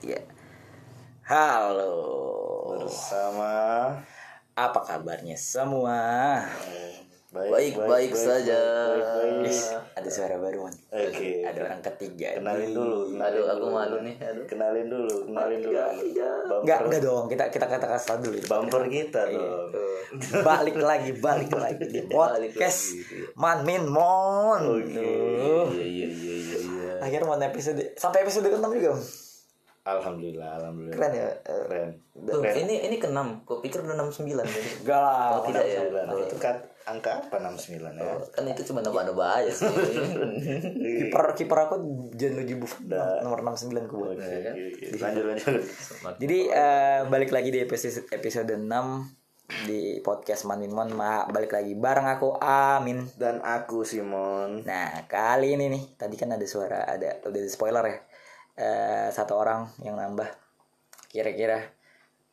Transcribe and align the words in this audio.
tiga. 0.00 0.16
Halo. 1.28 1.92
bersama 2.80 3.52
Apa 4.56 4.80
kabarnya 4.82 5.36
semua? 5.36 6.00
Baik, 7.30 7.78
baik 7.78 8.10
saja. 8.10 8.58
baik, 8.90 9.46
baik. 9.46 9.54
Ih, 9.54 9.62
ada 9.94 10.08
suara 10.10 10.34
baru 10.42 10.66
man. 10.66 10.74
Oke. 10.90 11.46
Ada 11.46 11.62
orang 11.62 11.78
ketiga. 11.86 12.34
Kenalin 12.34 12.74
dulu. 12.74 13.14
kenalin 13.14 13.38
Aduh, 13.38 13.44
aku 13.46 13.60
dulu. 13.62 13.76
malu 13.78 13.96
nih. 14.02 14.14
Aduh. 14.18 14.44
Kenalin 14.50 14.86
dulu, 14.90 15.14
kenalin 15.30 15.58
dulu. 15.62 15.78
Bumper, 15.78 16.58
Enggak, 16.66 16.78
enggak 16.90 17.00
dong. 17.06 17.24
Kita 17.30 17.44
kita 17.54 17.66
kata 17.70 17.86
kasih 17.86 18.16
dulu. 18.18 18.36
bumper 18.50 18.82
kita 18.90 19.20
dong. 19.30 19.70
balik 20.50 20.76
lagi, 20.82 21.10
balik 21.22 21.52
lagi 21.54 21.86
di 21.86 22.02
podcast 22.10 22.98
Man 23.38 23.62
Min 23.62 23.86
Mon. 23.86 24.62
Oke. 24.66 24.90
Duh. 24.90 25.70
Iya, 25.70 25.86
iya, 25.86 26.06
iya, 26.10 26.34
iya, 26.34 26.58
iya. 26.58 26.92
Akhirnya 26.98 27.30
mana 27.30 27.46
episode 27.46 27.94
sampai 27.94 28.26
episode 28.26 28.50
ke-6 28.50 28.66
juga. 28.74 28.98
Alhamdulillah, 29.80 30.60
alhamdulillah. 30.60 30.96
Keren 31.00 31.12
ya. 31.16 31.28
Eh, 31.40 31.62
Keren. 31.64 31.90
Tuh, 32.12 32.44
ini 32.44 32.74
ini 32.84 32.96
keenam. 33.00 33.40
Kok 33.48 33.64
pikir 33.64 33.80
udah 33.80 33.96
69 33.96 34.44
jadi. 34.44 34.70
Enggak 34.84 35.00
lah. 35.00 35.40
Oh, 35.40 35.40
tidak 35.48 35.64
ya. 35.64 35.80
Alhamdulillah. 35.88 36.28
Itu 36.28 36.36
kan 36.36 36.56
angka 36.84 37.10
apa 37.24 37.36
69 37.40 37.96
ya? 37.96 38.12
Kan 38.28 38.44
itu 38.44 38.62
cuma 38.68 38.84
nambah-nambah 38.84 39.28
aja 39.40 39.52
sih. 39.56 39.68
Kiper 41.00 41.24
kiper 41.32 41.58
aku 41.64 41.74
Gianluigi 42.12 42.60
Buffon 42.60 42.92
nomor 43.24 43.40
69 43.40 43.88
ku 43.88 43.94
buat. 44.04 44.20
Oke, 44.20 44.36
oke. 44.52 44.84
Lanjut 45.00 45.24
lanjut. 45.24 45.62
Jadi 46.22 46.38
eh, 46.52 47.00
balik 47.08 47.32
lagi 47.32 47.48
di 47.48 47.64
episode 47.64 48.04
episode 48.12 48.52
6 48.52 49.20
di 49.66 49.98
podcast 50.00 50.46
Manin 50.46 50.70
Mon 50.70 50.94
Ma, 50.94 51.26
balik 51.26 51.58
lagi 51.58 51.74
bareng 51.74 52.06
aku 52.06 52.38
Amin. 52.38 53.02
Dan 53.18 53.42
aku 53.42 53.82
Simon. 53.82 54.62
Nah, 54.62 55.08
kali 55.10 55.58
ini 55.58 55.66
nih 55.66 55.82
tadi 55.98 56.14
kan 56.14 56.30
ada 56.30 56.46
suara 56.46 56.86
ada 56.86 57.18
udah 57.26 57.40
ada 57.40 57.50
spoiler 57.50 57.84
ya. 57.88 57.98
Eh, 58.60 59.08
satu 59.08 59.40
orang 59.40 59.64
yang 59.80 59.96
nambah. 59.96 60.28
Kira-kira 61.08 61.64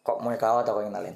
kok 0.04 0.20
mau 0.20 0.36
kau 0.36 0.60
atau 0.60 0.76
kau 0.76 0.84
kenalin? 0.84 1.16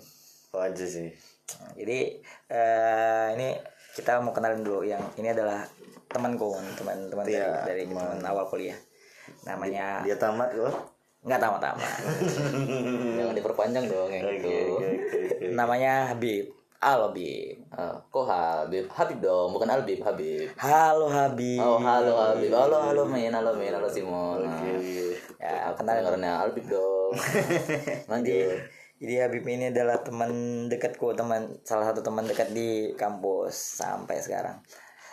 Oh 0.51 0.63
aja 0.63 0.85
sih. 0.87 1.11
Nah, 1.59 1.71
jadi 1.75 2.23
eh, 2.47 3.27
ini 3.35 3.47
kita 3.91 4.23
mau 4.23 4.31
kenalin 4.31 4.63
dulu 4.63 4.87
yang 4.87 5.03
ini 5.19 5.35
adalah 5.35 5.67
temanku 6.07 6.55
teman-teman 6.75 7.23
dari, 7.23 7.35
Iya, 7.35 7.51
dari 7.67 7.83
teman 7.83 8.23
awal 8.23 8.47
kuliah. 8.47 8.79
Namanya 9.43 9.99
Dia 10.03 10.15
tamat 10.15 10.55
kok. 10.55 10.95
nggak 11.21 11.37
tamat-tamat. 11.37 11.91
Jangan 13.19 13.35
diperpanjang 13.35 13.85
dong 13.85 14.09
yang 14.09 14.23
Oke, 14.25 14.39
itu. 14.41 14.55
oke, 14.73 14.89
oke. 15.05 15.45
Namanya 15.53 16.09
Habib. 16.09 16.49
Halo 16.81 17.13
Habib. 17.13 17.61
Ah, 17.69 17.93
kok 18.09 18.25
Habib? 18.25 18.89
Habib 18.89 19.21
dong, 19.21 19.53
bukan 19.53 19.69
Albib, 19.69 20.01
Habib. 20.01 20.49
Halo 20.57 21.05
Habib. 21.07 21.61
Oh, 21.61 21.77
halo 21.77 22.11
Habib. 22.17 22.49
Halo, 22.49 22.77
halo 22.81 23.01
Men, 23.05 23.29
halo 23.37 23.53
Men, 23.53 23.69
halo 23.69 23.85
Simon. 23.85 24.41
Nah, 24.41 24.57
Oke. 24.57 24.73
Ya, 25.41 25.73
aku 25.73 25.81
kenalin. 25.81 26.05
dengarnya 26.05 26.31
Albib 26.45 26.65
dong. 26.69 27.17
Lanjut. 28.13 28.61
Jadi 29.01 29.13
Habib 29.17 29.45
ini 29.49 29.73
adalah 29.73 29.97
teman 30.05 30.29
dekatku, 30.69 31.17
teman 31.17 31.57
salah 31.65 31.89
satu 31.89 32.05
teman 32.05 32.29
dekat 32.29 32.53
di 32.53 32.93
kampus 32.93 33.81
sampai 33.81 34.21
sekarang. 34.21 34.61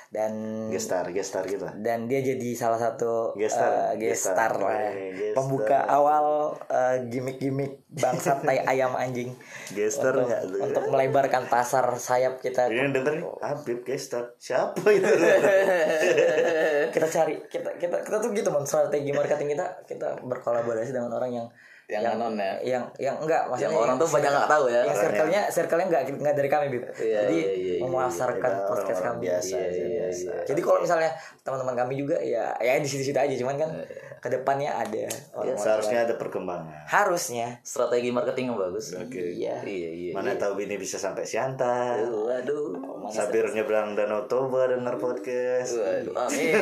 Dan 0.08 0.32
Gestar, 0.72 1.04
gestar 1.12 1.44
kita. 1.44 1.76
dan 1.84 2.08
dia 2.08 2.24
jadi 2.24 2.56
salah 2.56 2.80
satu 2.80 3.36
Gestar, 3.36 3.92
eh, 3.92 4.08
gestar 4.08 4.48
gestar. 4.48 4.52
lah. 4.56 4.88
Eh, 4.88 5.12
gestar. 5.12 5.36
Pembuka 5.36 5.78
awal 5.84 6.56
eh, 6.64 6.96
gimmick-gimmick 7.12 7.84
bangsa 7.92 8.40
tai 8.40 8.64
ayam 8.64 8.96
anjing. 8.96 9.36
Gestar 9.68 10.16
untuk, 10.16 10.32
tuh? 10.32 10.64
untuk 10.64 10.84
melebarkan 10.88 11.44
pasar 11.46 11.84
sayap 11.94 12.40
kita. 12.40 12.72
Ini 12.72 12.88
yang 12.88 12.96
denger 12.96 13.20
Habib 13.44 13.84
gestar. 13.84 14.32
Siapa 14.40 14.80
itu? 14.88 15.04
kita 16.94 17.06
cari 17.06 17.34
kita 17.46 17.76
kita 17.76 17.96
kita 18.00 18.16
tuh 18.16 18.32
gitu 18.32 18.48
man 18.48 18.64
strategi 18.64 19.12
marketing 19.12 19.52
kita 19.52 19.66
kita 19.84 20.08
berkolaborasi 20.24 20.88
dengan 20.88 21.12
orang 21.12 21.32
yang 21.36 21.46
Yang 21.88 22.04
anon 22.20 22.36
ya. 22.36 22.52
yang 22.60 22.84
yang 23.00 23.16
enggak 23.16 23.48
maksudnya 23.48 23.72
Yang 23.72 23.80
orang 23.80 23.96
tuh 23.96 24.08
banyak 24.12 24.30
nggak 24.30 24.50
tahu 24.52 24.64
ya. 24.68 24.80
yang 24.84 24.98
circle-nya 25.00 25.40
circle-nya 25.48 25.86
enggak 25.88 26.02
enggak 26.12 26.36
dari 26.36 26.48
kami 26.52 26.66
Bib. 26.68 26.84
Iya, 26.84 27.18
jadi 27.24 27.36
iya, 27.40 27.48
iya, 27.48 27.74
iya. 27.74 27.76
memasarkan 27.80 28.52
Kita 28.52 28.68
podcast 28.68 28.98
orang-orang 29.00 29.08
kami 29.08 29.24
biasa 29.24 29.54
Iya, 29.56 29.68
iya, 29.72 29.86
biasa. 29.88 30.30
jadi 30.44 30.60
kalau 30.60 30.78
misalnya 30.84 31.10
teman-teman 31.40 31.74
kami 31.80 31.94
juga 31.96 32.16
ya 32.20 32.44
ya 32.60 32.76
di 32.76 32.84
situ-situ 32.84 33.16
aja 33.16 33.34
cuman 33.40 33.56
kan 33.56 33.70
ke 34.18 34.28
depannya 34.28 34.70
ada 34.70 35.06
orang 35.32 35.54
Seharusnya 35.54 36.02
ada 36.02 36.14
perkembangan. 36.14 36.68
harusnya 36.84 37.58
Strategi 37.60 38.10
marketing 38.10 38.50
yang 38.50 38.58
bagus. 38.58 38.94
iya 39.08 39.56
Iya, 39.60 39.90
iya. 39.90 40.12
Mana 40.12 40.34
tahu 40.34 40.58
ini 40.58 40.74
bisa 40.74 40.94
sampai 40.94 41.22
Siantar. 41.22 42.02
Waduh. 42.02 42.74
Sabir 43.08 43.48
nyebrang 43.48 43.94
Danau 43.94 44.24
Toba 44.24 44.66
denger 44.66 44.96
podcast. 44.96 45.78
Waduh, 45.78 46.14
amin. 46.18 46.52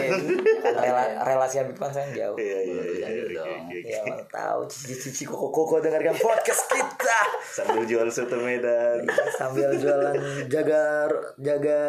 Rela- 0.62 1.22
relasi 1.22 1.59
Habib 1.59 1.75
kan 1.75 1.89
sayang 1.89 2.12
jauh 2.12 2.37
Iya 2.37 2.59
iya 2.61 2.83
iya. 2.83 3.03
Lanjut 3.03 3.25
oke, 3.25 3.34
dong. 3.34 3.49
oke, 3.62 3.77
oke. 3.77 3.78
ya 3.84 3.99
mana 4.05 4.25
tahu 4.27 4.61
cici-cici 4.67 5.25
koko-koko 5.25 5.75
dengarkan 5.78 6.15
podcast 6.15 6.62
kita 6.69 7.19
Sambil 7.43 7.83
jual 7.84 8.06
soto 8.06 8.37
Medan. 8.38 9.03
sambil 9.33 9.71
jualan 9.73 10.17
jaga 10.47 11.09
jaga 11.37 11.81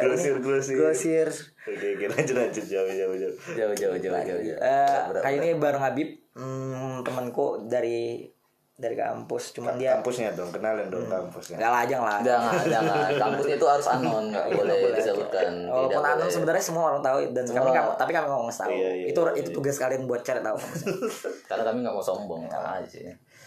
Grosir, 0.00 0.36
grosir. 0.38 0.76
grosir. 0.76 1.28
Oke 1.64 1.96
oke 1.96 2.04
lanjut 2.12 2.36
lanjut 2.36 2.64
jauh 2.64 2.90
jauh 2.92 3.16
jauh. 3.16 3.34
Jauh, 3.56 3.72
jauh, 3.72 3.96
jauh, 3.96 4.20
jauh, 4.20 4.42
jauh. 4.44 4.58
Eh, 4.60 4.96
kali 5.18 5.36
ini 5.40 5.48
bareng 5.56 5.80
Habib 5.80 6.08
hmm, 6.36 7.00
temanku 7.00 7.64
dari 7.64 8.28
dari 8.74 8.98
kampus 8.98 9.54
cuman 9.54 9.78
dia 9.78 9.94
Kampusnya 9.94 10.34
dong 10.34 10.50
kenalin 10.50 10.90
dong 10.90 11.06
kampusnya. 11.06 11.62
nggak 11.62 11.72
lajang 11.72 12.02
lah 12.02 12.18
Jangan, 12.26 12.66
jangan. 12.66 13.06
Kampus 13.14 13.46
itu 13.54 13.66
harus 13.70 13.86
anon, 13.86 14.34
nggak 14.34 14.50
boleh 14.50 14.90
disebutkan. 14.90 15.52
walaupun 15.70 16.02
anon 16.02 16.26
sebenarnya 16.26 16.58
semua 16.58 16.90
orang 16.90 16.98
tahu 16.98 17.22
dan 17.30 17.46
kami 17.46 17.70
nggak 17.70 17.86
tapi 17.94 18.10
kami 18.10 18.26
nggak 18.26 18.34
mau 18.34 18.44
ngasih 18.50 18.62
tahu 18.66 18.72
Iya, 18.74 18.90
iya, 18.90 19.06
itu 19.14 19.20
itu 19.38 19.48
tugas 19.54 19.78
kalian 19.78 20.10
buat 20.10 20.26
cari 20.26 20.42
tahu. 20.42 20.58
Karena 21.48 21.62
kami 21.62 21.78
nggak 21.86 21.94
mau 21.94 22.02
sombong 22.02 22.50
aja. 22.50 22.98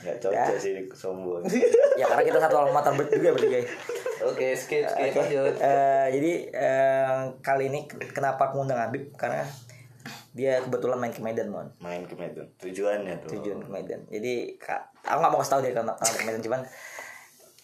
Nggak 0.07 0.15
cocok 0.23 0.57
sih 0.63 0.73
sombong. 0.95 1.43
ya 1.99 2.07
karena 2.07 2.23
kita 2.23 2.39
satu 2.39 2.55
alma 2.63 2.79
mater 2.79 2.95
juga 2.95 3.35
bertiga 3.35 3.57
ya. 3.61 3.67
Oke, 4.25 4.57
skip, 4.57 4.87
skip, 4.89 5.13
lanjut. 5.13 5.53
Eh, 5.61 6.07
jadi 6.17 6.33
eh, 6.49 7.17
kali 7.45 7.69
ini 7.69 7.85
kenapa 8.09 8.49
aku 8.49 8.61
ngundang 8.63 8.81
Habib 8.81 9.13
karena 9.13 9.45
dia 10.37 10.61
kebetulan 10.61 11.01
main 11.01 11.13
ke 11.13 11.21
Medan 11.25 11.49
mon 11.49 11.67
Main 11.81 12.05
ke 12.05 12.13
Medan. 12.13 12.45
Tujuannya 12.61 13.25
tuh. 13.25 13.29
tujuan 13.37 13.57
ke 13.65 13.69
Medan 13.73 14.01
jadi 14.05 14.53
kak, 14.61 14.93
aku 15.01 15.17
nggak 15.17 15.31
mau 15.33 15.41
kasih 15.41 15.51
tahu 15.57 15.61
dia 15.65 15.73
kenapa 15.73 16.03
ke 16.05 16.23
Medan 16.29 16.41
cuman 16.45 16.61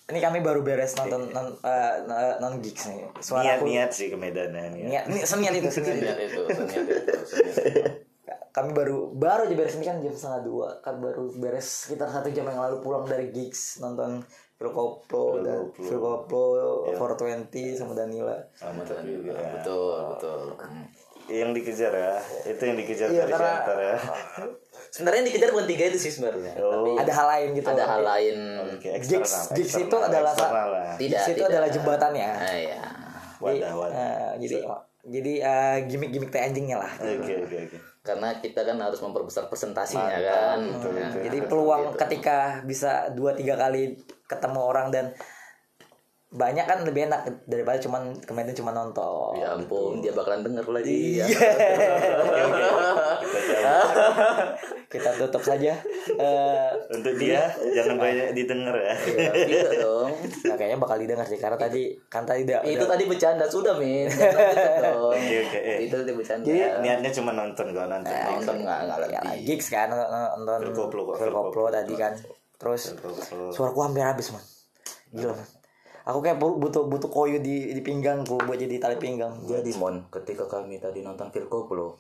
ini 0.04 0.20
kami 0.20 0.40
baru 0.44 0.66
beres 0.66 0.98
nonton 1.00 1.32
non 1.32 1.48
eh, 1.64 1.94
non 2.42 2.60
gigs 2.60 2.90
nih 2.90 3.08
suara 3.22 3.46
Niat 3.46 3.58
aku 3.62 3.66
niat 3.70 3.92
sih 3.94 4.08
ke 4.10 4.18
Medan 4.18 4.52
ya. 4.52 4.68
Niat. 4.68 4.90
niat 4.90 5.04
ini 5.06 5.20
seniat 5.22 5.54
itu 5.54 5.70
seniat 5.70 5.96
itu 5.96 6.04
Niat 6.04 6.20
itu, 6.20 6.42
niat 6.42 6.58
itu, 6.58 6.66
niat 6.66 6.86
itu. 6.90 7.82
kami 8.54 8.70
baru 8.70 9.10
baru 9.18 9.50
aja 9.50 9.56
beres 9.58 9.74
ini 9.82 9.86
kan 9.86 9.98
jam 10.02 10.14
setengah 10.14 10.42
dua 10.46 10.68
kan 10.86 11.02
baru 11.02 11.26
beres 11.42 11.90
sekitar 11.90 12.06
satu 12.10 12.30
jam 12.30 12.46
yang 12.46 12.62
lalu 12.62 12.86
pulang 12.86 13.06
dari 13.06 13.34
gigs 13.34 13.82
nonton 13.82 14.22
Phil 14.64 14.72
Koplo 14.72 15.44
dan 15.44 15.60
Phil 15.76 16.00
Koplo 16.00 16.44
420 16.88 17.76
sama 17.76 17.92
Danila 17.92 18.32
Sama 18.54 18.80
juga. 19.04 19.36
ya. 19.36 19.60
Betul, 19.60 19.92
betul. 20.10 20.40
Hmm. 20.56 20.88
Yang 21.24 21.50
dikejar 21.54 21.92
ya. 21.92 22.14
Itu 22.46 22.62
yang 22.62 22.78
dikejar 22.78 23.08
Iya, 23.10 23.22
dari 23.22 23.32
karena- 23.34 23.52
Siantar 23.58 23.78
ya. 23.78 23.96
Sebenarnya 24.90 25.20
yang 25.20 25.30
dikejar 25.30 25.50
bukan 25.52 25.68
tiga 25.68 25.84
itu 25.86 25.98
sih 25.98 26.12
sebenarnya. 26.12 26.54
Oh. 26.58 26.96
ada 26.96 27.12
hal 27.12 27.28
lain 27.30 27.48
gitu 27.54 27.68
Ada 27.70 27.84
hal 27.86 28.02
lain. 28.02 28.38
Gigs 28.78 29.12
eksternal. 29.12 29.52
gigs 29.54 29.76
itu 29.78 29.98
adalah. 29.98 30.34
Tidak, 30.34 30.96
gigs 30.98 31.26
itu 31.26 31.36
tidak. 31.38 31.50
adalah 31.50 31.70
jembatannya 31.70 32.28
Ah, 32.30 32.54
iya. 32.54 32.80
jadi 33.38 33.60
Wadah 33.60 33.72
wadah. 33.74 33.96
eh, 33.98 34.32
jadi 34.40 34.56
jadi 35.04 35.34
eh, 35.38 35.78
gimmick-gimmick 35.86 36.32
teh 36.32 36.40
anjingnya 36.42 36.80
lah 36.80 36.92
Oke 36.96 37.36
oke 37.42 37.56
oke. 37.62 37.78
Karena 38.04 38.36
kita 38.44 38.68
kan 38.68 38.76
harus 38.84 39.00
memperbesar 39.00 39.48
presentasinya 39.48 40.12
Mantap, 40.12 40.28
kan. 40.28 40.60
betul, 40.60 40.92
Nah, 40.92 41.08
betul. 41.08 41.22
jadi 41.24 41.38
peluang 41.48 41.84
ketika 41.96 42.38
bisa 42.68 43.08
dua 43.16 43.32
tiga 43.32 43.56
kali 43.56 43.96
ketemu 44.28 44.60
orang 44.60 44.92
dan 44.92 45.16
banyak 46.34 46.66
kan 46.66 46.82
lebih 46.82 47.06
enak 47.06 47.22
daripada 47.46 47.78
cuman 47.78 48.02
kemarin 48.20 48.50
cuma 48.52 48.72
nonton 48.72 49.34
Ya 49.36 49.54
ampun, 49.54 50.02
dia 50.02 50.10
bakalan 50.12 50.42
denger 50.42 50.66
lagi. 50.68 51.22
Iya. 51.22 51.26
kita 54.90 55.10
tutup 55.16 55.42
saja 55.42 55.74
Eh, 56.06 56.70
Untuk 56.92 57.16
dia 57.16 57.48
jangan 57.72 57.98
banyak 57.98 58.34
didengar 58.34 58.76
ya. 58.76 58.94
Iya 59.40 59.70
dong. 59.80 60.10
nah, 60.44 60.56
kayaknya 60.56 60.78
bakal 60.78 60.98
didengar 60.98 61.24
sih 61.24 61.38
karena 61.38 61.56
tadi 61.56 61.96
kan 62.08 62.22
tadi 62.24 62.44
udah, 62.44 62.62
Itu 62.62 62.76
udah- 62.80 62.92
tadi 62.92 63.04
bercanda 63.06 63.46
sudah, 63.48 63.74
Min. 63.76 64.06
Jangan 64.06 64.44
gitu 64.52 64.70
dong. 64.86 65.14
Oke 65.14 65.36
oke. 65.40 65.60
eh. 65.60 65.78
Itu 65.86 65.96
tadi 65.96 66.12
bercanda. 66.12 66.46
Niatnya 66.80 67.10
cuma 67.12 67.32
nonton 67.32 67.66
gak 67.72 67.88
nonton. 67.88 68.10
nonton 68.12 68.56
nggak 68.60 68.80
nggak 68.84 68.98
ya, 69.08 69.22
lebih. 69.22 69.38
gigs 69.44 69.68
kan 69.70 69.88
nonton 69.90 70.60
kok, 70.74 70.90
Koplo 71.32 71.70
tadi 71.70 71.94
kan 71.94 72.14
terus 72.54 72.96
suaraku 73.52 73.80
hampir 73.82 74.02
habis 74.02 74.32
man 74.32 74.40
gila 75.12 75.34
man 75.34 75.48
aku 76.04 76.20
kayak 76.20 76.38
bu- 76.40 76.60
butuh 76.60 76.84
butuh 76.88 77.10
koyo 77.10 77.40
di 77.40 77.72
di 77.72 77.82
pinggangku 77.82 78.36
buat 78.44 78.60
jadi 78.60 78.80
tali 78.80 79.00
pinggang. 79.00 79.34
Jadi 79.48 79.72
Mon, 79.80 80.04
ketika 80.12 80.48
kami 80.48 80.80
tadi 80.80 81.00
nonton 81.00 81.32
Phil 81.32 81.48
Koplo, 81.48 81.96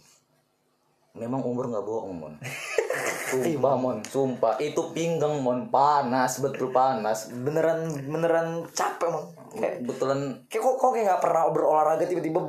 memang 1.15 1.39
umur 1.43 1.71
nggak 1.71 1.85
bohong 1.85 2.15
Mon. 2.15 2.33
Sumpah 3.33 3.73
Mon, 3.79 3.97
sumpah 4.05 4.61
itu 4.61 4.81
pinggang 4.93 5.41
Mon. 5.41 5.71
Panas 5.71 6.37
betul 6.43 6.69
panas. 6.69 7.33
beneran 7.33 7.89
beneran 8.05 8.61
capek 8.69 9.09
man 9.09 9.25
kayak 9.53 9.81
Betulan 9.85 10.19
kayak 10.49 10.61
kok 10.61 10.75
kok 10.77 10.91
kayak 10.93 11.05
nggak 11.09 11.21
pernah 11.23 11.41
berolahraga 11.49 12.05
tiba-tiba 12.05 12.39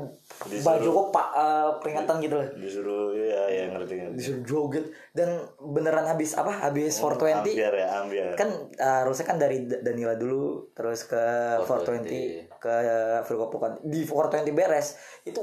baju 0.44 0.88
kok 0.90 1.06
pak 1.10 1.28
eh, 1.32 1.70
peringatan 1.78 2.16
gitu 2.19 2.34
loh 2.36 2.48
disuruh 2.54 3.04
ya 3.14 3.42
ya 3.46 3.62
ngerti 3.70 3.94
ngerti. 3.96 4.16
Disuruh 4.19 4.42
joget. 4.42 4.84
Dan 5.10 5.28
beneran 5.58 6.04
habis 6.04 6.34
apa? 6.34 6.52
Habis 6.52 6.98
420 6.98 7.40
ambiar 7.40 7.72
ya 7.72 7.88
ambiar. 8.00 8.32
Kan 8.34 8.48
uh, 8.75 8.96
harusnya 9.02 9.25
kan 9.25 9.36
dari 9.36 9.64
Da- 9.64 9.81
Danila 9.81 10.14
dulu 10.14 10.69
terus 10.72 11.04
ke 11.04 11.22
420 11.62 12.50
ke 12.56 12.75
Firkopo 13.22 13.56
kan. 13.56 13.72
Di 13.81 14.02
420 14.02 14.52
beres 14.52 14.94
itu 15.22 15.40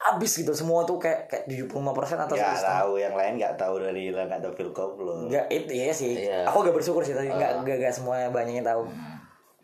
habis 0.00 0.32
gitu. 0.32 0.52
Semua 0.52 0.84
tuh 0.84 0.96
kayak 0.96 1.28
kayak 1.28 1.44
75% 1.44 1.76
atau 2.24 2.34
nggak 2.34 2.64
tahu 2.64 2.92
yang 2.96 3.12
lain 3.12 3.32
nggak 3.36 3.54
tahu 3.56 3.74
dari 3.78 4.08
lah 4.08 4.24
nggak 4.24 4.40
tahu 4.40 4.52
film 4.54 4.72
koplo 4.72 5.28
Enggak, 5.28 5.44
itu 5.48 5.72
iya 5.74 5.92
sih. 5.92 6.12
Iya. 6.16 6.48
Aku 6.48 6.64
gak 6.64 6.72
bersyukur 6.72 7.04
sih 7.04 7.12
tadi. 7.12 7.28
Enggak 7.28 7.60
enggak 7.60 7.76
enggak 7.84 7.92
semuanya 7.92 8.32
banyak 8.32 8.60
yang 8.60 8.66
tahu. 8.66 8.88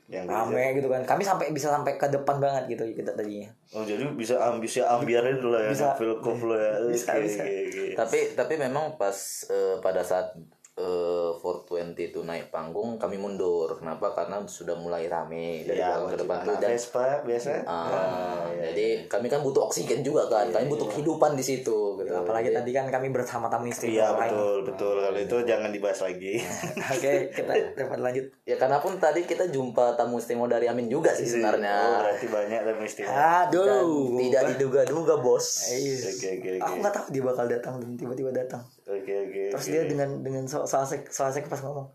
Yang 0.06 0.22
Rame 0.24 0.78
gitu 0.78 0.86
kan. 0.86 1.02
Kami 1.02 1.22
sampai 1.22 1.50
bisa 1.50 1.66
sampai 1.66 1.98
ke 1.98 2.06
depan 2.06 2.38
banget 2.38 2.70
gitu 2.70 2.86
kita 2.94 3.10
tadinya. 3.12 3.50
oh 3.74 3.82
jadi 3.82 4.06
bisa 4.14 4.38
ambisi 4.38 4.78
ambiarnya 4.78 5.42
dulu 5.42 5.58
ya 5.58 5.70
Bisa. 5.74 5.98
film 5.98 6.22
ya 6.54 6.78
Bisa, 6.94 7.10
Oke, 7.12 7.26
bisa. 7.26 7.42
oke, 7.42 7.58
oke. 7.66 7.84
tapi 7.98 8.18
tapi 8.32 8.54
memang 8.56 8.94
pas 8.94 9.16
eh, 9.46 9.76
pada 9.80 10.00
saat 10.00 10.30
eh 10.76 11.32
420 11.32 11.96
itu 12.12 12.20
naik 12.20 12.52
panggung 12.52 13.00
kami 13.00 13.16
mundur. 13.16 13.72
Kenapa? 13.80 14.12
Karena 14.12 14.44
sudah 14.44 14.76
mulai 14.76 15.08
rame 15.08 15.64
dari 15.64 15.80
ya 15.80 15.96
ke 16.04 16.20
depan 16.20 16.44
tuh 16.44 16.56
dan 16.60 16.76
Vespa 16.76 17.24
biasa. 17.24 17.64
Ah, 17.64 18.44
jadi 18.52 19.08
kami 19.08 19.32
kan 19.32 19.40
butuh 19.40 19.64
oksigen 19.72 20.04
juga 20.04 20.28
kan 20.28 20.52
kami 20.52 20.68
butuh 20.68 20.84
kehidupan 20.92 21.32
di 21.32 21.40
situ 21.40 21.96
gitu. 21.96 22.12
Apalagi 22.12 22.52
tadi 22.52 22.70
kan 22.76 22.92
kami 22.92 23.08
bersama 23.08 23.48
tamu 23.48 23.72
istri 23.72 23.96
iya 23.96 24.12
lain. 24.12 24.28
betul 24.28 24.58
betul. 24.68 24.94
Kalau 25.00 25.20
itu 25.20 25.36
jangan 25.48 25.70
dibahas 25.72 26.00
lagi. 26.04 26.34
Oke, 26.92 27.12
kita 27.32 27.52
dapat 27.72 27.98
lanjut. 28.04 28.26
ya 28.44 28.56
karena 28.60 28.76
pun 28.76 29.00
tadi 29.00 29.24
kita 29.24 29.48
jumpa 29.48 29.96
tamu 29.96 30.20
istimewa 30.20 30.50
dari 30.50 30.68
Amin 30.68 30.92
juga 30.92 31.16
sih 31.16 31.24
oh 31.24 31.40
sebenarnya. 31.40 32.04
Berarti 32.04 32.26
banyak 32.28 32.60
dan 32.68 32.76
istimewa. 32.84 33.12
Dan 33.16 33.24
Aduh. 33.48 34.20
tidak 34.20 34.42
diduga-duga 34.56 35.14
bos. 35.24 35.72
Iya. 35.72 36.12
oke 36.12 36.28
oke 36.36 36.48
Aku 36.60 36.68
oke 36.68 36.80
nggak 36.84 36.94
tahu 36.94 37.06
dia 37.16 37.22
bakal 37.24 37.44
datang 37.48 37.74
dan 37.80 37.90
tiba-tiba 37.96 38.28
datang. 38.28 38.60
Oke 38.86 39.12
oke 39.28 39.42
Terus 39.54 39.66
oke. 39.66 39.72
dia 39.72 39.82
dengan 39.86 40.10
dengan 40.22 40.44
so 40.46 40.64
so 40.64 40.78
asik 40.82 41.10
so 41.10 41.26
asik 41.26 41.46
pas 41.46 41.60
ngomong. 41.62 41.90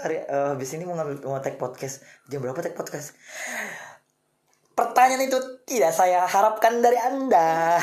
Hari 0.00 0.22
eh, 0.22 0.48
habis 0.54 0.70
ini 0.74 0.86
mau 0.86 0.94
ngambil 0.96 1.26
mau 1.26 1.42
take 1.42 1.58
podcast. 1.58 2.02
Jam 2.30 2.40
berapa 2.42 2.58
take 2.62 2.78
podcast? 2.78 3.14
Pertanyaan 4.74 5.28
itu 5.28 5.36
tidak 5.68 5.92
saya 5.92 6.24
harapkan 6.24 6.80
dari 6.80 6.96
Anda. 6.96 7.76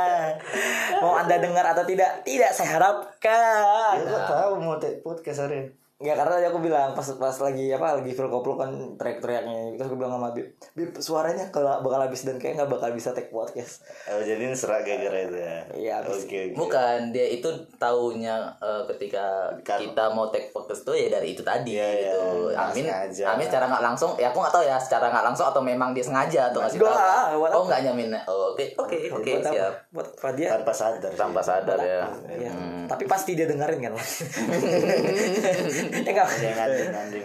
mau 1.04 1.14
Anda 1.14 1.38
dengar 1.38 1.62
atau 1.70 1.86
tidak? 1.86 2.26
Tidak 2.26 2.50
saya 2.50 2.82
harapkan. 2.82 3.94
Ya, 4.02 4.18
tahu 4.26 4.58
mau 4.58 4.74
take 4.82 5.06
podcast 5.06 5.46
hari 5.46 5.79
Ya 6.00 6.16
karena 6.16 6.32
tadi 6.34 6.48
aku 6.48 6.58
bilang 6.58 6.96
pas 6.96 7.04
pas 7.14 7.36
lagi 7.38 7.68
apa 7.68 7.94
lagi 7.94 8.10
feel 8.10 8.26
koplo 8.26 8.56
kan 8.56 8.72
teriak-teriaknya 8.96 9.76
terus 9.76 9.84
aku 9.84 9.96
bilang 9.96 10.16
sama 10.16 10.32
Bib, 10.32 10.48
Bib 10.72 10.96
suaranya 10.96 11.44
kalau 11.48 11.76
bakal 11.80 12.00
habis 12.00 12.24
dan 12.24 12.34
kayak 12.34 12.56
nggak 12.56 12.70
bakal 12.70 12.88
bisa 12.90 13.12
take 13.12 13.28
podcast. 13.28 13.84
Oh, 14.06 14.16
jadi 14.16 14.40
ini 14.40 14.56
serak 14.56 14.80
gara-gara 14.82 15.20
itu 15.20 15.36
ya? 15.36 15.56
Iya. 15.70 15.96
Oke, 16.02 16.16
oke. 16.16 16.40
bukan 16.56 17.12
dia 17.12 17.28
itu 17.28 17.44
taunya 17.76 18.32
eh, 18.56 18.82
ketika 18.88 19.52
Kan- 19.60 19.76
kita 19.78 20.08
mau 20.08 20.26
take 20.26 20.48
podcast 20.48 20.82
tuh 20.82 20.96
ya 20.96 21.08
dari 21.08 21.32
itu 21.32 21.42
tadi 21.42 21.76
Iya, 21.76 21.88
iya. 21.90 22.12
gitu 22.16 22.48
Nggak 22.48 22.64
Amin 22.66 22.84
sengaja. 22.86 23.24
Amin 23.30 23.44
secara 23.44 23.64
nggak 23.68 23.84
langsung 23.84 24.10
ya 24.16 24.26
aku 24.26 24.38
nggak 24.40 24.54
tahu 24.54 24.64
ya 24.64 24.76
secara 24.76 25.04
nggak 25.06 25.24
langsung 25.26 25.46
atau 25.46 25.60
memang 25.60 25.92
dia 25.92 26.00
sengaja 26.00 26.48
atau 26.48 26.64
nggak 26.64 26.72
sih 26.72 26.80
Doa, 26.80 26.96
tahu 27.28 27.44
oh 27.44 27.64
nggak 27.68 27.80
nyamin 27.84 28.16
oh, 28.24 28.56
oke 28.56 28.64
oke 28.74 28.96
oke 29.12 29.32
siap 29.44 29.74
Buat 29.92 30.08
apa 30.16 30.32
dia? 30.32 30.48
Tanpa 30.54 30.72
sadar. 30.72 31.12
tanpa 31.12 31.44
sadar 31.44 31.76
ya 31.76 32.08
Iya. 32.26 32.52
Tapi 32.88 33.04
pasti 33.04 33.36
dia 33.36 33.44
dengerin 33.44 33.84
kan. 33.84 33.92
ya 35.92 36.00
enggak. 36.06 36.26
Jangan 36.30 36.68
anjing. 36.96 37.24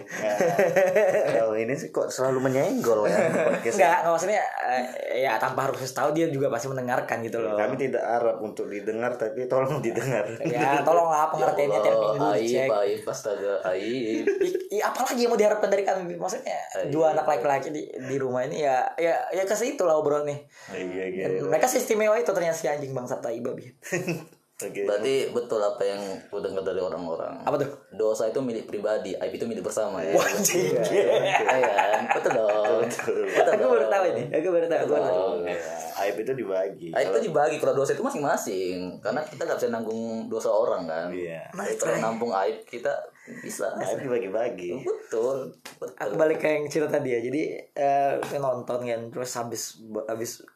Kalau 1.32 1.54
ini 1.54 1.72
sih 1.72 1.88
kok 1.88 2.08
selalu 2.08 2.38
menyenggol 2.42 3.04
ya. 3.04 3.16
Enggak, 3.66 3.74
enggak 4.00 4.12
maksudnya 4.12 4.42
eh, 4.62 4.82
ya 5.20 5.36
tanpa 5.36 5.66
harus 5.66 5.80
tahu 5.88 6.10
dia 6.10 6.26
juga 6.26 6.48
pasti 6.48 6.66
mendengarkan 6.66 7.20
gitu 7.20 7.38
loh. 7.38 7.54
Kami 7.54 7.74
tidak 7.76 8.02
harap 8.02 8.38
untuk 8.38 8.66
didengar 8.66 9.14
tapi 9.14 9.46
tolong 9.46 9.78
didengar. 9.80 10.24
Ya, 10.42 10.80
tolonglah 10.80 11.28
pengertiannya 11.28 11.78
tiap 11.78 11.96
minggu 11.96 12.26
aib 12.28 12.42
dicek. 12.42 12.68
aib 12.68 13.02
astaga 13.04 13.52
aib 13.68 14.24
i- 14.68 14.80
apalagi 14.80 15.20
yang 15.20 15.30
mau 15.30 15.36
diharapkan 15.36 15.68
dari 15.68 15.82
kami 15.82 16.14
maksudnya 16.14 16.56
dua 16.86 17.12
anak 17.12 17.24
laki-laki 17.24 17.68
di, 17.68 17.82
di 17.88 18.16
rumah 18.16 18.42
ini 18.42 18.60
ya 18.60 18.82
ya 18.94 19.14
ya 19.30 19.42
ke 19.42 19.52
situ 19.52 19.82
lah 19.82 19.96
obrolan 19.96 20.24
nih 20.24 20.40
Iya, 20.68 21.04
iya. 21.06 21.24
Mereka 21.40 21.66
istimewa 21.68 22.14
itu 22.14 22.28
ternyata 22.28 22.54
si 22.54 22.66
anjing 22.66 22.90
bangsa 22.90 23.18
tai 23.18 23.38
babi 23.38 23.66
Oke. 24.56 24.88
berarti 24.88 25.28
betul 25.36 25.60
apa 25.60 25.84
yang 25.84 26.00
ku 26.32 26.40
dengar 26.40 26.64
dari 26.64 26.80
orang-orang. 26.80 27.44
Apa 27.44 27.60
tuh? 27.60 27.68
Dosa 27.92 28.24
itu 28.24 28.40
milik 28.40 28.64
pribadi 28.64 29.12
aib 29.12 29.36
itu 29.36 29.44
milik 29.44 29.60
bersama. 29.60 30.00
Ya 30.00 30.16
anjing 30.16 30.72
Iya 30.72 31.60
kan? 31.60 32.00
Betul 32.16 32.40
dong. 32.40 32.80
Betul. 32.88 33.28
Aku 33.36 33.64
baru 33.68 33.86
tahu 33.92 34.04
ini. 34.16 34.22
aku 34.32 34.48
baru 34.48 34.64
tahu 34.64 34.84
dong. 34.88 35.36
Ya, 35.44 35.60
aib 36.00 36.16
itu 36.16 36.32
dibagi. 36.32 36.88
Aib 36.88 37.12
itu 37.12 37.28
dibagi 37.28 37.60
kalau 37.60 37.76
dosa 37.76 37.92
itu 37.92 38.00
masing-masing. 38.00 38.96
Karena 39.04 39.20
kita 39.28 39.44
nggak 39.44 39.60
bisa 39.60 39.68
nanggung 39.68 40.32
dosa 40.32 40.48
orang 40.48 40.88
kan. 40.88 41.12
Iya. 41.12 41.52
Tapi 41.52 41.76
kalau 41.76 41.96
nampung 42.00 42.32
aib 42.32 42.64
kita 42.64 42.96
bisa. 43.44 43.76
Aib 43.76 44.08
dibagi-bagi. 44.08 44.72
betul. 44.80 45.52
Betul 45.76 45.92
aku 46.00 46.16
balik 46.16 46.40
ke 46.40 46.48
yang 46.48 46.64
cerita 46.64 46.96
tadi 46.96 47.12
ya. 47.12 47.20
Jadi 47.20 47.42
eh 47.76 48.16
saya 48.24 48.40
nonton 48.40 48.88
kan 48.88 49.00
terus 49.12 49.36
habis 49.36 49.84
habis 50.08 50.40
hab- 50.40 50.55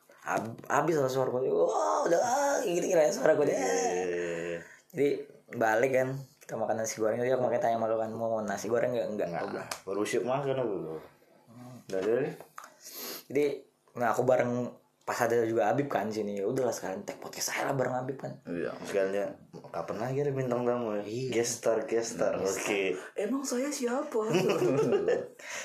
habis 0.68 0.96
lah 1.00 1.08
suara 1.08 1.32
gue 1.32 1.48
wah 1.48 2.04
udah 2.04 2.20
ah, 2.20 2.56
gitu 2.62 2.86
kira 2.86 3.08
suara 3.10 3.32
gue 3.34 3.46
deh. 3.48 3.56
Eh, 3.56 4.56
jadi 4.92 5.08
balik 5.56 5.90
kan 5.96 6.08
kita 6.44 6.54
makan 6.58 6.82
nasi 6.82 6.98
goreng. 6.98 7.18
Tadi 7.18 7.30
aku 7.32 7.46
tanya 7.58 7.78
malu 7.78 7.96
kan 7.96 8.10
mau 8.12 8.42
nasi 8.42 8.66
goreng 8.68 8.92
nggak? 8.92 9.06
Enggak 9.16 9.28
Nah, 9.30 9.68
baru 9.86 10.02
siap 10.04 10.24
makan 10.26 10.56
aku. 10.60 10.76
Udah 11.90 12.00
deh. 12.02 12.34
jadi 13.30 13.60
nah 13.98 14.14
aku 14.14 14.22
bareng 14.22 14.70
pas 15.10 15.26
ada 15.26 15.42
juga 15.42 15.66
Habib 15.66 15.90
kan 15.90 16.06
di 16.06 16.22
sini. 16.22 16.38
Ya 16.38 16.46
udahlah 16.46 16.70
sekalian 16.70 17.02
tag 17.02 17.18
podcast 17.18 17.50
saya 17.50 17.66
lah 17.66 17.74
bareng 17.74 17.98
Habib 17.98 18.14
kan. 18.14 18.30
Iya 18.46 18.70
Sekalian 18.86 19.26
kapan 19.74 19.98
lagi 19.98 20.22
ada 20.22 20.30
bintang 20.30 20.62
tamu 20.62 20.94
ya? 20.94 21.02
Guest 21.34 21.66
star, 21.66 21.82
guest 21.82 22.14
star. 22.14 22.38
Oke. 22.38 22.94
emang 23.18 23.42
saya 23.42 23.66
siapa? 23.66 24.22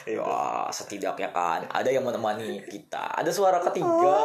Ya 0.10 0.26
setidaknya 0.74 1.30
kan 1.30 1.62
ada 1.70 1.94
yang 1.94 2.02
menemani 2.02 2.58
kita. 2.66 3.06
Ada 3.22 3.30
suara 3.30 3.62
ketiga. 3.62 4.18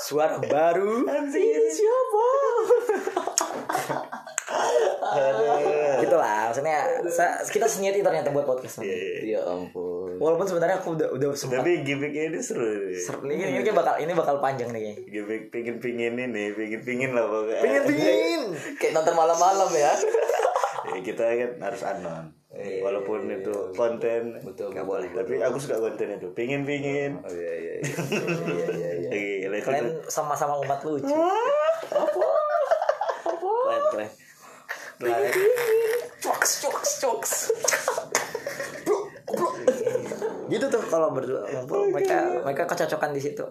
Suara 0.00 0.40
baru. 0.40 1.04
Siapa? 1.68 2.24
Gitulah 5.12 5.60
maksudnya 6.62 6.80
kita 7.44 7.66
senyet 7.66 7.94
itu 7.94 8.02
ternyata 8.02 8.30
buat 8.30 8.46
podcast 8.46 8.80
ya 8.80 9.42
ampun. 9.42 10.14
Walaupun 10.16 10.46
sebenarnya 10.46 10.78
aku 10.78 10.94
udah 10.94 11.08
udah 11.10 11.28
sempat 11.34 11.60
Tapi 11.60 11.82
gimmicknya 11.82 12.30
ini 12.30 12.38
seru 12.38 12.62
nih. 12.62 12.94
ser- 12.94 13.24
ini, 13.26 13.58
ini 13.58 13.70
bakal 13.70 13.98
ini 13.98 14.12
bakal 14.12 14.38
panjang 14.38 14.70
nih. 14.70 14.94
Gimmick 15.02 15.50
pingin-pingin 15.50 16.14
ini, 16.14 16.52
pingin-pingin 16.52 17.10
lah 17.10 17.26
pokoknya. 17.26 17.60
pingin 17.60 17.82
pingin 17.84 18.42
kayak 18.76 18.92
nonton 18.92 19.14
malam-malam 19.14 19.70
ya. 19.72 19.92
Ya, 20.82 20.98
kita 20.98 21.22
kan 21.22 21.50
harus 21.62 21.82
anon. 21.86 22.34
Walaupun 22.52 23.30
itu 23.30 23.54
konten 23.72 24.42
betul 24.42 24.74
nggak 24.74 24.82
boleh. 24.82 25.06
Tapi 25.08 25.38
aku 25.38 25.56
suka 25.56 25.78
konten 25.78 26.18
itu. 26.18 26.26
Pingin-pingin. 26.34 27.22
oh 27.22 27.30
iya 27.30 27.52
iya 27.54 27.72
iya. 27.78 27.86
Iya 29.08 29.14
iya 29.14 29.48
iya. 29.48 29.60
Kalian 29.62 30.02
sama-sama 30.10 30.58
umat 30.58 30.82
lucu. 30.82 31.06
Keren 33.46 33.82
keren. 33.94 34.10
Keren 34.98 35.32
Coks, 36.18 36.50
coks, 36.60 36.90
coks. 37.00 37.32
gitu 40.46 40.68
tuh 40.68 40.80
kalau 40.92 41.08
berdua 41.16 41.40
ngumpul 41.48 41.88
mereka 41.88 42.44
mereka 42.44 42.62
kecocokan 42.68 43.10
di 43.16 43.20
situ. 43.24 43.44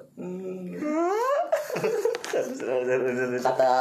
Kata 3.42 3.72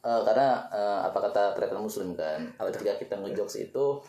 eh, 0.00 0.20
karena 0.24 0.48
eh, 0.72 0.98
apa 1.04 1.18
kata 1.28 1.52
tradisional 1.52 1.84
muslim 1.84 2.16
kan, 2.16 2.40
ketika 2.72 2.96
kita 2.96 3.14
ngejokes 3.20 3.68
itu 3.68 4.00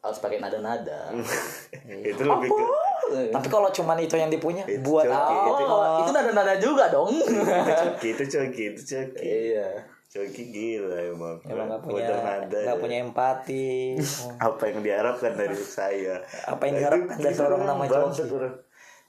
harus 0.00 0.18
pakai 0.24 0.40
nada-nada. 0.40 1.12
itu 2.08 2.22
lebih 2.24 2.48
ke 2.48 2.64
tapi 3.08 3.48
kalau 3.48 3.72
cuman 3.72 3.96
itu 4.04 4.20
yang 4.20 4.28
dipunya 4.28 4.68
buat 4.84 5.08
coki, 5.08 5.16
apa? 5.16 5.64
Oh, 5.64 5.98
itu 6.04 6.12
nada-nada 6.12 6.54
juga 6.60 6.92
dong. 6.92 7.08
coki 7.16 8.08
itu 8.12 8.24
coki 8.28 8.62
itu 8.74 8.82
coki. 8.84 9.24
Iya. 9.24 9.97
Coki 10.18 10.44
gila 10.50 10.98
emang 11.14 11.36
emang 11.46 11.66
nggak 11.70 11.82
punya 11.86 12.10
nada 12.18 12.58
ya. 12.58 12.74
punya 12.74 12.96
empati 13.06 13.94
apa 14.50 14.62
yang 14.66 14.78
diharapkan 14.82 15.32
dari 15.38 15.54
saya 15.54 16.18
apa 16.50 16.62
yang 16.66 16.74
diharapkan 16.82 17.16
dari 17.22 17.34
seorang 17.34 17.62
nama 17.62 17.82
Coki 17.86 18.26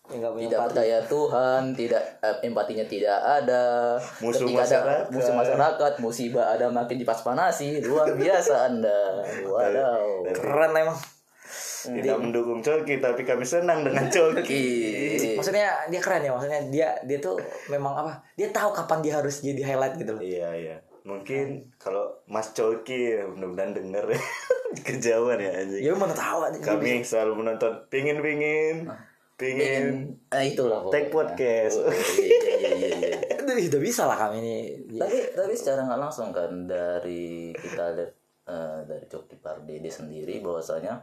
ya 0.10 0.30
punya 0.34 0.50
Tidak 0.50 0.58
empati 0.58 0.74
percaya 0.74 0.98
Tuhan, 1.06 1.62
tidak 1.78 2.04
eh, 2.26 2.50
empatinya 2.50 2.82
tidak 2.90 3.18
ada. 3.22 3.94
Musuh 4.18 4.50
Ketika 4.50 4.66
ada 4.66 4.66
masyarakat. 4.66 5.06
musuh 5.14 5.34
masyarakat, 5.38 5.92
musibah 6.02 6.46
ada 6.50 6.66
makin 6.74 6.98
dipas-panasi. 6.98 7.86
Luar 7.86 8.18
biasa 8.18 8.74
Anda. 8.74 9.22
Wadaw. 9.46 10.26
keren 10.34 10.74
emang 10.74 10.98
tidak 11.80 12.18
mendukung 12.20 12.60
coki 12.60 13.00
tapi 13.00 13.24
kami 13.24 13.48
senang 13.48 13.82
dengan 13.88 14.06
coki 14.12 14.68
maksudnya 15.40 15.88
dia 15.88 16.02
keren 16.04 16.22
ya 16.28 16.32
maksudnya 16.36 16.62
dia 16.68 16.90
dia 17.08 17.18
tuh 17.24 17.40
memang 17.72 17.96
apa 17.96 18.20
dia 18.36 18.52
tahu 18.52 18.76
kapan 18.76 19.00
dia 19.00 19.14
harus 19.18 19.40
jadi 19.40 19.62
highlight 19.64 19.96
gitu 19.96 20.12
loh 20.14 20.22
iya 20.22 20.52
iya 20.54 20.76
mungkin 21.08 21.72
kalau 21.80 22.12
Mas 22.28 22.52
Coki 22.52 23.16
mudah-mudahan 23.36 23.76
denger 23.76 24.06
ya. 24.16 24.22
Kejauhan 24.86 25.40
ya 25.42 25.52
anjing. 25.66 25.82
Ya 25.82 25.92
mana 25.98 26.14
tahu 26.14 26.46
aja 26.46 26.60
kami 26.62 27.02
selalu 27.02 27.42
menonton 27.42 27.74
pingin 27.90 28.22
pingin 28.22 28.86
pingin 29.40 30.14
eh 30.36 30.52
itulah 30.52 30.84
pokoknya. 30.84 30.94
take 30.94 31.10
podcast. 31.10 31.76
Oh, 31.80 31.90
iya, 31.90 32.38
iya, 32.44 32.60
iya, 32.60 32.70
iya, 32.76 32.90
iya. 33.00 33.20
Itu 33.40 33.72
sudah 33.72 33.82
bisa 33.82 34.04
lah 34.06 34.18
kami 34.20 34.44
ini. 34.44 34.58
tapi 35.00 35.18
tapi 35.34 35.54
secara 35.56 35.88
nggak 35.88 36.02
langsung 36.04 36.30
kan 36.36 36.68
dari 36.68 37.56
kita 37.56 37.96
lihat 37.96 38.12
eh, 38.46 38.80
dari 38.86 39.06
Coki 39.08 39.40
Pardede 39.40 39.90
sendiri 39.90 40.44
bahwasanya 40.44 41.00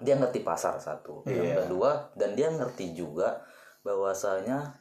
dia 0.00 0.14
ngerti 0.14 0.44
pasar 0.44 0.76
satu 0.78 1.24
yang 1.26 1.66
kedua 1.66 2.12
dan 2.14 2.36
dia 2.36 2.52
ngerti 2.52 2.94
juga 2.94 3.42
bahwasanya 3.82 4.72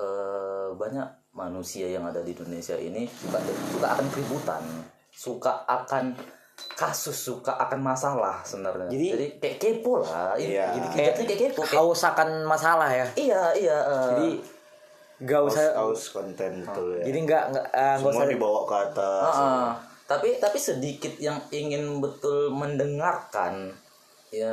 eh, 0.00 0.68
banyak 0.74 1.19
manusia 1.30 1.86
yang 1.86 2.02
ada 2.02 2.20
di 2.20 2.34
Indonesia 2.34 2.74
ini 2.74 3.06
suka 3.06 3.38
suka 3.70 3.86
akan 3.88 4.06
keributan 4.10 4.62
suka 5.10 5.62
akan 5.64 6.14
kasus 6.76 7.16
suka 7.16 7.56
akan 7.56 7.80
masalah 7.80 8.44
sebenarnya. 8.44 8.88
Jadi- 8.88 9.10
jadi, 9.16 9.26
kayak 9.40 9.56
kepo 9.58 10.04
lah. 10.04 10.36
Iya. 10.36 10.76
jadi 10.76 10.86
Kayak 10.92 11.12
kayak 11.16 11.16
kayak 11.16 11.40
kepo 11.52 11.62
kayak- 11.64 11.76
haus 11.76 12.00
akan 12.04 12.28
masalah 12.44 12.88
ya. 12.92 13.06
iya 13.16 13.42
iya 13.56 13.78
eh. 13.80 14.06
Jadi 14.10 14.28
gak 15.20 15.40
usah 15.44 15.64
haus 15.76 16.02
konten 16.10 16.52
tuh 16.66 17.00
ya. 17.00 17.04
Jadi 17.08 17.18
nggak 17.24 17.44
nggak 17.52 17.66
nggak 17.70 17.96
semua 17.96 18.12
usah 18.12 18.28
dibawa 18.28 18.60
ke 18.64 18.76
atas. 18.88 19.34
Ah, 19.34 19.70
tapi 20.04 20.28
tapi 20.36 20.58
sedikit 20.60 21.12
yang 21.16 21.40
ingin 21.48 22.00
betul 22.00 22.52
mendengarkan 22.52 23.72
ya 24.30 24.52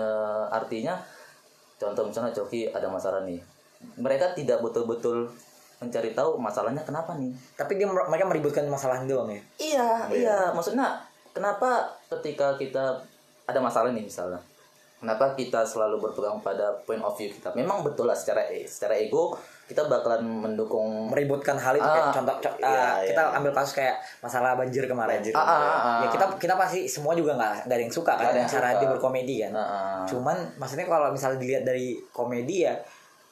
artinya 0.49 0.97
contoh 1.77 2.07
misalnya 2.07 2.31
Coki 2.31 2.71
ada 2.71 2.87
masalah 2.87 3.23
nih. 3.23 3.39
Mereka 3.99 4.33
tidak 4.33 4.63
betul-betul 4.63 5.29
mencari 5.77 6.11
tahu 6.11 6.35
masalahnya 6.35 6.81
kenapa 6.81 7.13
nih 7.13 7.29
tapi 7.53 7.77
dia 7.77 7.85
mereka 7.85 8.25
meributkan 8.25 8.65
masalah 8.65 8.97
doang 9.03 9.29
ya. 9.29 9.41
iya 9.57 9.87
iya 10.09 10.37
maksudnya 10.49 10.97
kenapa 11.29 11.85
ketika 12.09 12.57
kita 12.57 12.97
ada 13.45 13.59
masalah 13.59 13.93
nih 13.93 14.01
misalnya 14.01 14.41
kenapa 14.97 15.37
kita 15.37 15.61
selalu 15.61 16.01
berpegang 16.01 16.41
pada 16.41 16.73
point 16.81 16.97
of 16.99 17.13
view 17.13 17.29
kita 17.29 17.53
memang 17.53 17.85
betul 17.85 18.09
lah 18.09 18.17
secara 18.17 18.41
secara 18.65 18.97
ego 18.97 19.37
kita 19.67 19.85
bakalan 19.85 20.23
mendukung 20.23 21.11
meributkan 21.11 21.53
hal 21.53 21.75
itu 21.75 21.83
kayak 21.83 22.07
Ah, 22.07 22.15
contoh 22.15 22.35
co- 22.39 22.55
iya, 22.57 22.65
ah, 22.65 22.97
iya, 22.97 23.11
kita 23.11 23.21
iya. 23.21 23.35
ambil 23.35 23.51
kasus 23.51 23.75
kayak 23.75 23.95
masalah 24.23 24.55
banjir 24.55 24.87
kemarin. 24.87 25.19
Banjir 25.19 25.35
Ah, 25.35 25.43
ah, 25.43 25.51
ah, 25.51 25.59
ah. 25.59 25.99
ya 26.01 26.07
kita 26.07 26.25
kita 26.39 26.55
pasti 26.55 26.87
semua 26.87 27.11
juga 27.11 27.35
nggak 27.35 27.67
ada 27.67 27.75
yang 27.75 27.91
suka 27.91 28.15
kan 28.15 28.31
yang 28.31 28.47
cara 28.47 28.71
suka. 28.71 28.79
dia 28.79 28.87
berkomedi 28.89 29.35
kan. 29.43 29.51
Ah, 29.51 29.59
ah. 29.59 30.01
Cuman 30.07 30.39
maksudnya 30.55 30.87
kalau 30.87 31.11
misalnya 31.11 31.35
dilihat 31.35 31.67
dari 31.67 31.99
komedi 32.09 32.63
ya 32.63 32.79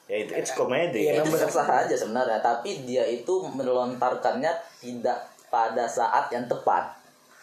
ya 0.06 0.16
itu 0.22 0.32
it's 0.38 0.52
comedy. 0.54 1.10
Iya, 1.10 1.22
itu 1.22 1.34
sah 1.50 1.66
aja 1.86 1.94
sebenarnya. 1.94 2.38
Tapi 2.38 2.86
dia 2.86 3.02
itu 3.02 3.42
melontarkannya 3.42 4.52
tidak 4.78 5.18
pada 5.50 5.86
saat 5.86 6.30
yang 6.30 6.46
tepat. 6.46 6.94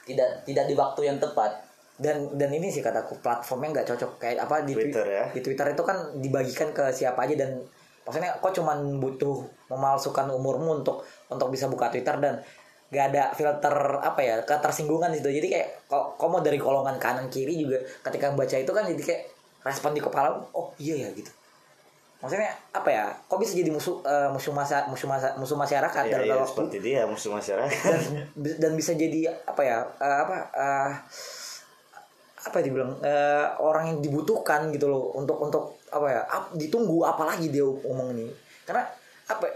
Tidak 0.07 0.47
tidak 0.47 0.65
di 0.67 0.75
waktu 0.75 1.11
yang 1.11 1.17
tepat. 1.19 1.63
Dan 1.99 2.31
dan 2.35 2.49
ini 2.49 2.71
sih 2.73 2.81
kataku 2.81 3.19
platformnya 3.19 3.79
nggak 3.79 3.87
cocok. 3.95 4.11
Kayak 4.19 4.47
apa 4.47 4.63
di 4.63 4.73
twi- 4.73 4.89
Twitter 4.89 5.05
ya. 5.07 5.25
di 5.31 5.41
Twitter 5.43 5.67
itu 5.71 5.83
kan 5.83 5.97
dibagikan 6.19 6.69
ke 6.71 6.89
siapa 6.89 7.27
aja 7.27 7.35
dan 7.45 7.59
maksudnya 8.03 8.35
kok 8.43 8.51
cuman 8.51 8.99
butuh 8.99 9.47
memalsukan 9.71 10.27
umurmu 10.27 10.83
untuk 10.83 11.07
untuk 11.31 11.47
bisa 11.51 11.71
buka 11.71 11.87
Twitter 11.87 12.19
dan 12.19 12.35
gak 12.93 13.09
ada 13.09 13.33
filter 13.33 13.73
apa 14.05 14.21
ya 14.21 14.35
ketersinggungan 14.45 15.09
itu 15.17 15.25
jadi 15.25 15.47
kayak 15.49 15.69
kok 15.89 16.19
kok 16.19 16.27
mau 16.29 16.45
dari 16.45 16.61
kolongan 16.61 17.01
kanan 17.01 17.25
kiri 17.25 17.57
juga 17.57 17.81
ketika 18.05 18.29
baca 18.37 18.53
itu 18.53 18.69
kan 18.69 18.85
jadi 18.85 19.01
kayak 19.01 19.21
respon 19.65 19.97
di 19.97 20.01
kepala 20.03 20.29
oh 20.53 20.69
iya 20.77 21.07
ya 21.07 21.09
gitu 21.15 21.31
maksudnya 22.23 22.55
apa 22.71 22.87
ya? 22.87 23.05
Kok 23.27 23.35
bisa 23.35 23.51
jadi 23.51 23.67
musuh 23.67 23.99
eh, 24.01 24.31
musuh 24.31 24.55
masa 24.55 24.87
musuh 24.87 25.11
masa 25.11 25.35
musuh 25.35 25.59
masyarakat 25.59 26.03
ya, 26.07 26.23
dalam 26.23 26.25
ya, 26.25 26.35
waktu? 26.39 26.51
seperti 26.55 26.77
dia 26.79 27.03
musuh 27.03 27.35
masyarakat. 27.35 27.99
Dan 28.31 28.53
dan 28.63 28.71
bisa 28.79 28.95
jadi 28.95 29.27
apa 29.43 29.61
ya 29.61 29.83
eh, 29.99 30.17
apa 30.23 30.35
eh, 30.55 30.91
apa 32.43 32.55
ya 32.59 32.63
dibilang 32.63 32.95
eh, 33.03 33.47
orang 33.59 33.83
yang 33.91 33.97
dibutuhkan 33.99 34.71
gitu 34.71 34.87
loh 34.87 35.11
untuk 35.19 35.35
untuk 35.43 35.79
apa 35.91 36.07
ya 36.07 36.21
ap- 36.27 36.55
ditunggu 36.55 37.03
apalagi 37.03 37.51
dia 37.51 37.67
ngomong 37.67 38.15
ini. 38.15 38.31
Karena 38.63 38.87
apa 39.27 39.43
ya, 39.43 39.55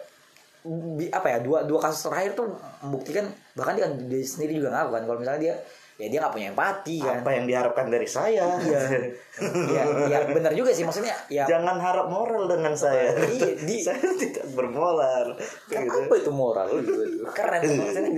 bi- 0.68 1.12
apa 1.12 1.28
ya 1.32 1.38
dua 1.40 1.64
dua 1.64 1.80
kasus 1.80 2.12
terakhir 2.12 2.36
tuh 2.36 2.52
membuktikan 2.84 3.28
bahkan 3.56 3.80
dia, 3.80 3.88
dia 3.88 4.20
sendiri 4.24 4.60
juga 4.60 4.76
ngaku 4.76 4.92
kan 4.92 5.04
kalau 5.08 5.20
misalnya 5.24 5.42
dia 5.52 5.56
ya 5.98 6.08
dia 6.08 6.20
nggak 6.20 6.30
punya 6.32 6.48
empati 6.50 6.98
kan? 7.00 7.20
Apa 7.20 7.30
yang 7.32 7.46
diharapkan 7.46 7.90
dari 7.90 8.06
saya? 8.06 8.46
Iya. 8.58 8.82
Iya 9.38 10.10
iya 10.10 10.20
benar 10.26 10.50
juga 10.50 10.74
sih 10.74 10.82
maksudnya 10.82 11.14
ya. 11.30 11.46
Jangan 11.46 11.78
harap 11.78 12.10
moral 12.10 12.50
dengan 12.50 12.74
saya. 12.74 13.14
Iya, 13.14 13.54
di- 13.60 13.84
saya 13.86 14.02
tidak 14.18 14.50
bermoral. 14.50 15.38
Kan 15.70 15.86
gitu. 15.86 16.10
apa 16.10 16.14
itu 16.16 16.32
moral? 16.32 16.66
Keren 17.30 17.62
maksudnya 17.62 18.10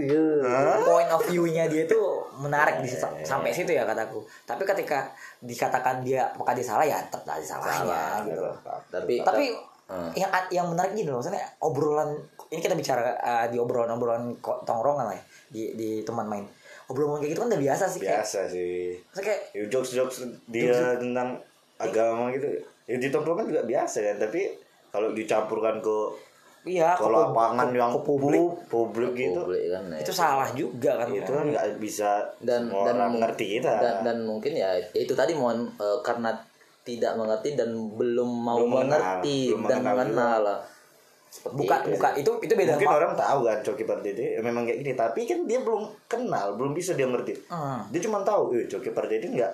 point 0.81 1.12
of 1.12 1.19
view-nya 1.25 1.67
dia 1.67 1.83
tuh 1.83 2.24
menarik 2.38 2.79
di 2.79 2.88
situ- 2.88 3.19
sampai 3.21 3.51
situ 3.51 3.67
ya 3.69 3.83
kataku. 3.83 4.24
Tapi 4.45 4.63
ketika 4.63 5.12
dikatakan 5.39 6.00
dia 6.01 6.24
apakah 6.25 6.55
dia 6.55 6.63
salah? 6.63 6.83
Ya 6.83 7.03
tetap 7.03 7.27
ada 7.27 7.43
salahnya 7.43 8.24
gitu. 8.25 8.43
Tapi 8.88 9.19
tapi 9.19 9.45
Hmm. 9.89 10.13
yang 10.13 10.29
yang 10.53 10.69
menarik 10.69 10.93
gini 10.93 11.09
loh 11.09 11.17
maksudnya 11.17 11.41
obrolan 11.57 12.13
ini 12.48 12.62
kita 12.62 12.77
bicara 12.77 13.09
uh, 13.17 13.50
di 13.50 13.57
obrolan 13.57 13.89
obrolan 13.89 14.38
tongkrongan 14.38 15.09
lah 15.09 15.17
ya, 15.17 15.24
di 15.50 15.74
di 15.74 15.89
teman 16.05 16.29
main 16.29 16.45
obrolan 16.89 17.22
kayak 17.22 17.31
gitu 17.31 17.39
kan 17.39 17.50
udah 17.53 17.62
biasa 17.62 17.84
sih 17.86 18.00
kayak 18.01 18.12
biasa 18.17 18.39
sih. 18.50 18.98
Maksudnya 18.98 19.25
kayak 19.29 19.41
ya, 19.53 19.63
jokes 19.69 19.91
jokes 19.93 20.17
dia 20.50 20.98
tentang 20.98 21.38
agama 21.77 22.34
gitu. 22.34 22.50
Ya 22.84 22.98
di 22.98 23.08
tongkrongan 23.08 23.46
juga 23.46 23.62
biasa 23.63 23.98
kan 24.03 24.17
tapi 24.19 24.41
kalau 24.89 25.13
dicampurkan 25.13 25.77
ke 25.79 25.98
iya 26.65 26.98
ke 26.98 27.05
lapangan 27.05 27.69
ke- 27.69 27.77
yang 27.77 27.93
ke 27.93 28.01
publik. 28.01 28.41
pu- 28.41 28.58
publik 28.67 29.13
gitu. 29.15 29.39
publik 29.39 29.69
kan 29.69 29.84
ya. 29.93 29.98
itu 30.01 30.12
salah 30.12 30.50
juga 30.51 30.91
kan. 30.98 31.08
Itu 31.08 31.29
kan 31.29 31.46
nggak 31.48 31.77
bisa 31.77 32.25
dan 32.41 32.67
semua 32.67 32.84
dan 32.84 32.96
orang 32.98 33.13
ngerti 33.22 33.46
kita. 33.62 33.74
dan, 33.77 33.96
dan 34.01 34.17
mungkin 34.25 34.53
ya 34.58 34.74
itu 34.91 35.13
tadi 35.13 35.38
mohon 35.38 35.69
eh, 35.77 36.00
karena 36.01 36.34
tidak 36.81 37.13
mengerti 37.15 37.53
dan 37.53 37.69
belum 37.69 38.29
mau 38.41 38.58
Belum 38.65 38.72
mengenal, 38.81 38.98
mengerti 38.98 39.53
belum 39.53 39.62
dan 39.69 39.79
mengenal 39.86 40.01
mengenal 40.01 40.43
Seperti 41.29 41.55
buka 41.55 41.75
itu 41.79 41.89
buka 41.93 42.09
itu 42.15 42.31
itu 42.41 42.53
beda 42.53 42.74
mungkin 42.74 42.88
sama- 42.88 42.98
orang 42.98 43.13
tahu 43.13 43.39
kan 43.43 43.57
Coki 43.62 43.83
Pardede 43.83 44.25
ya 44.31 44.41
memang 44.41 44.63
kayak 44.63 44.79
gini 44.79 44.91
tapi 44.93 45.21
kan 45.24 45.39
dia 45.45 45.59
belum 45.59 45.81
kenal 46.05 46.48
belum 46.53 46.74
bisa 46.74 46.93
dia 46.93 47.05
ngerti 47.05 47.38
Hmm. 47.45 47.86
dia 47.88 48.01
cuma 48.01 48.19
tahu 48.21 48.55
eh 48.55 48.65
Coki 48.65 48.89
Pardede 48.89 49.29
nggak 49.29 49.53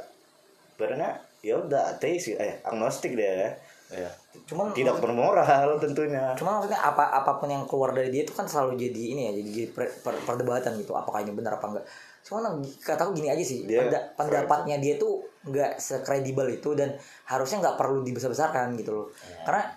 karena 0.76 1.12
ya 1.40 1.56
udah 1.58 1.82
ateis 1.90 2.22
sih 2.22 2.34
eh 2.34 2.60
agnostik 2.62 3.14
dia 3.14 3.28
ya 3.28 3.52
Iya. 3.86 4.10
cuman 4.46 4.74
tidak 4.74 4.98
bermoral 4.98 5.78
tentunya 5.78 6.34
Cuma 6.34 6.58
maksudnya 6.58 6.82
apa 6.82 7.06
apa 7.14 7.38
pun 7.38 7.46
yang 7.46 7.64
keluar 7.64 7.92
dari 7.92 8.10
dia 8.10 8.24
itu 8.24 8.34
kan 8.34 8.44
selalu 8.44 8.82
jadi 8.82 9.02
ini 9.14 9.22
ya, 9.22 9.32
jadi, 9.36 9.50
jadi 9.52 9.68
per- 9.70 9.96
per- 10.02 10.24
perdebatan 10.26 10.74
gitu. 10.76 10.92
Apakah 10.92 11.22
ini 11.22 11.30
benar 11.32 11.56
apa 11.56 11.70
enggak? 11.70 11.86
Cuma 12.20 12.42
kataku 12.82 13.14
gini 13.14 13.30
aja 13.30 13.40
sih, 13.40 13.62
Dia 13.64 13.86
penda- 13.86 14.06
pendapatnya 14.18 14.82
dia 14.82 14.98
tuh 14.98 15.22
nggak 15.44 15.78
sekredibel 15.78 16.50
itu 16.52 16.74
dan 16.74 16.98
harusnya 17.26 17.62
nggak 17.62 17.78
perlu 17.78 18.02
dibesar-besarkan 18.02 18.74
gitu 18.74 18.92
loh. 18.92 19.08
Karena 19.46 19.70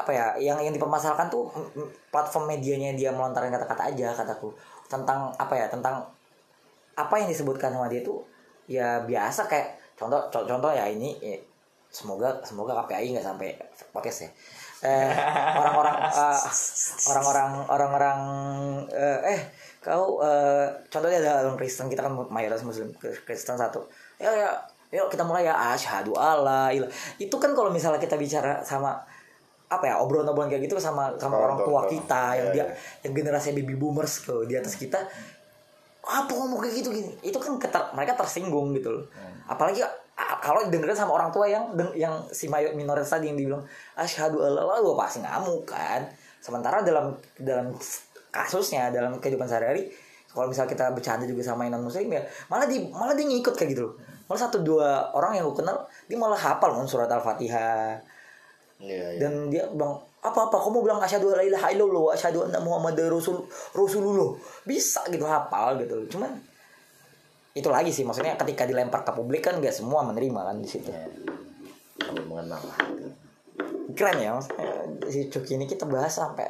apa 0.00 0.10
ya, 0.12 0.26
yang 0.40 0.58
yang 0.64 0.72
dipermasalahkan 0.72 1.28
tuh 1.28 1.48
platform 2.08 2.48
medianya 2.56 2.96
dia 2.96 3.10
melontarkan 3.12 3.52
kata-kata 3.52 3.92
aja 3.92 4.08
kataku. 4.16 4.48
Tentang 4.88 5.30
apa 5.36 5.54
ya, 5.54 5.66
tentang 5.68 6.02
apa 6.96 7.14
yang 7.20 7.28
disebutkan 7.30 7.72
sama 7.72 7.88
dia 7.88 8.04
tuh 8.04 8.20
ya 8.70 9.02
biasa 9.02 9.48
kayak 9.50 9.80
contoh 9.98 10.20
co- 10.30 10.46
contoh 10.46 10.70
ya 10.70 10.86
ini 10.86 11.16
eh, 11.24 11.40
semoga 11.90 12.38
semoga 12.46 12.72
KPI 12.84 13.16
nggak 13.16 13.26
sampai 13.26 13.48
podcast 13.90 14.26
ya. 14.26 14.30
Eh, 14.80 15.12
orang-orang 15.58 15.96
eh, 16.22 16.38
orang-orang 17.10 17.50
orang-orang 17.68 18.18
eh, 18.94 19.18
eh 19.36 19.40
kau 19.80 20.20
eh, 20.20 20.66
contohnya 20.92 21.18
ada 21.24 21.44
orang 21.44 21.56
Kristen 21.58 21.88
kita 21.88 22.04
kan 22.04 22.12
mayoritas 22.30 22.64
Muslim 22.64 22.92
Kristen 23.00 23.56
satu. 23.58 23.84
Ya 24.20 24.30
ya 24.32 24.50
yuk 24.90 25.08
kita 25.10 25.22
mulai 25.26 25.46
ya. 25.46 25.54
Asyhadu 25.74 26.14
alla 26.14 26.70
ilah 26.70 26.88
itu 27.18 27.34
kan 27.42 27.52
kalau 27.54 27.70
misalnya 27.74 27.98
kita 28.02 28.14
bicara 28.18 28.62
sama 28.62 29.00
apa 29.70 29.84
ya 29.86 29.94
obrolan-obrolan 30.02 30.50
kayak 30.50 30.66
gitu 30.66 30.74
sama 30.76 31.14
sama 31.14 31.38
Oh, 31.38 31.46
orang 31.46 31.58
tua 31.62 31.86
betul. 31.86 32.02
kita 32.02 32.22
yang 32.34 32.48
Iya, 32.50 32.52
dia 32.52 32.64
iya. 32.66 32.74
yang 33.06 33.12
generasi 33.14 33.54
baby 33.54 33.74
boomers 33.74 34.18
ke 34.20 34.34
di 34.44 34.58
atas 34.58 34.74
kita. 34.74 34.98
Apa 36.00 36.26
ngomong 36.28 36.58
kayak 36.58 36.74
gitu 36.76 36.90
gini? 36.90 37.12
Itu 37.20 37.38
kan 37.38 37.54
keter- 37.54 37.92
mereka 37.92 38.16
tersinggung 38.16 38.72
gitu 38.72 38.90
loh. 38.90 39.04
Apalagi 39.46 39.84
a- 40.16 40.38
kalau 40.40 40.66
dengerin 40.66 40.92
sama 40.92 41.14
orang 41.14 41.30
tua 41.30 41.46
yang 41.46 41.70
yang 41.94 42.18
si 42.28 42.48
mayor 42.48 42.74
minoritas 42.74 43.08
tadi 43.10 43.30
yang 43.30 43.36
dibilang 43.36 43.62
asyhadu 43.94 44.40
alla 44.40 44.66
la 44.66 44.80
gua 44.80 44.98
pasti 44.98 45.22
ngamuk 45.22 45.62
kan. 45.64 46.02
Sementara 46.40 46.82
dalam 46.82 47.14
dalam 47.36 47.70
kasusnya 48.28 48.90
dalam 48.90 49.18
kehidupan 49.18 49.44
sehari-hari 49.44 49.90
kalau 50.26 50.46
misal 50.46 50.62
kita 50.64 50.90
bercanda 50.90 51.26
juga 51.26 51.42
sama 51.42 51.62
yang 51.62 51.74
non 51.74 51.84
muslim 51.84 52.06
ya 52.06 52.22
malah 52.46 52.62
di 52.64 52.86
malah 52.86 53.14
dia 53.14 53.26
ngikut 53.26 53.54
kayak 53.54 53.70
gitu 53.70 53.82
loh. 53.86 53.94
Malah 54.26 54.40
satu 54.40 54.62
dua 54.62 55.10
orang 55.10 55.34
yang 55.34 55.44
gue 55.44 55.58
kenal 55.58 55.78
dia 56.06 56.14
malah 56.16 56.38
hafal 56.38 56.70
kan 56.72 56.86
surat 56.86 57.06
al-fatihah 57.06 57.98
Iya, 58.80 59.12
iya. 59.12 59.20
dan 59.20 59.52
dia 59.52 59.68
bilang 59.68 60.00
apa 60.24 60.48
apa 60.48 60.56
kamu 60.56 60.84
bilang 60.84 61.00
asyhadu 61.04 61.36
alla 61.36 61.44
ilaha 61.44 61.68
illallah 61.68 62.16
asyhadu 62.16 62.48
anna 62.48 62.60
muhammadar 62.64 63.12
rasul 63.12 63.44
rasulullah 63.76 64.36
bisa 64.64 65.04
gitu 65.12 65.24
hafal 65.28 65.76
gitu 65.80 66.16
cuman 66.16 66.32
itu 67.52 67.68
lagi 67.68 67.92
sih 67.92 68.08
maksudnya 68.08 68.40
ketika 68.40 68.64
dilempar 68.64 69.04
ke 69.04 69.12
publik 69.12 69.44
kan 69.44 69.60
gak 69.60 69.74
semua 69.74 70.00
menerima 70.06 70.40
kan 70.40 70.56
di 70.60 70.68
situ 70.68 70.88
Ya. 70.88 71.04
Kamu 72.00 72.32
mengenal 72.32 72.64
lah 72.64 72.78
keren 73.92 74.16
ya 74.16 74.32
maksudnya 74.32 74.64
si 75.12 75.28
Cuki 75.28 75.60
ini 75.60 75.68
kita 75.68 75.84
bahas 75.84 76.16
sampai 76.16 76.48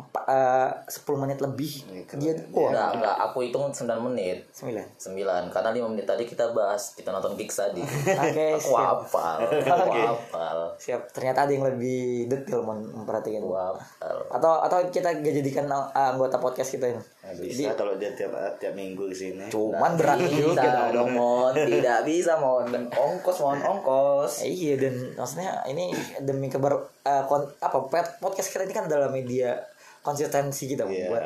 eh, 0.00 0.70
10 0.88 1.22
menit 1.22 1.38
lebih 1.38 1.84
dia 2.16 2.32
wah 2.54 2.72
Enggak, 2.72 2.88
enggak, 2.96 3.16
aku 3.28 3.36
hitung 3.44 3.68
9 3.68 3.84
menit. 4.08 4.48
9 4.56 4.72
9 4.96 5.52
karena 5.52 5.70
5 5.74 5.92
menit 5.92 6.06
tadi 6.08 6.24
kita 6.24 6.52
bahas 6.56 6.96
kita 6.96 7.12
nonton 7.12 7.36
gigs 7.36 7.60
tadi. 7.60 7.82
Oke, 8.24 8.56
aku 8.56 8.72
siap. 8.72 9.04
hafal. 9.04 9.38
Aku 9.44 9.92
hafal. 9.92 10.58
siap 10.80 11.02
ternyata 11.12 11.44
ada 11.44 11.52
yang 11.52 11.66
lebih 11.68 12.26
detail 12.30 12.64
memperhatikan 12.64 13.44
Aku 13.44 13.52
hafal. 13.52 14.16
atau 14.32 14.52
atau 14.64 14.78
kita 14.88 15.12
gak 15.20 15.34
jadikan 15.42 15.68
uh, 15.68 15.90
anggota 15.92 16.40
podcast 16.40 16.72
kita 16.72 16.88
ini 16.88 17.02
bisa 17.22 17.70
kalau 17.72 17.94
dia 17.94 18.10
tiap 18.12 18.34
tiap 18.58 18.74
minggu 18.74 19.06
ke 19.06 19.14
sini 19.14 19.46
cuman 19.46 19.94
berat 19.94 20.18
juga 20.26 20.90
dong, 20.90 21.14
Mon. 21.14 21.54
Tidak 21.54 22.02
bisa, 22.02 22.34
Mon. 22.34 22.66
Ongkos, 23.06 23.38
Mon. 23.38 23.58
Ongkos. 23.58 24.42
Eh, 24.42 24.50
iya 24.50 24.74
dan 24.74 25.14
maksudnya 25.14 25.62
ini 25.64 25.94
demi 26.18 26.46
keber 26.46 26.74
uh, 27.00 27.22
kon- 27.24 27.46
apa 27.56 27.78
podcast 28.18 28.48
kita 28.48 28.66
ini 28.66 28.74
kan 28.74 28.84
adalah 28.84 29.06
media 29.06 29.54
konsistensi 30.00 30.66
kita 30.66 30.82
Iya. 30.84 31.08
buat 31.08 31.24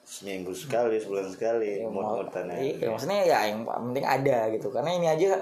seminggu 0.00 0.50
sekali 0.50 0.94
sebulan 0.96 1.26
sekali 1.28 1.82
mau- 1.84 2.18
mut-mutan 2.18 2.50
iya, 2.56 2.86
maksudnya 2.86 3.22
ya 3.22 3.38
yang 3.46 3.62
penting 3.62 4.02
ada 4.02 4.50
gitu 4.50 4.66
karena 4.68 4.90
ini 4.90 5.06
aja 5.06 5.38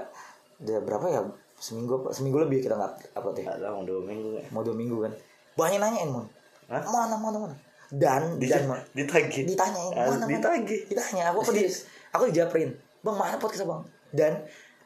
udah 0.59 0.79
berapa 0.81 1.07
ya 1.09 1.21
seminggu 1.57 2.09
seminggu 2.09 2.37
lebih 2.39 2.61
kita 2.61 2.77
nggak 2.77 3.17
apa 3.17 3.29
tuh 3.33 3.45
Nggak 3.45 3.59
tahu 3.59 3.79
dua 3.83 4.01
minggu 4.03 4.29
ya. 4.37 4.45
mau 4.49 4.61
dua 4.61 4.73
minggu 4.73 4.97
kan 5.01 5.13
banyak 5.57 5.77
nanyain 5.77 6.09
mon 6.09 6.25
Hah? 6.69 6.85
mana 6.85 7.17
mana 7.17 7.37
mana 7.43 7.55
dan 7.89 8.37
dan 8.37 8.63
Mon. 8.69 8.81
ditagih 8.93 9.49
ditanyain 9.49 9.93
Ah, 9.97 10.13
mana 10.13 10.29
ditagih 10.29 10.81
ditanya 10.93 11.33
aku 11.33 11.41
aku 11.41 11.53
di 11.57 11.65
aku 12.13 12.23
dijaprin 12.29 12.71
bang 13.01 13.17
mana 13.17 13.37
podcast 13.39 13.65
bang? 13.65 13.83
Dan 14.13 14.33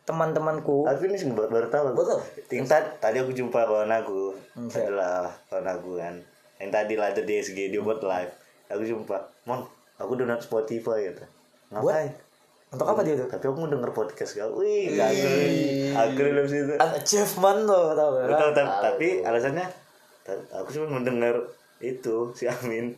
teman-temanku 0.03 0.83
aku 0.87 1.07
ini 1.07 1.15
sih 1.15 1.31
baru, 1.31 1.49
baru 1.49 1.67
tahu. 1.71 1.87
Betul. 1.95 2.21
tingkat 2.51 2.99
tadi 2.99 3.23
aku 3.23 3.31
jumpa 3.31 3.55
kawan 3.55 3.91
aku. 3.91 4.35
Hmm, 4.59 4.69
adalah 4.71 5.31
kawan 5.47 5.67
aku 5.71 5.91
kan. 5.99 6.15
Yang 6.59 6.71
tadi 6.75 6.95
lah 6.99 7.09
di 7.15 7.23
DSG 7.23 7.59
dia 7.71 7.81
buat 7.83 8.03
live. 8.03 8.33
Aku 8.71 8.83
jumpa 8.83 9.17
mon 9.47 9.63
aku 9.99 10.13
download 10.19 10.43
Spotify 10.43 11.11
gitu 11.11 11.25
ngapain? 11.73 12.13
Untuk 12.73 12.89
apa 12.89 13.01
dia 13.05 13.17
tuh 13.17 13.29
tapi 13.29 13.45
aku 13.49 13.57
mau 13.65 13.71
denger 13.71 13.91
podcast 13.93 14.33
kau. 14.37 14.61
Wih 14.61 14.97
gak 14.97 15.13
aku 15.97 16.21
dalam 16.21 16.47
situ. 16.49 16.75
Achievement 16.77 17.61
tuh 17.65 17.87
tau 17.97 18.09
gak? 18.17 18.53
Tapi 18.57 19.09
alasannya 19.25 19.67
aku 20.53 20.69
cuma 20.77 21.01
mendengar 21.01 21.37
itu 21.83 22.31
si 22.39 22.47
Amin. 22.47 22.95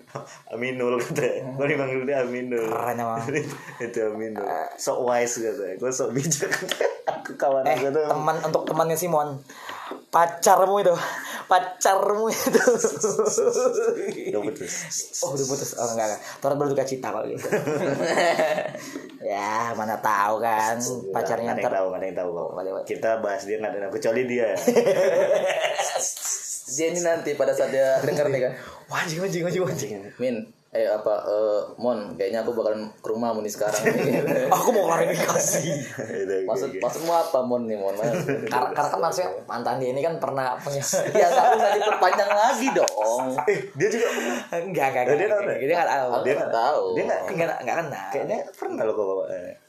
Aminul 0.53 1.00
katanya. 1.00 1.57
Gue 1.57 1.67
dipanggil 1.73 2.05
dia 2.05 2.21
Aminul. 2.21 2.69
Keren 2.69 3.00
emang. 3.00 3.25
itu 3.85 3.99
Aminul. 4.05 4.45
Sok 4.76 5.09
wise 5.09 5.41
katanya. 5.41 5.75
Gue 5.81 5.91
sok 5.91 6.12
bijak. 6.12 6.53
Aku 7.25 7.37
kawan 7.37 7.69
eh 7.69 7.76
aku 7.76 7.88
tuh. 7.93 8.09
teman 8.09 8.37
untuk 8.45 8.64
temannya 8.64 8.97
Simon. 8.97 9.41
Pacarmu 10.09 10.81
itu. 10.81 10.93
Pacarmu 11.49 12.33
itu. 12.33 12.61
Udah 14.33 14.41
putus. 14.41 14.73
Oh 15.21 15.37
udah 15.37 15.47
putus. 15.49 15.76
Oh 15.76 15.88
enggak 15.93 16.17
enggak. 16.17 16.21
Taruh 16.41 16.57
berduka 16.57 16.85
cita 16.85 17.12
kalau 17.12 17.29
gitu. 17.29 17.45
Ya 19.21 19.76
mana 19.76 20.00
tahu 20.00 20.41
kan. 20.41 20.81
Pacarnya 21.12 21.57
ntar 21.61 21.73
tahu 21.76 21.93
nggak 21.93 22.00
ada 22.00 22.07
yang 22.09 22.17
tahu. 22.17 22.29
Kok 22.33 22.85
kita 22.88 23.21
bahas 23.21 23.45
dia 23.45 23.57
nggak 23.61 23.73
ada 23.76 23.88
kecuali 23.93 24.23
dia 24.25 24.49
Dia 26.66 26.87
ini 26.88 27.00
nanti 27.00 27.30
pada 27.33 27.50
saat 27.50 27.68
dia 27.68 27.99
denger 28.06 28.26
nih 28.26 28.40
kan. 28.42 28.52
wajib 28.87 29.21
wajib 29.21 29.40
wajib 29.42 29.62
wajib 29.64 29.88
Min, 30.16 30.40
eh 30.71 30.85
apa 30.87 31.12
eh 31.23 31.61
Mon, 31.76 32.12
kayaknya 32.12 32.40
aku 32.40 32.52
bakalan 32.52 32.85
ke 32.94 33.06
rumahmu 33.06 33.40
nih 33.40 33.49
sekarang. 33.50 33.80
aku 34.54 34.68
mau 34.71 34.85
klarifikasi 34.87 35.61
Itu, 36.21 36.35
Maksud 36.42 36.68
gitu. 36.71 36.80
maksudmu 36.80 37.09
apa 37.11 37.38
Mon 37.40 37.64
nih 37.64 37.76
Mon? 37.76 37.92
karena, 37.92 38.68
karena 38.71 38.88
kan 38.88 38.99
maksudnya 38.99 39.28
mantan 39.44 39.76
dia 39.76 39.88
ini 39.88 40.00
kan 40.00 40.16
pernah 40.16 40.56
punya 40.59 40.80
ya 41.11 41.26
nggak 41.26 41.47
usah 41.54 41.71
diperpanjang 41.75 42.30
lagi 42.30 42.68
dong. 42.71 43.25
eh 43.44 43.59
dia 43.73 43.88
juga 43.90 44.06
enggak 44.54 44.87
enggak 44.87 45.04
enggak 45.04 45.04
Dia 45.14 45.26
tahu 45.26 45.38
enggak 45.38 45.40
nggak? 45.42 45.59
dia 45.61 45.75
nggak 45.75 45.90
tahu 45.90 46.09
Aku 46.11 46.25
nggak 46.26 46.52
tahu. 46.52 46.85
dia 46.90 47.02
nggak 47.04 47.21
enggak 47.26 47.49
enggak 47.59 47.76
kenal 47.78 48.09
kayaknya 48.11 48.37
pernah 48.52 48.83
loh 48.83 48.94
kok 48.94 49.04
bawa 49.06 49.25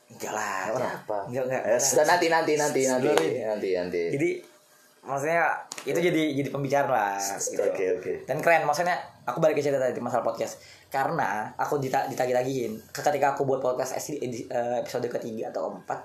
enggak 0.08 0.32
lah 0.32 0.60
Kenapa? 0.70 1.18
enggak 1.28 1.44
enggak 1.46 1.62
Eh, 1.66 1.80
Dan 1.94 2.06
nanti 2.06 2.26
nanti 2.28 2.52
nanti 2.56 2.80
nanti 2.84 3.10
nanti 3.42 3.70
nanti. 3.74 4.02
jadi 4.12 4.30
maksudnya 5.06 5.54
itu 5.86 6.00
jadi 6.02 6.22
jadi 6.42 6.50
pembicaraan 6.50 6.90
lah 6.90 7.38
gitu. 7.38 7.62
oke 7.62 7.84
oke. 8.02 8.12
Dan 8.26 8.42
keren 8.42 8.66
maksudnya 8.66 8.98
aku 9.24 9.38
balik 9.38 9.58
ke 9.58 9.64
cerita 9.64 9.78
tadi 9.78 10.02
masalah 10.02 10.26
podcast. 10.26 10.60
Karena 10.90 11.54
aku 11.56 11.78
dita 11.78 12.10
ditagi-tagiin 12.10 12.92
ketika 12.92 13.38
aku 13.38 13.46
buat 13.46 13.62
podcast 13.62 13.96
eh, 14.10 14.46
episode 14.82 15.06
ketiga 15.08 15.54
atau 15.54 15.70
keempat 15.70 16.00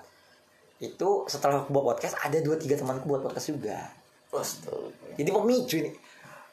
itu 0.81 1.09
setelah 1.29 1.61
aku 1.61 1.73
buat 1.73 1.93
podcast 1.93 2.17
ada 2.21 2.37
dua 2.41 2.57
tiga 2.57 2.77
temanku 2.77 3.09
buat 3.09 3.25
podcast 3.25 3.51
juga. 3.51 3.77
Astaga. 4.31 4.87
jadi 5.19 5.27
pemicu 5.27 5.75
ini. 5.83 5.91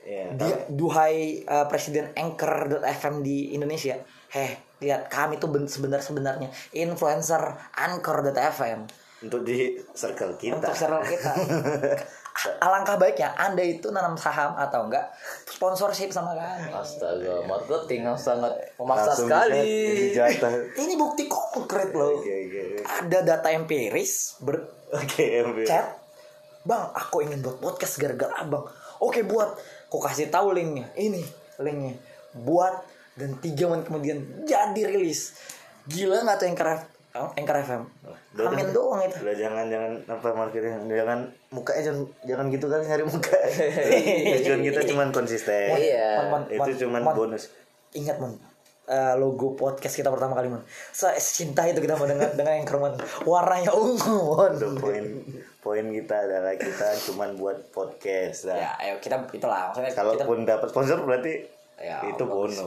Iya, 0.09 0.35
dia 0.35 0.57
duhai 0.73 1.45
eh, 1.45 1.67
presiden 1.69 2.11
anchor.fm 2.17 3.21
di 3.23 3.55
Indonesia. 3.55 4.01
Heh 4.33 4.69
lihat 4.79 5.11
kami 5.11 5.43
tuh 5.43 5.51
ben- 5.51 5.67
sebenar 5.67 5.99
sebenarnya 5.99 6.49
influencer 6.71 7.59
anchor.fm 7.75 8.87
untuk 9.19 9.43
di 9.43 9.75
circle 9.95 10.39
kita. 10.39 10.63
Untuk 10.63 10.75
server 10.79 11.03
kita. 11.03 11.33
Alangkah 12.63 12.95
baiknya 12.95 13.35
anda 13.35 13.67
itu 13.67 13.91
nanam 13.91 14.15
saham 14.15 14.55
atau 14.55 14.87
enggak 14.87 15.11
sponsorship 15.51 16.15
sama 16.15 16.39
kami. 16.39 16.71
Astaga, 16.71 17.43
marketing 17.51 18.07
yang 18.07 18.15
sangat 18.15 18.55
memaksa 18.79 19.11
Langsung 19.11 19.27
sekali. 19.27 19.59
ini 20.87 20.95
bukti 20.95 21.27
konkret 21.27 21.91
loh. 21.91 22.23
Oke 22.23 22.31
oke 22.31 22.63
ada 22.87 23.19
data 23.27 23.49
empiris 23.51 24.39
ber 24.39 24.71
oke 24.95 25.27
oke. 25.51 25.65
chat. 25.67 25.99
Bang 26.63 26.95
aku 26.95 27.27
ingin 27.27 27.43
buat 27.43 27.59
podcast 27.59 27.99
gara-gara 27.99 28.39
abang. 28.39 28.71
Oke 29.03 29.27
buat. 29.27 29.59
Aku 29.91 29.99
kasih 29.99 30.31
tahu 30.31 30.55
linknya. 30.55 30.95
Ini 30.95 31.23
linknya. 31.59 31.99
Buat 32.39 32.87
dan 33.19 33.35
tiga 33.43 33.67
menit 33.67 33.91
kemudian 33.91 34.47
jadi 34.47 34.83
rilis. 34.87 35.35
Gila 35.91 36.23
nggak 36.23 36.39
tuh 36.39 36.47
anchor 36.55 36.69
F- 37.17 37.35
anchor 37.37 37.57
FM 37.65 37.83
amin 38.39 38.69
doang 38.73 39.01
itu 39.05 39.17
Udah 39.25 39.37
jangan 39.37 39.65
jangan 39.69 39.93
apa 40.07 40.29
marketing 40.37 40.73
jangan 40.89 41.19
mukanya 41.49 41.83
jangan 41.89 42.01
jangan 42.29 42.47
gitu 42.53 42.67
kan 42.69 42.81
nyari 42.85 43.05
muka. 43.09 43.39
Tujuan 44.37 44.61
kita 44.61 44.81
cuman 44.93 45.09
konsisten. 45.17 45.73
Iya. 45.81 46.29
Itu 46.53 46.85
cuman 46.85 47.01
mon. 47.09 47.15
bonus. 47.17 47.49
ingat 47.97 48.21
mon 48.21 48.37
eh, 48.85 49.15
logo 49.17 49.57
podcast 49.57 49.97
kita 49.97 50.13
pertama 50.13 50.37
kali 50.37 50.53
mon 50.53 50.61
saya 50.93 51.17
cinta 51.17 51.65
itu 51.65 51.81
kita 51.81 51.97
mendengar 51.97 52.37
dengan 52.37 52.61
yang 52.61 52.69
mon 52.69 52.93
warnanya 53.25 53.73
ungu 53.73 54.37
mon 54.37 54.77
poin 54.77 55.05
poin 55.65 55.87
kita 55.89 56.17
adalah 56.29 56.53
kita 56.57 56.87
cuman 57.09 57.37
buat 57.41 57.73
podcast. 57.73 58.49
Nah, 58.49 58.57
ya 58.57 58.71
ayo 58.85 58.95
kita 59.01 59.25
itulah 59.33 59.73
maksudnya 59.73 59.93
kita 59.93 60.01
Kalaupun 60.05 60.45
dapat 60.45 60.69
sponsor 60.69 61.01
berarti 61.05 61.58
Ya, 61.79 62.03
itu 62.11 62.27
bonus. 62.27 62.59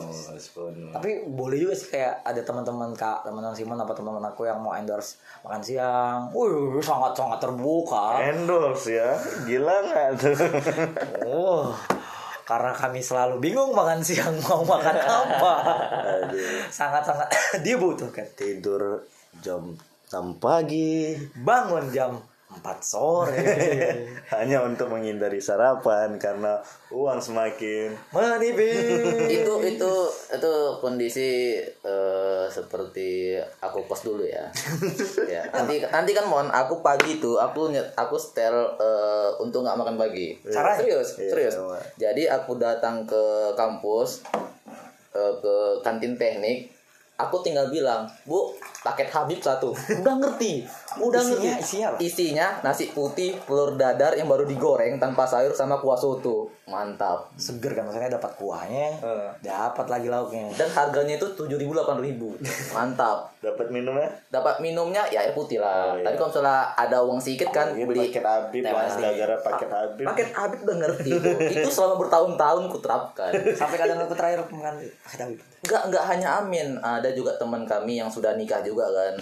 bonus. 0.55 0.95
tapi 0.95 1.27
boleh 1.27 1.59
juga 1.59 1.75
sih 1.75 1.91
kayak 1.91 2.23
ada 2.23 2.47
teman-teman 2.47 2.95
kak 2.95 3.27
teman-teman 3.27 3.51
Simon 3.51 3.75
apa 3.75 3.91
teman-teman 3.91 4.23
aku 4.31 4.47
yang 4.47 4.63
mau 4.63 4.71
endorse 4.71 5.19
makan 5.43 5.59
siang. 5.59 6.31
Wih 6.31 6.79
sangat 6.79 7.11
sangat 7.19 7.43
terbuka. 7.43 8.23
Endorse 8.23 8.95
ya, 8.95 9.11
gila 9.43 9.75
nggak 9.83 10.07
tuh? 10.15 10.35
oh 11.27 11.75
karena 12.51 12.75
kami 12.75 12.99
selalu 12.99 13.39
bingung 13.39 13.71
makan 13.71 14.03
siang 14.03 14.35
mau 14.43 14.63
makan 14.63 14.97
apa. 14.99 15.53
Sangat 16.67 17.03
sangat 17.03 17.27
dibutuhkan 17.67 18.27
Tidur 18.35 19.07
jam 19.43 19.71
6 20.11 20.39
pagi. 20.39 21.15
Bangun 21.35 21.87
jam 21.91 22.19
4 22.61 22.77
sore 22.79 23.41
hanya 24.37 24.61
untuk 24.61 24.93
menghindari 24.93 25.41
sarapan 25.41 26.15
karena 26.21 26.61
uang 26.93 27.17
semakin 27.17 27.89
menipis 28.13 29.27
itu 29.27 29.53
itu 29.65 29.93
itu 30.29 30.53
kondisi 30.77 31.57
eh, 31.61 32.45
seperti 32.45 33.41
aku 33.59 33.81
kos 33.89 34.05
dulu 34.05 34.21
ya. 34.21 34.45
ya 35.25 35.41
nanti 35.49 35.81
nanti 35.89 36.11
kan 36.13 36.29
mon 36.29 36.47
aku 36.53 36.85
pagi 36.85 37.17
itu 37.17 37.41
aku 37.41 37.73
aku 37.97 38.15
setel 38.15 38.77
eh, 38.77 39.29
untuk 39.41 39.65
nggak 39.65 39.77
makan 39.81 39.97
pagi 39.97 40.37
Caranya? 40.45 40.77
serius 40.77 41.09
Iya, 41.17 41.29
serius 41.33 41.53
sama. 41.57 41.77
jadi 41.97 42.23
aku 42.37 42.61
datang 42.61 43.03
ke 43.09 43.51
kampus 43.57 44.21
eh, 45.17 45.33
ke 45.41 45.55
kantin 45.81 46.13
teknik 46.15 46.69
aku 47.17 47.41
tinggal 47.45 47.69
bilang 47.69 48.05
bu 48.25 48.53
paket 48.81 49.07
Habib 49.07 49.37
satu. 49.37 49.69
Udah 49.71 50.17
ngerti? 50.17 50.65
Udah 50.97 51.21
Isinya- 51.21 51.37
ngerti. 51.53 51.61
isinya 51.61 51.87
apa? 51.87 51.97
isinya 51.99 52.47
nasi 52.61 52.85
putih 52.89 53.37
telur 53.39 53.73
dadar 53.73 54.11
yang 54.11 54.25
baru 54.25 54.43
digoreng 54.43 54.97
tanpa 54.97 55.23
sayur 55.23 55.51
sama 55.51 55.77
kuah 55.77 55.93
soto. 55.93 56.49
Mantap. 56.63 57.27
Seger 57.35 57.71
kan 57.71 57.83
maksudnya 57.83 58.07
dapat 58.09 58.31
kuahnya 58.33 58.95
dapat 59.39 59.85
lagi 59.85 60.07
lauknya. 60.07 60.49
Dan 60.51 60.65
harganya 60.67 61.13
itu 61.15 61.27
tujuh 61.29 61.55
ribu 61.55 61.71
delapan 61.71 61.99
ribu. 61.99 62.33
Mantap. 62.71 63.29
Dapat 63.37 63.67
minumnya? 63.69 64.07
Dapat 64.29 64.57
minumnya 64.59 65.03
ya 65.07 65.21
air 65.21 65.31
putih 65.31 65.57
lah. 65.57 65.91
Oh, 65.91 65.97
iya. 65.97 66.05
tapi 66.05 66.15
kalau 66.15 66.29
misalnya 66.31 66.57
ada 66.71 66.97
uang 67.01 67.17
sedikit 67.17 67.49
kan 67.49 67.69
Ini 67.69 67.83
beli 67.83 68.07
paket 68.07 68.23
Habib 68.23 68.61
lah 68.63 68.73
pasti. 68.79 69.01
gara-gara 69.01 69.35
paket 69.41 69.69
Habib. 69.69 70.05
paket 70.05 70.29
habib 70.31 70.59
udah 70.61 70.77
ngerti 70.79 71.09
tuh. 71.11 71.35
itu 71.51 71.69
selama 71.69 71.95
bertahun-tahun 71.99 72.61
ku 72.67 72.77
terapkan 72.79 73.31
sampai 73.59 73.77
kadang 73.77 73.97
aku 73.99 74.13
terakhir 74.13 74.39
makan 74.47 74.73
pakai 75.03 75.17
tahu 75.19 75.31
nggak 75.61 75.81
nggak 75.89 76.03
hanya 76.07 76.27
amin. 76.39 76.67
Ada 76.79 77.11
juga 77.11 77.35
teman 77.35 77.61
kami 77.63 77.93
yang 77.95 78.07
sudah 78.07 78.33
nikah 78.33 78.57
juga 78.59 78.70
kan 78.73 79.15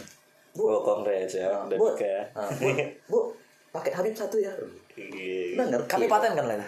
Oh, 0.58 0.82
kongres 0.82 1.32
ya 1.32 1.46
bu, 1.70 1.94
ya 1.96 2.26
bu, 2.58 2.68
bu 3.06 3.20
paket 3.70 3.94
habib 3.94 4.12
satu 4.12 4.36
ya 4.36 4.52
Iya. 4.98 5.62
ngerti 5.62 5.88
kami 5.88 6.06
paten 6.06 6.34
kan 6.34 6.46
lah 6.46 6.60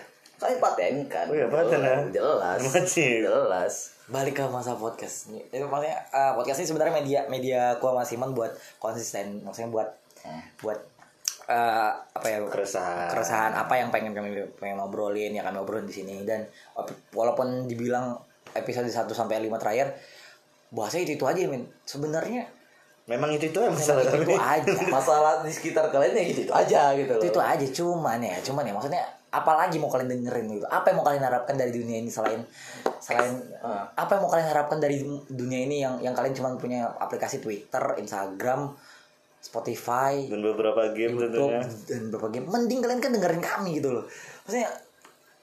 Kalian 0.42 0.58
patenkan. 0.58 1.26
Oh 1.30 1.38
iya, 1.38 1.46
paten 1.46 1.80
ya? 1.80 1.98
Jelas. 2.10 2.58
Wajib. 2.66 3.30
Jelas. 3.30 3.74
balik 4.10 4.36
ke 4.36 4.44
masa 4.44 4.74
podcast 4.74 5.30
ini 5.30 5.40
itu 5.48 5.64
maksudnya 5.64 5.96
eh, 6.12 6.32
podcast 6.34 6.60
ini 6.60 6.68
sebenarnya 6.68 6.94
media 6.94 7.20
media 7.28 7.62
gua 7.78 7.96
sama 7.96 8.04
Simon 8.04 8.32
buat 8.34 8.52
konsisten 8.76 9.40
maksudnya 9.40 9.72
buat 9.72 9.88
buat 10.60 10.80
eh, 11.48 11.92
apa 11.96 12.28
ya 12.28 12.44
Keresahan. 12.44 13.08
keresahan 13.08 13.52
apa 13.56 13.72
yang 13.74 13.88
pengen 13.88 14.12
kami 14.12 14.36
pengen 14.58 14.76
ngobrolin 14.78 15.32
ya 15.32 15.42
kami 15.42 15.58
obrolin 15.58 15.86
di 15.86 15.96
sini 15.96 16.28
dan 16.28 16.44
walaupun 17.12 17.66
dibilang 17.66 18.20
episode 18.52 18.84
1 18.86 19.08
sampai 19.08 19.40
5 19.42 19.56
terakhir 19.58 19.96
bahasanya 20.72 21.04
itu 21.06 21.14
itu 21.16 21.24
aja 21.24 21.48
men 21.48 21.64
sebenarnya 21.84 22.52
Memang 23.12 23.30
itu 23.36 23.52
itu 23.52 23.60
masalah 23.60 24.08
itu, 24.08 24.24
itu 24.24 24.36
aja 24.40 24.72
Masalah 24.88 25.34
di 25.44 25.52
sekitar 25.52 25.92
kalian 25.92 26.16
ya 26.16 26.24
gitu, 26.32 26.52
aja 26.52 26.82
gitu 26.96 27.12
loh. 27.12 27.22
itu 27.22 27.28
itu 27.28 27.40
aja 27.44 27.66
cuman 27.68 28.20
ya 28.24 28.36
cuman 28.40 28.64
ya 28.64 28.72
maksudnya 28.72 29.04
apalagi 29.32 29.80
mau 29.80 29.88
kalian 29.88 30.12
dengerin 30.12 30.60
gitu 30.60 30.68
apa 30.68 30.92
yang 30.92 30.98
mau 31.00 31.08
kalian 31.08 31.24
harapkan 31.24 31.56
dari 31.56 31.72
dunia 31.72 32.00
ini 32.00 32.12
selain 32.12 32.44
selain 33.00 33.32
Ah. 33.64 33.88
apa 33.96 34.20
yang 34.20 34.22
mau 34.28 34.32
kalian 34.32 34.50
harapkan 34.52 34.78
dari 34.78 35.00
dunia 35.28 35.60
ini 35.64 35.80
yang 35.80 36.00
yang 36.00 36.12
kalian 36.12 36.36
cuma 36.36 36.52
punya 36.56 36.88
aplikasi 37.00 37.40
Twitter 37.40 37.80
Instagram 37.96 38.76
Spotify 39.40 40.28
dan 40.28 40.44
beberapa 40.44 40.92
game 40.92 41.16
YouTube 41.18 41.48
tentunya. 41.50 41.64
dan 41.88 42.02
beberapa 42.12 42.28
game 42.30 42.46
mending 42.46 42.80
kalian 42.84 43.00
kan 43.00 43.12
dengerin 43.12 43.42
kami 43.42 43.80
gitu 43.80 43.90
loh 43.90 44.04
maksudnya 44.44 44.68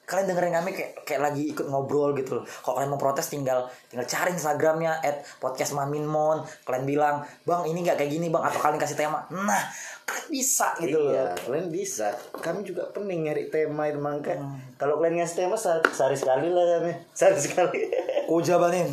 kalian 0.08 0.32
dengerin 0.32 0.56
kami 0.56 0.70
kayak 0.72 0.92
kayak 1.04 1.20
lagi 1.20 1.52
ikut 1.52 1.68
ngobrol 1.68 2.16
gitu 2.16 2.40
loh 2.40 2.44
kalau 2.64 2.80
kalian 2.80 2.90
mau 2.96 2.96
protes 2.96 3.28
tinggal 3.28 3.68
tinggal 3.92 4.08
cari 4.08 4.32
instagramnya 4.32 5.04
at 5.04 5.20
podcast 5.36 5.76
maminmon 5.76 6.40
kalian 6.64 6.88
bilang 6.88 7.16
bang 7.44 7.68
ini 7.68 7.84
nggak 7.84 8.00
kayak 8.00 8.16
gini 8.16 8.32
bang 8.32 8.40
atau 8.40 8.56
kalian 8.56 8.80
kasih 8.80 8.96
tema 8.96 9.28
nah 9.28 9.68
kalian 10.08 10.28
bisa 10.32 10.72
gitu 10.80 11.12
Iya, 11.12 11.36
loh 11.36 11.36
kalian 11.44 11.68
bisa. 11.68 12.08
Kami 12.40 12.64
juga 12.64 12.88
pening 12.96 13.28
nyari 13.28 13.52
tema 13.52 13.92
itu 13.92 14.00
mangka. 14.00 14.32
Hmm. 14.32 14.56
Kalau 14.80 14.96
kalian 14.96 15.20
ngasih 15.20 15.44
tema 15.44 15.52
sehari, 15.52 15.84
sehari 15.92 16.16
sekali 16.16 16.48
lah 16.48 16.64
kami. 16.80 16.92
Sehari 17.18 17.36
sekali. 17.36 17.80
ku 18.24 18.40
jabanin 18.40 18.88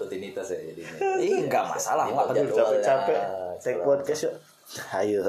Rutinitas 0.00 0.48
ya 0.56 0.72
jadinya. 0.72 1.20
Ih, 1.20 1.44
nggak 1.52 1.64
masalah 1.76 2.08
nggak 2.08 2.26
peduli 2.32 2.48
ya. 2.48 2.56
Capek-capek. 2.56 3.18
Take 3.60 3.80
podcast 3.84 4.20
yuk. 4.24 4.34
Ayo. 4.96 5.20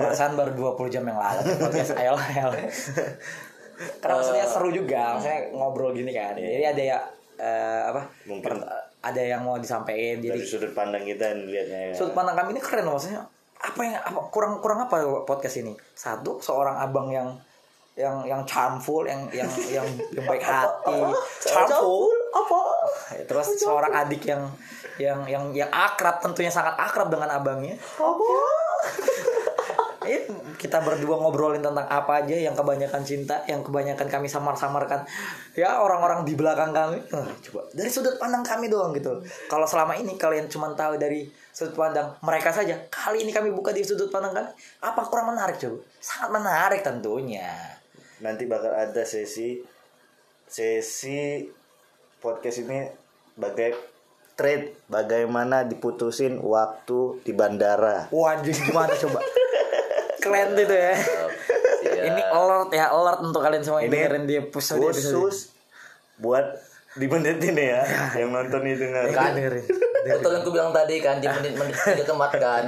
perasaan 0.00 0.32
baru 0.32 0.56
20 0.56 0.88
jam 0.88 1.04
yang 1.04 1.20
lalu 1.20 1.52
podcast 1.60 1.92
ayo 2.00 2.16
ayo. 2.16 2.48
karena 4.02 4.14
maksudnya 4.18 4.46
seru 4.46 4.68
juga 4.74 5.16
maksudnya 5.16 5.40
ngobrol 5.54 5.94
gini 5.94 6.10
kan. 6.10 6.34
jadi 6.34 6.74
ada 6.74 6.82
ya 6.82 6.98
eh, 7.38 7.82
apa 7.94 8.02
Mungkin. 8.26 8.44
per- 8.44 8.86
ada 8.98 9.22
yang 9.22 9.46
mau 9.46 9.54
disampaikan 9.56 10.18
jadi 10.18 10.42
sudut 10.42 10.74
pandang 10.74 11.06
kita 11.06 11.30
yang 11.30 11.40
lihatnya 11.46 11.80
ya. 11.90 11.94
sudut 11.94 12.14
pandang 12.18 12.34
kami 12.34 12.58
ini 12.58 12.62
keren 12.62 12.84
loh 12.86 12.98
maksudnya 12.98 13.22
apa 13.58 13.80
yang 13.82 13.98
apa 13.98 14.20
kurang 14.30 14.62
kurang 14.62 14.86
apa 14.86 15.02
podcast 15.26 15.58
ini? 15.58 15.74
Satu 15.94 16.38
seorang 16.38 16.78
abang 16.78 17.10
yang 17.10 17.34
yang 17.98 18.22
yang 18.22 18.46
charmful 18.46 19.02
yang 19.02 19.26
yang 19.34 19.50
yang, 19.66 19.86
yang 20.14 20.24
baik 20.24 20.38
hati. 20.38 20.94
Charmful? 21.42 22.14
Apa? 22.30 22.58
Terus 23.26 23.58
seorang 23.58 23.90
adik 23.90 24.22
yang 24.30 24.46
yang 25.02 25.26
yang 25.26 25.44
yang 25.50 25.70
akrab 25.74 26.22
tentunya 26.22 26.50
sangat 26.50 26.78
akrab 26.78 27.10
dengan 27.10 27.30
abangnya 27.30 27.78
Eh, 30.08 30.24
kita 30.56 30.80
berdua 30.80 31.20
ngobrolin 31.20 31.60
tentang 31.60 31.84
apa 31.84 32.24
aja 32.24 32.32
yang 32.32 32.56
kebanyakan 32.56 33.04
cinta, 33.04 33.44
yang 33.44 33.60
kebanyakan 33.60 34.08
kami 34.08 34.24
samar-samarkan. 34.24 35.04
Ya 35.52 35.76
orang-orang 35.84 36.24
di 36.24 36.32
belakang 36.32 36.72
kami. 36.72 36.96
Eh, 37.04 37.26
coba 37.44 37.68
dari 37.76 37.92
sudut 37.92 38.16
pandang 38.16 38.40
kami 38.40 38.72
doang 38.72 38.96
gitu. 38.96 39.20
Kalau 39.52 39.68
selama 39.68 40.00
ini 40.00 40.16
kalian 40.16 40.48
cuma 40.48 40.72
tahu 40.72 40.96
dari 40.96 41.28
sudut 41.52 41.76
pandang 41.76 42.16
mereka 42.24 42.48
saja, 42.48 42.80
kali 42.88 43.28
ini 43.28 43.36
kami 43.36 43.52
buka 43.52 43.76
di 43.76 43.84
sudut 43.84 44.08
pandang 44.08 44.32
kami. 44.32 44.48
Apa 44.80 45.04
kurang 45.04 45.36
menarik 45.36 45.60
coba? 45.60 45.76
Sangat 46.00 46.32
menarik 46.32 46.80
tentunya. 46.80 47.52
Nanti 48.24 48.48
bakal 48.48 48.72
ada 48.72 49.04
sesi 49.04 49.60
sesi 50.48 51.44
podcast 52.24 52.64
ini 52.64 52.88
bagai 53.36 53.76
trade 54.38 54.86
bagaimana 54.86 55.66
diputusin 55.66 56.38
waktu 56.40 57.20
di 57.26 57.36
bandara. 57.36 58.06
Wah 58.14 58.38
anjing 58.38 58.56
gimana 58.70 58.94
coba? 58.94 59.20
Keren 60.28 60.48
itu 60.54 60.74
ya. 60.74 60.92
Siap. 60.94 61.30
Ini 61.98 62.22
alert 62.28 62.70
ya, 62.70 62.86
alert 62.88 63.20
untuk 63.20 63.40
kalian 63.40 63.62
semua 63.62 63.80
yang 63.80 63.90
Ini 63.90 63.96
dengerin 63.96 64.24
di 64.24 64.34
episode 64.36 64.80
episode. 64.82 65.14
Khusus 65.14 65.36
buat 66.18 66.46
di 66.98 67.06
menit 67.06 67.38
ini 67.38 67.62
ya 67.70 67.82
yang 68.18 68.34
nonton 68.34 68.64
itu 68.64 68.82
nggak 68.82 69.04
Kan 69.12 69.34
dengerin. 69.34 69.64
Betul 69.98 70.30
yang 70.30 70.42
aku 70.42 70.50
bilang 70.50 70.70
tadi 70.72 70.98
kan 70.98 71.18
di 71.18 71.26
menit-menit 71.26 71.74
tiga 71.74 72.04
keempat 72.06 72.32
kan. 72.38 72.64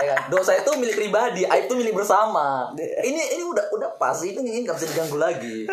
Ya 0.00 0.04
kan? 0.12 0.18
Dosa 0.28 0.52
itu 0.56 0.70
milik 0.76 0.96
pribadi, 0.96 1.46
aib 1.46 1.64
itu 1.64 1.74
milik 1.76 1.94
bersama. 1.94 2.72
Ini 2.76 3.22
ini 3.38 3.42
udah 3.46 3.68
udah 3.72 3.90
pas 3.96 4.16
itu 4.20 4.40
ini 4.40 4.64
nggak 4.64 4.76
bisa 4.76 4.86
diganggu 4.90 5.16
lagi. 5.16 5.64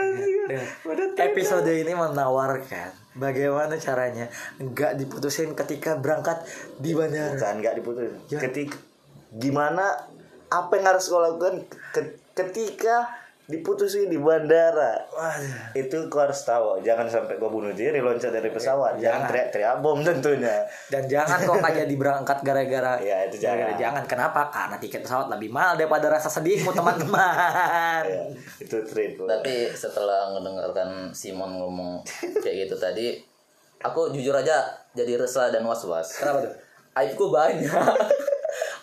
Episode 1.18 1.68
ini 1.68 1.92
menawarkan 1.92 2.92
bagaimana 3.16 3.76
caranya 3.76 4.28
nggak 4.56 4.96
diputusin 4.96 5.52
ketika 5.52 6.00
berangkat 6.00 6.44
di 6.80 6.96
bandara. 6.96 7.36
bukan 7.36 7.54
nggak 7.60 7.74
diputusin 7.82 8.16
Ya. 8.32 8.40
ketika 8.40 8.78
gimana 9.32 9.96
apa 10.52 10.72
yang 10.74 10.86
harus 10.86 11.08
kau 11.08 11.18
lakukan 11.18 11.64
ke- 11.90 12.20
ketika 12.34 13.08
diputusin 13.44 14.08
di 14.08 14.16
bandara 14.16 14.96
Waduh. 15.10 15.76
itu 15.76 16.08
kau 16.08 16.22
harus 16.22 16.40
tahu 16.42 16.80
jangan 16.80 17.04
sampai 17.04 17.36
kau 17.36 17.48
bunuh 17.48 17.72
diri 17.72 18.00
loncat 18.00 18.32
dari 18.32 18.48
pesawat 18.48 18.96
jangan 18.96 19.28
teriak-teriak 19.28 19.76
bom 19.80 20.00
tentunya 20.02 20.64
Dan 20.88 21.04
jangan 21.06 21.36
kok 21.42 21.58
nggak 21.58 21.76
jadi 21.78 21.94
berangkat 21.94 22.38
gara-gara 22.42 22.96
Ya, 22.98 23.26
itu 23.26 23.36
gara-gara 23.38 23.72
jangan. 23.72 23.78
jangan. 23.78 24.04
Kenapa? 24.06 24.42
Karena 24.50 24.76
tiket 24.78 25.02
pesawat 25.02 25.28
lebih 25.30 25.50
mahal 25.50 25.76
daripada 25.76 26.08
rasa 26.10 26.28
sedihmu 26.30 26.72
teman-teman. 26.72 28.04
ya, 28.06 28.24
itu 28.58 28.78
trade 28.82 29.20
Tapi 29.20 29.54
setelah 29.70 30.32
mendengarkan 30.32 31.12
Simon 31.12 31.52
ngomong 31.54 32.08
kayak 32.38 32.68
gitu 32.68 32.76
tadi, 32.78 33.20
aku 33.80 34.12
jujur 34.12 34.32
aja 34.34 34.64
jadi 34.92 35.16
resah 35.18 35.48
dan 35.50 35.64
was-was. 35.64 36.16
Kenapa 36.16 36.46
tuh? 36.46 36.54
Aibku 36.94 37.28
banyak. 37.28 37.68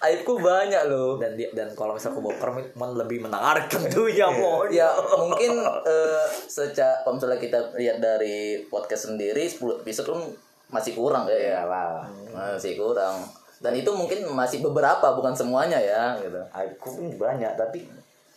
Aibku 0.01 0.37
banyak 0.37 0.83
loh. 0.87 1.17
Dan 1.17 1.35
dia 1.35 1.51
dan 1.51 1.69
kalau 1.73 1.93
misalnya 1.93 2.15
aku 2.15 2.23
baper 2.27 2.49
mon 2.75 2.95
lebih 2.95 3.19
menarik 3.21 3.67
tentunya 3.67 4.27
mon. 4.27 4.67
Ya 4.69 4.87
mungkin 5.15 5.59
eh, 5.83 6.25
secara 6.45 7.03
kalau 7.03 7.17
misalnya 7.17 7.37
kita 7.37 7.59
lihat 7.75 7.99
dari 7.99 8.63
podcast 8.67 9.09
sendiri 9.09 9.45
10 9.45 9.83
episode 9.83 10.09
pun 10.09 10.23
masih 10.69 10.93
kurang 10.93 11.27
ya 11.27 11.39
ya. 11.57 11.61
lah 11.65 12.07
Masih 12.31 12.75
kurang. 12.75 13.27
Dan 13.59 13.75
itu 13.75 13.91
mungkin 13.91 14.23
masih 14.29 14.63
beberapa 14.63 15.11
bukan 15.13 15.35
semuanya 15.35 15.77
ya 15.77 16.15
gitu. 16.17 16.39
aku 16.49 16.87
pun 16.89 17.07
banyak 17.19 17.53
tapi 17.55 17.83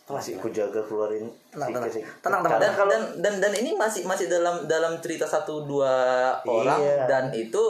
masih 0.02 0.34
aku 0.34 0.50
jaga 0.50 0.82
keluarin 0.82 1.30
Tenang, 1.48 1.70
tenang. 1.70 1.86
sedikit-sedikit. 1.86 2.20
Tenang, 2.20 2.40
tenang. 2.42 2.58
dan, 2.58 2.72
dan 2.76 3.02
dan 3.22 3.34
dan 3.38 3.52
ini 3.54 3.70
masih 3.72 4.02
masih 4.02 4.26
dalam 4.26 4.66
dalam 4.66 4.98
cerita 4.98 5.24
satu 5.24 5.62
dua 5.62 5.94
orang 6.42 6.76
Iya. 6.76 7.06
dan 7.06 7.24
itu 7.30 7.62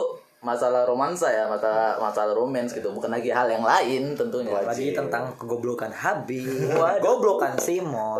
masalah 0.43 0.83
romansa 0.83 1.31
ya 1.31 1.47
masalah 1.47 1.95
masalah 2.03 2.35
romance 2.35 2.75
gitu 2.75 2.91
bukan 2.91 3.07
lagi 3.07 3.31
hal 3.31 3.47
yang 3.47 3.63
lain 3.63 4.11
tentunya 4.13 4.51
Lagi 4.51 4.91
tentang 4.91 5.33
kegoblokan 5.39 5.89
Habib, 5.89 6.69
goblokan 6.99 7.55
Simon. 7.57 8.19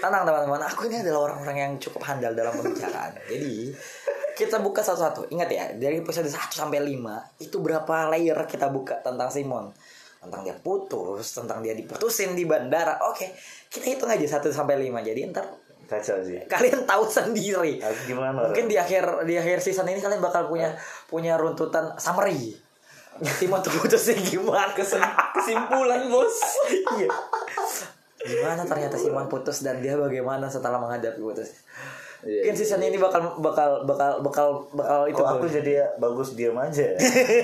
Tenang 0.00 0.24
teman-teman, 0.24 0.64
aku 0.64 0.88
ini 0.88 1.04
adalah 1.04 1.30
orang-orang 1.30 1.56
yang 1.60 1.72
cukup 1.76 2.02
handal 2.08 2.32
dalam 2.32 2.56
pembicaraan. 2.56 3.12
Jadi 3.28 3.70
kita 4.34 4.58
buka 4.58 4.80
satu-satu. 4.80 5.28
Ingat 5.30 5.48
ya, 5.52 5.64
dari 5.76 6.00
episode 6.00 6.26
1 6.26 6.50
sampai 6.50 6.80
5 6.80 7.44
itu 7.44 7.56
berapa 7.60 8.08
layer 8.10 8.38
kita 8.48 8.72
buka 8.72 8.98
tentang 9.04 9.28
Simon. 9.28 9.70
Tentang 10.22 10.46
dia 10.46 10.54
putus, 10.54 11.34
tentang 11.34 11.60
dia 11.60 11.74
diputusin 11.76 12.32
di 12.32 12.46
bandara. 12.48 12.98
Oke, 13.10 13.34
kita 13.68 13.92
hitung 13.92 14.10
aja 14.10 14.40
1 14.40 14.50
sampai 14.54 14.80
5. 14.80 15.02
Jadi 15.02 15.20
ntar 15.28 15.46
kacau 15.92 16.16
sih 16.24 16.40
kalian 16.48 16.88
tahu 16.88 17.04
sendiri. 17.04 17.76
Gimana 18.08 18.48
Mungkin 18.48 18.64
di 18.64 18.80
akhir 18.80 19.28
di 19.28 19.36
akhir 19.36 19.60
season 19.60 19.84
ini 19.92 20.00
kalian 20.00 20.24
bakal 20.24 20.48
punya 20.48 20.72
punya 21.06 21.36
runtutan 21.36 21.92
summary. 22.00 22.56
Timon 23.36 23.60
tuh 23.60 23.76
putusnya 23.76 24.16
gimana? 24.16 24.72
kesimpulan 24.72 26.08
bos 26.08 26.32
Iya. 26.96 27.08
Gimana 28.22 28.62
ternyata 28.64 28.96
Simon 28.96 29.26
putus 29.26 29.60
dan 29.60 29.82
dia 29.82 29.98
bagaimana 29.98 30.48
setelah 30.48 30.78
menghadapi 30.80 31.18
putus? 31.18 31.60
Iya, 32.22 32.46
Mungkin 32.46 32.54
season 32.54 32.78
ini 32.86 33.02
bakal 33.02 33.34
bakal 33.42 33.82
bakal 33.82 34.22
bakal 34.22 34.46
bakal 34.78 35.10
itu. 35.10 35.18
Kok 35.18 35.26
aku 35.26 35.46
jadi 35.50 35.82
bagus 35.98 36.38
diam 36.38 36.54
aja 36.54 36.94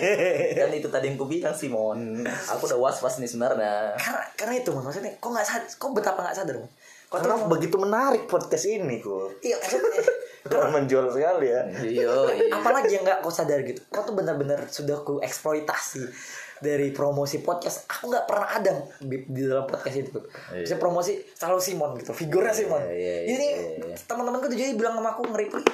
dan 0.58 0.70
itu 0.70 0.87
tadi 0.87 1.11
yang 1.11 1.18
ku 1.18 1.26
bilang 1.26 1.50
Simon 1.50 2.22
aku 2.22 2.70
udah 2.70 2.78
was 2.78 3.02
was 3.02 3.18
nih 3.18 3.26
sebenarnya 3.26 3.98
karena 3.98 4.22
karena 4.38 4.54
itu 4.62 4.70
maksudnya 4.70 5.11
kok 5.18 5.34
nggak 5.34 5.42
sadar, 5.42 5.66
kok 5.66 5.90
betapa 5.90 6.22
nggak 6.22 6.37
sadar 6.38 6.54
Mon? 6.62 6.70
Kok 7.09 7.25
Karena 7.25 7.40
tuh 7.40 7.49
begitu 7.49 7.77
menarik 7.81 8.29
podcast 8.29 8.68
ini 8.68 9.01
kok 9.01 9.40
iya 9.40 9.57
maksudnya. 9.57 10.05
Karena 10.53 10.68
menjual 10.77 11.05
sekali 11.12 11.47
ya. 11.49 11.62
Iya 11.81 12.09
iya. 12.37 12.53
apalagi 12.53 12.92
yang 12.97 13.05
nggak 13.05 13.25
kau 13.25 13.33
sadar 13.33 13.64
gitu. 13.64 13.81
Kau 13.88 14.05
tuh 14.05 14.12
benar-benar 14.16 14.68
sudah 14.68 15.01
ku 15.01 15.21
eksploitasi 15.21 16.05
dari 16.61 16.92
promosi 16.92 17.40
podcast. 17.40 17.88
Aku 17.88 18.12
nggak 18.12 18.25
pernah 18.29 18.49
ada 18.49 18.73
di, 19.01 19.25
di 19.25 19.40
dalam 19.44 19.64
podcast 19.64 19.97
itu 20.05 20.21
bisa 20.53 20.77
promosi 20.77 21.16
selalu 21.33 21.61
Simon 21.64 21.90
gitu. 22.01 22.12
Figurnya 22.12 22.53
Simon. 22.53 22.81
iya, 22.92 23.25
iya, 23.25 23.29
jadi 23.29 23.47
iya. 23.88 23.97
teman-temanku 24.05 24.53
tuh 24.53 24.59
jadi 24.61 24.73
bilang 24.77 24.97
sama 25.01 25.16
aku 25.16 25.29
nge-reply 25.33 25.64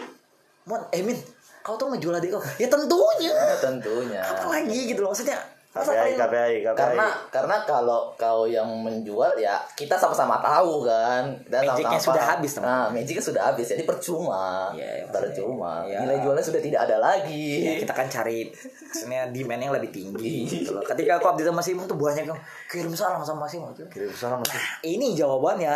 Mon 0.64 0.80
eh 0.90 1.02
Min 1.04 1.18
kau 1.64 1.80
tuh 1.80 1.88
ngejual 1.92 2.20
adik 2.20 2.30
kau? 2.36 2.42
Ya 2.60 2.68
tentunya. 2.68 3.32
Tentunya. 3.58 4.20
Apa 4.20 4.52
lagi 4.52 4.78
gitu 4.92 5.00
loh. 5.00 5.10
Maksudnya 5.10 5.38
KPI 5.74 6.14
KPI 6.14 6.54
KPI 6.62 6.78
karena 6.78 7.06
karena 7.34 7.56
kalau 7.66 8.14
kau 8.14 8.46
yang 8.46 8.70
menjual 8.78 9.34
ya 9.34 9.58
kita 9.74 9.98
sama-sama 9.98 10.38
tahu 10.38 10.86
kan. 10.86 11.34
Kita 11.42 11.66
Magicnya 11.66 11.98
sama-sama 11.98 12.06
sudah 12.06 12.22
paham. 12.22 12.32
habis, 12.38 12.52
teman. 12.54 12.66
nah 12.70 12.84
magicnya 12.94 13.24
sudah 13.26 13.42
habis. 13.50 13.66
Jadi 13.74 13.82
percuma. 13.82 14.70
Iya, 14.70 15.02
iya, 15.02 15.04
percuma 15.10 15.82
iya. 15.82 16.06
nilai 16.06 16.22
jualnya 16.22 16.46
sudah 16.46 16.62
tidak 16.62 16.86
ada 16.86 17.02
lagi. 17.02 17.66
Ya, 17.66 17.72
kita 17.82 17.90
kan 17.90 18.06
cari 18.06 18.54
maksudnya 18.54 19.26
demand 19.34 19.60
yang 19.66 19.74
lebih 19.74 19.90
tinggi 19.90 20.46
gitu 20.46 20.78
loh. 20.78 20.82
Ketika 20.86 21.18
aku 21.18 21.26
update 21.34 21.50
sama 21.50 21.62
Simon 21.66 21.90
tuh 21.90 21.98
banyak 21.98 22.22
yang 22.22 22.38
kirim 22.70 22.94
salam 22.94 23.18
sama 23.26 23.50
Simon. 23.50 23.74
Tuh. 23.74 23.90
kirim 23.90 24.14
salam 24.14 24.38
sih 24.46 24.94
Ini 24.94 25.18
jawabannya. 25.18 25.74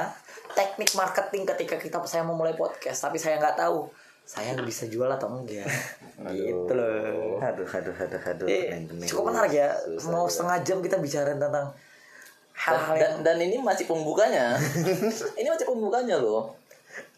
Teknik 0.54 0.94
marketing 0.94 1.42
ketika 1.42 1.74
kita 1.74 1.98
saya 2.06 2.22
mau 2.22 2.38
mulai 2.38 2.54
podcast 2.54 3.02
tapi 3.02 3.18
saya 3.18 3.42
nggak 3.42 3.58
tahu 3.58 3.90
saya 4.28 4.52
bisa 4.60 4.84
jual 4.92 5.08
atau 5.08 5.40
enggak. 5.40 5.64
gitu 6.36 6.72
loh. 6.76 7.40
aduh 7.40 7.64
aduh 7.64 7.96
aduh 7.96 8.20
aduh. 8.28 8.44
Eh, 8.44 8.68
pening, 8.68 8.84
pening. 8.84 9.08
cukup 9.08 9.32
menarik 9.32 9.56
ya. 9.56 9.72
Mau 10.12 10.28
setengah 10.28 10.60
jam 10.60 10.84
kita 10.84 11.00
bicara 11.00 11.32
tentang 11.32 11.72
hal-hal 12.52 12.94
dan, 13.00 13.00
yang 13.00 13.14
dan 13.24 13.36
ini 13.40 13.56
masih 13.56 13.88
pembukanya. 13.88 14.60
Ini 15.40 15.48
masih 15.48 15.64
pembukanya 15.64 16.20
loh. 16.20 16.52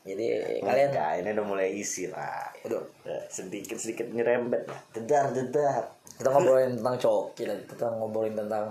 Jadi 0.07 0.27
kalian 0.63 0.89
Enggak, 0.95 1.11
ini 1.21 1.29
udah 1.35 1.45
mulai 1.45 1.69
isi 1.75 2.09
lah. 2.09 2.47
Aduh. 2.63 2.85
sedikit 3.27 3.75
sedikit 3.75 4.07
nyerembet 4.15 4.71
lah. 4.71 4.81
Dedar 4.95 5.35
dedar. 5.35 5.91
Kita 6.15 6.31
ngobrolin 6.31 6.79
tentang 6.79 6.97
coki 7.01 7.43
kita 7.67 7.87
ngobrolin 7.97 8.37
tentang 8.39 8.71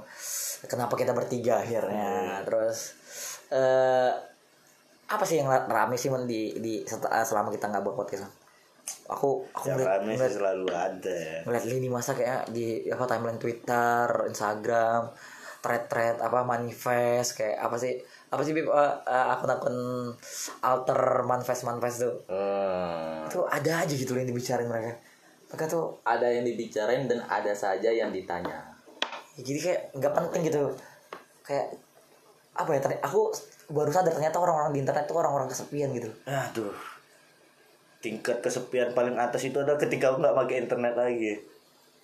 kenapa 0.63 0.95
kita 0.95 1.12
bertiga 1.12 1.60
akhirnya. 1.60 2.39
Terus 2.47 2.95
eh 3.52 4.29
apa 5.10 5.24
sih 5.26 5.41
yang 5.41 5.50
rame 5.50 5.98
sih 5.98 6.13
men 6.13 6.30
di 6.30 6.54
di 6.62 6.86
eh, 6.86 7.26
selama 7.26 7.50
kita 7.50 7.65
nggak 7.69 7.82
buat 7.82 7.98
podcast 7.98 8.30
aku 9.10 9.41
aku 9.54 9.65
yang 9.69 9.78
ngeliat, 9.82 9.89
rame 9.89 10.12
ngeliat, 10.13 10.30
sih 10.30 10.38
selalu 10.38 10.67
ada. 10.69 11.22
ngeliat 11.45 11.65
lini 11.65 11.89
masa 11.89 12.13
kayak 12.13 12.50
di 12.54 12.86
apa 12.89 13.04
timeline 13.10 13.41
Twitter 13.41 14.06
Instagram 14.30 15.10
thread-thread 15.60 16.24
apa 16.24 16.39
manifest 16.48 17.36
kayak 17.36 17.60
apa 17.60 17.76
sih 17.76 18.00
apa 18.30 18.41
sih 18.45 18.54
Bib? 18.54 18.69
Eh, 18.69 18.93
eh, 19.10 19.26
akun-akun 19.34 19.76
alter 20.63 21.02
manifest 21.26 21.65
manifest 21.65 22.06
tuh. 22.06 22.15
Hmm. 22.30 23.26
itu 23.30 23.41
ada 23.45 23.86
aja 23.86 23.93
gitu 23.93 24.13
yang 24.15 24.30
dibicarain 24.30 24.69
mereka. 24.69 24.98
Mereka 25.50 25.65
tuh 25.69 25.98
ada 26.06 26.30
yang 26.30 26.45
dibicarain 26.45 27.10
dan 27.10 27.26
ada 27.26 27.54
saja 27.54 27.89
yang 27.89 28.13
ditanya. 28.13 28.62
Ya, 29.38 29.41
jadi 29.41 29.60
kayak 29.60 29.82
nggak 29.98 30.13
penting 30.13 30.41
gitu. 30.50 30.63
Kayak 31.43 31.76
apa 32.54 32.69
ya 32.76 32.80
ternyata 32.82 33.06
aku 33.06 33.34
baru 33.70 33.94
sadar 33.94 34.14
ternyata 34.14 34.42
orang-orang 34.42 34.74
di 34.74 34.80
internet 34.82 35.06
tuh 35.06 35.18
orang-orang 35.22 35.48
kesepian 35.50 35.94
gitu. 35.94 36.10
Aduh. 36.26 36.74
Tingkat 38.02 38.42
kesepian 38.42 38.98
paling 38.98 39.16
atas 39.22 39.46
itu 39.46 39.62
adalah 39.62 39.78
ketika 39.78 40.12
aku 40.12 40.26
nggak 40.26 40.36
pakai 40.36 40.56
internet 40.66 40.94
lagi. 40.98 41.34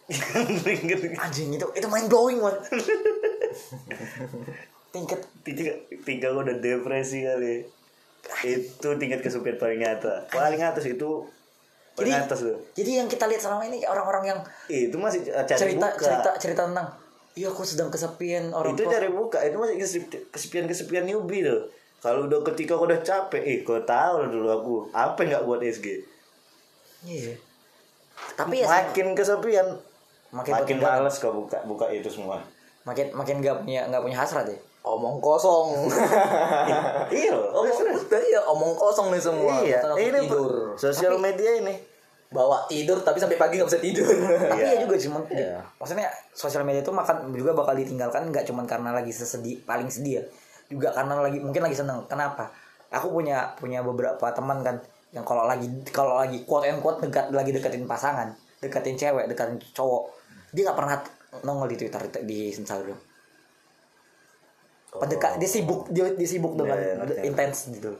Anjing 1.26 1.58
itu 1.58 1.68
itu 1.74 1.88
mind 1.90 2.08
blowing 2.08 2.38
man. 2.38 2.54
Tingkat 4.94 5.20
tingkat 5.42 5.78
tingkat 6.06 6.30
aku 6.30 6.40
udah 6.46 6.58
depresi 6.62 7.26
kali. 7.26 7.66
Itu 8.46 8.94
tingkat 9.02 9.26
kesepian 9.26 9.58
paling 9.58 9.82
atas 9.82 10.30
paling 10.30 10.62
atas 10.62 10.86
itu 10.86 11.26
paling 11.96 12.12
jadi 12.12 12.28
atas 12.28 12.40
tuh. 12.44 12.60
jadi 12.76 12.92
yang 13.02 13.08
kita 13.08 13.24
lihat 13.24 13.40
selama 13.40 13.64
ini 13.72 13.88
orang-orang 13.88 14.36
yang 14.36 14.40
itu 14.68 15.00
masih 15.00 15.24
cari 15.32 15.80
cerita 15.80 15.88
buka. 15.96 16.04
cerita 16.04 16.30
cerita 16.36 16.62
tentang 16.68 16.92
iya 17.36 17.52
aku 17.52 17.68
sedang 17.68 17.92
kesepian 17.92 18.56
orang 18.56 18.74
itu 18.74 18.88
tua 18.88 18.92
cari 18.96 19.10
buka 19.12 19.40
itu 19.44 19.56
masih 19.60 20.02
kesepian 20.32 20.66
kesepian 20.66 21.04
newbie 21.04 21.44
tuh. 21.44 21.68
Kalau 22.00 22.30
udah 22.30 22.40
ketika 22.54 22.80
aku 22.80 22.88
udah 22.88 23.02
capek 23.02 23.44
eh 23.44 23.58
kau 23.66 23.82
tahu 23.84 24.24
lah 24.24 24.30
dulu 24.32 24.48
aku 24.48 24.74
apa 24.96 25.20
yang 25.26 25.30
nggak 25.36 25.44
buat 25.44 25.62
SG 25.64 25.88
iya. 27.04 27.34
Tapi 28.40 28.64
ya 28.64 28.68
makin 28.72 29.12
kesepian 29.12 29.68
makin 30.32 30.54
makin 30.56 30.78
males 30.80 31.16
kau 31.20 31.36
buka 31.36 31.60
buka 31.68 31.92
itu 31.92 32.08
semua. 32.08 32.40
Makin 32.88 33.12
makin 33.12 33.44
nggak 33.44 33.66
punya 33.66 33.90
nggak 33.92 34.04
punya 34.06 34.18
hasrat 34.22 34.48
ya? 34.48 34.60
Omong 34.86 35.18
kosong. 35.18 35.74
Iya 37.16 37.34
loh 37.34 37.62
omong 37.62 38.02
iya 38.12 38.40
omong 38.50 38.74
kosong 38.78 39.08
nih 39.14 39.22
semua. 39.22 39.54
Iya 39.62 39.82
ini 39.98 40.26
tidur. 40.26 40.74
sosial 40.78 41.18
media 41.18 41.58
ini 41.58 41.95
bawa 42.36 42.68
tidur 42.68 43.00
tapi 43.00 43.16
sampai 43.24 43.40
pagi 43.40 43.56
nggak 43.56 43.70
bisa 43.72 43.80
tidur. 43.80 44.04
Tapi 44.52 44.60
Iya. 44.60 44.76
ya 44.76 44.84
juga 44.84 44.96
sih 45.00 45.08
Mon. 45.08 45.24
Iya. 45.32 45.64
maksudnya 45.80 46.12
sosial 46.36 46.68
media 46.68 46.84
itu 46.84 46.92
makan 46.92 47.32
juga 47.32 47.56
bakal 47.56 47.80
ditinggalkan 47.80 48.28
nggak 48.28 48.44
cuman 48.44 48.68
karena 48.68 48.92
lagi 48.92 49.16
sesedih 49.16 49.64
paling 49.64 49.88
sedih 49.88 50.20
ya. 50.20 50.24
Juga 50.68 50.92
karena 50.92 51.24
lagi 51.24 51.40
mungkin 51.40 51.64
lagi 51.64 51.80
seneng. 51.80 52.04
Kenapa? 52.12 52.52
Aku 52.92 53.16
punya 53.16 53.56
punya 53.56 53.80
beberapa 53.80 54.28
teman 54.36 54.60
kan 54.60 54.76
yang 55.16 55.24
kalau 55.24 55.48
lagi 55.48 55.72
kalau 55.96 56.20
lagi 56.20 56.44
quote 56.44 56.68
and 56.68 56.84
quote 56.84 57.00
dekat 57.00 57.32
lagi 57.32 57.56
deketin 57.56 57.88
pasangan 57.88 58.36
deketin 58.60 59.00
cewek 59.00 59.32
deketin 59.32 59.56
cowok 59.72 60.12
dia 60.52 60.68
nggak 60.68 60.76
pernah 60.76 61.00
nongol 61.48 61.72
di 61.72 61.80
twitter 61.80 62.04
di 62.28 62.52
instagram. 62.52 63.00
Pendekat 64.96 65.40
dia 65.40 65.50
sibuk 65.50 65.88
dia, 65.92 66.08
dia 66.16 66.28
sibuk 66.28 66.56
dengan 66.56 66.76
Iya, 66.80 67.04
iya, 67.04 67.24
intens 67.28 67.68
gitu. 67.68 67.96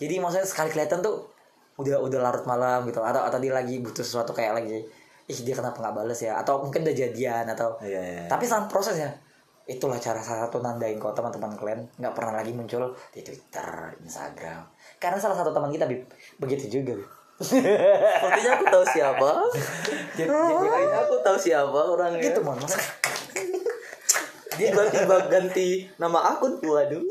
Jadi 0.00 0.14
maksudnya 0.16 0.48
sekali 0.48 0.72
kelihatan 0.72 1.04
tuh 1.04 1.31
udah 1.80 1.96
udah 2.04 2.18
larut 2.20 2.44
malam 2.44 2.84
gitu 2.84 3.00
atau 3.00 3.24
atau 3.24 3.38
dia 3.40 3.52
lagi 3.52 3.80
butuh 3.80 4.04
sesuatu 4.04 4.36
kayak 4.36 4.60
lagi 4.60 4.84
ih 5.30 5.38
dia 5.46 5.54
kenapa 5.56 5.78
nggak 5.80 5.94
bales 6.02 6.20
ya 6.20 6.36
atau 6.42 6.60
mungkin 6.60 6.84
udah 6.84 6.94
jadian 6.94 7.46
atau 7.48 7.78
Iya, 7.80 8.02
iya. 8.02 8.24
tapi 8.28 8.44
saat 8.44 8.68
prosesnya 8.68 9.08
itulah 9.62 9.96
cara 9.96 10.18
salah 10.18 10.50
satu 10.50 10.58
nandain 10.58 10.98
kalau 10.98 11.14
teman-teman 11.14 11.54
kalian 11.54 11.80
nggak 11.96 12.14
pernah 12.18 12.34
lagi 12.34 12.50
muncul 12.50 12.90
di 13.14 13.22
Twitter, 13.22 13.94
Instagram. 14.02 14.66
Karena 14.98 15.22
salah 15.22 15.38
satu 15.38 15.54
teman 15.54 15.70
kita 15.70 15.86
Bib, 15.86 16.02
begitu 16.42 16.66
juga. 16.66 16.98
Bib. 16.98 17.06
sepertinya 17.42 18.54
aku 18.54 18.66
tahu 18.70 18.84
siapa 18.86 19.30
Jadi, 20.18 20.30
aku 20.94 21.14
tahu 21.26 21.34
siapa 21.38 21.80
orangnya 21.90 22.22
gitu 22.22 22.38
mon. 22.44 22.54
Maksudnya, 22.54 22.86
dia 24.54 24.68
tiba-tiba 24.70 25.16
ganti 25.26 25.88
nama 25.98 26.36
akun 26.36 26.60
waduh 26.62 27.02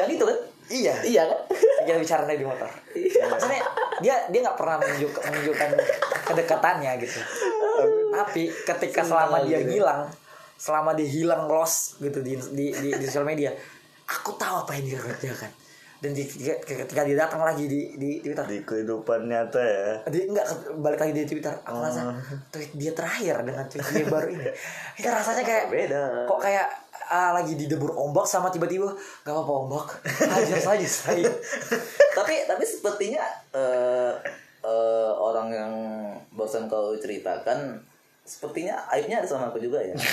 yang 0.00 0.10
itu 0.12 0.24
kan 0.24 0.38
iya. 0.70 0.94
iya 1.02 1.22
kan 1.28 1.40
Kita 1.84 1.98
bicara 2.02 2.24
di 2.30 2.46
motor. 2.46 2.70
Maksudnya 2.96 3.62
dia 4.02 4.14
dia 4.28 4.40
nggak 4.44 4.58
pernah 4.58 4.76
menunjuk, 4.80 5.12
menunjukkan 5.14 5.70
kedekatannya 6.26 6.92
gitu. 7.00 7.20
Tapi 8.12 8.42
ketika 8.64 9.00
selama 9.04 9.44
dia 9.44 9.60
hilang, 9.60 10.08
selama 10.56 10.96
dia 10.96 11.08
hilang 11.08 11.44
lost 11.48 12.00
gitu 12.00 12.24
di 12.24 12.36
di 12.52 12.66
di, 12.72 12.88
di 12.96 13.04
sosial 13.04 13.28
media, 13.28 13.52
aku 14.08 14.36
tahu 14.36 14.64
apa 14.64 14.72
yang 14.80 14.96
dia 14.96 15.00
kerjakan. 15.00 15.52
Dan 15.96 16.12
di, 16.12 16.28
ketika, 16.28 17.08
dia 17.08 17.16
datang 17.16 17.40
lagi 17.40 17.64
di 17.64 17.96
di 17.96 18.20
Twitter, 18.20 18.44
di 18.44 18.60
kehidupan 18.68 19.32
nyata 19.32 19.64
ya 19.64 19.88
dia 20.12 20.28
enggak 20.28 20.44
balik 20.76 21.00
lagi 21.00 21.12
di 21.16 21.24
Twitter 21.24 21.56
aku 21.64 21.80
rasa 21.80 22.12
Oh. 22.12 22.20
tweet 22.52 22.68
dia 22.76 22.92
terakhir 22.92 23.40
dengan 23.40 23.64
tweet 23.64 23.80
dia 23.96 24.04
baru 24.04 24.28
ini 24.28 24.44
itu 25.00 25.08
rasanya 25.08 25.40
kayak 25.40 25.64
Beda. 25.72 26.28
kok 26.28 26.36
kayak 26.36 26.68
ah, 27.08 27.30
lagi 27.32 27.54
didebur 27.54 27.92
ombak 27.92 28.24
sama 28.24 28.48
tiba-tiba 28.48 28.90
gak 29.22 29.30
apa-apa 29.30 29.52
ombak. 29.60 29.86
Aja 30.36 30.56
saja 30.56 30.86
saya 30.86 31.30
tapi 32.12 32.44
tapi 32.44 32.62
sepertinya 32.62 33.22
eh, 33.50 34.12
eh, 34.60 35.10
orang 35.12 35.48
yang 35.48 35.72
barusan 36.30 36.66
kau 36.66 36.92
ceritakan 36.94 37.76
sepertinya 38.22 38.74
aibnya 38.88 39.20
ada 39.20 39.28
sama 39.28 39.46
aku 39.46 39.58
juga 39.58 39.78
ya? 39.78 39.94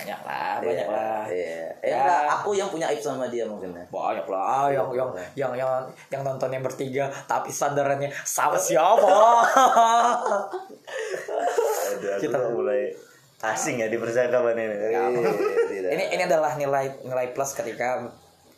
Banyak 0.00 0.20
lah 0.24 0.52
banyak 0.58 0.80
Iya, 0.80 0.88
lah. 0.88 1.22
iya. 1.28 1.68
Eh, 1.78 1.92
Ya. 1.92 2.00
enggak, 2.00 2.22
aku 2.34 2.50
yang 2.52 2.68
punya 2.68 2.88
aib 2.88 2.96
sama 2.98 3.28
dia 3.28 3.44
mungkin 3.44 3.68
ya. 3.70 3.84
Banyak 3.86 4.24
lah 4.26 4.72
yang 4.72 4.88
yang 4.90 5.10
yang 5.36 5.52
yang 5.54 5.70
yang 6.08 6.22
nontonnya 6.22 6.56
bertiga 6.58 7.12
tapi 7.26 7.52
sandarannya 7.52 8.08
sama 8.24 8.56
siapa? 8.64 9.12
Kita- 12.16 12.48
mulai 12.50 12.92
asing 13.40 13.76
ya 13.78 13.88
di 13.88 13.96
percakapan 13.96 14.52
ini. 14.54 14.76
Iya. 14.86 15.00
Ini 15.90 16.04
ini 16.08 16.22
adalah 16.22 16.54
nilai 16.54 16.86
nilai 17.02 17.26
plus 17.30 17.52
ketika 17.52 17.98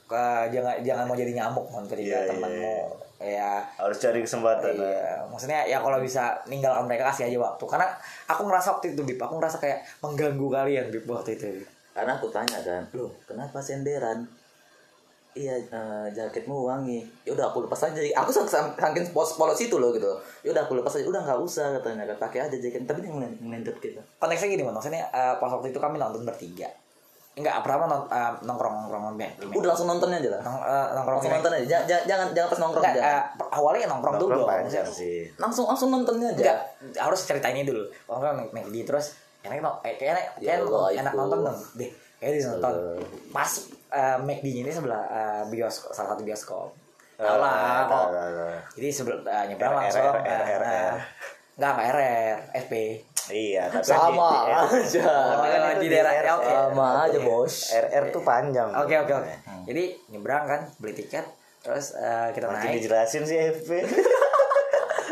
uh, 0.07 0.45
jangan 0.49 0.77
jangan 0.81 1.05
mau 1.05 1.17
jadi 1.17 1.33
nyamuk 1.33 1.67
kan 1.67 1.85
ketika 1.87 2.13
Iya, 2.13 2.19
iya, 2.19 2.29
temanmu 2.29 2.77
ya 3.23 3.53
harus 3.79 3.97
cari 3.97 4.19
kesempatan 4.19 4.75
ya. 4.75 4.83
Iya, 4.83 5.15
maksudnya 5.31 5.61
ya 5.63 5.79
kalau 5.79 5.99
bisa 5.99 6.35
ninggalkan 6.45 6.85
mereka 6.85 7.07
kasih 7.09 7.31
aja 7.31 7.39
waktu. 7.39 7.65
Karena 7.65 7.87
aku 8.27 8.43
ngerasa 8.45 8.75
waktu 8.75 8.93
itu 8.93 9.03
Bib, 9.07 9.15
aku 9.17 9.39
ngerasa 9.39 9.57
kayak 9.57 9.79
mengganggu 10.03 10.47
kalian 10.49 10.91
Bib 10.91 11.07
waktu 11.07 11.39
itu. 11.39 11.47
Bib. 11.57 11.69
karena 11.93 12.17
aku 12.17 12.33
tanya 12.33 12.57
kan 12.59 12.83
loh 12.97 13.13
kenapa 13.23 13.61
senderan 13.61 14.25
iya 15.33 15.57
eh, 15.57 16.07
jaketmu 16.11 16.65
wangi 16.65 17.05
ya 17.23 17.33
udah 17.33 17.49
aku 17.49 17.65
lepas 17.65 17.85
aja 17.85 18.01
aku 18.17 18.33
saking 18.33 19.13
polos 19.13 19.37
polos 19.37 19.61
itu 19.61 19.77
loh 19.77 19.93
gitu 19.93 20.09
ya 20.41 20.53
udah 20.53 20.65
aku 20.65 20.77
lepas 20.77 20.93
aja 20.93 21.05
udah 21.05 21.21
nggak 21.21 21.41
usah 21.41 21.73
katanya 21.77 22.09
kan 22.09 22.29
pakai 22.29 22.49
aja 22.49 22.57
jaket 22.57 22.85
tapi 22.85 23.01
dia 23.01 23.13
ngelen- 23.13 23.37
ngelentet 23.41 23.77
gitu 23.81 24.01
Konteksnya 24.17 24.49
gini, 24.51 24.65
Man. 24.65 24.73
maksudnya 24.73 25.05
uh, 25.09 25.37
pas 25.37 25.49
waktu 25.49 25.69
itu 25.69 25.77
kami 25.77 25.97
nonton 25.97 26.25
bertiga. 26.25 26.73
Enggak, 27.33 27.65
pertama 27.65 27.89
non, 27.89 28.05
uh, 28.07 28.33
nongkrong 28.41 28.75
nongkrong 28.85 29.03
nongkrong. 29.09 29.57
udah 29.57 29.69
langsung 29.73 29.89
nonton 29.89 30.13
aja 30.13 30.29
lah 30.37 30.41
Nong, 30.45 30.61
uh, 30.61 30.87
nongkrong 30.93 31.17
langsung 31.17 31.33
nonton 31.33 31.53
aja 31.55 31.77
jangan 31.81 32.05
jangan 32.05 32.27
jangan, 32.31 32.49
pas 32.49 32.59
nongkrong 32.61 32.85
Enggak, 32.85 32.97
jangan. 33.01 33.17
uh, 33.41 33.57
awalnya 33.57 33.87
nongkrong 33.89 34.15
dulu 34.15 34.29
Nongkrong 34.29 34.43
dong. 34.43 34.51
panjang 34.53 34.85
Maksudnya- 34.85 35.01
sih 35.01 35.19
langsung 35.41 35.65
langsung 35.65 35.89
nontonnya 35.89 36.29
aja 36.29 36.37
Enggak, 36.37 36.59
harus 37.01 37.21
ceritainnya 37.25 37.65
dulu. 37.65 37.83
Nongkrong 38.07 38.53
McD 38.53 38.77
terus 38.85 39.07
enak 39.43 39.59
no, 39.59 39.81
eh, 39.81 39.97
kayak 39.97 40.39
Ya 40.39 40.61
enak 40.61 41.13
nonton 41.13 41.39
dong. 41.43 41.59
Deh, 41.75 41.91
kayak 42.17 42.33
di 42.37 42.41
nonton. 42.45 42.73
Pas 43.33 43.51
uh, 43.91 44.17
McD 44.21 44.47
ini 44.61 44.71
sebelah 44.71 45.03
uh, 45.03 45.43
bioskop 45.49 45.91
salah 45.91 46.15
satu 46.15 46.23
bioskop. 46.23 46.69
Eh, 47.17 47.27
Tahu 47.27 47.39
lah, 47.39 47.87
kok. 47.87 48.07
Jadi 48.79 48.89
sebelum 48.91 49.19
uh, 49.23 49.45
langsung 49.51 50.05
R, 50.05 50.15
R, 50.15 50.21
uh, 50.21 50.45
R, 50.47 50.61
R. 50.61 50.63
uh, 50.63 50.93
nggak 51.53 51.71
nggak 51.71 51.87
RR 51.91 52.37
FP 52.61 52.73
Iya, 53.33 53.65
tapi 53.67 53.81
Sama 53.83 54.29
kan 54.45 54.69
di, 54.69 54.77
aja. 54.79 55.09
Tapi 55.09 55.47
kan 55.49 55.61
itu 55.73 55.81
di 55.81 55.89
daerah- 55.89 56.15
RR. 56.15 56.27
ya. 56.39 56.59
Sama 56.69 56.89
aja, 57.03 57.19
Bos. 57.19 57.55
RR 57.73 58.05
tuh 58.11 58.23
panjang. 58.23 58.69
oke 58.71 58.95
oke 58.99 59.13
oke 59.17 59.33
jadi 59.63 59.83
nyebrang 60.09 60.45
kan 60.45 60.61
beli 60.77 60.93
tiket 60.93 61.25
terus 61.61 61.95
eh, 61.95 62.29
kita 62.31 62.45
Nanti 62.47 62.67
naik 62.69 62.77
dijelasin 62.79 63.23
sih 63.23 63.39
FP. 63.39 63.71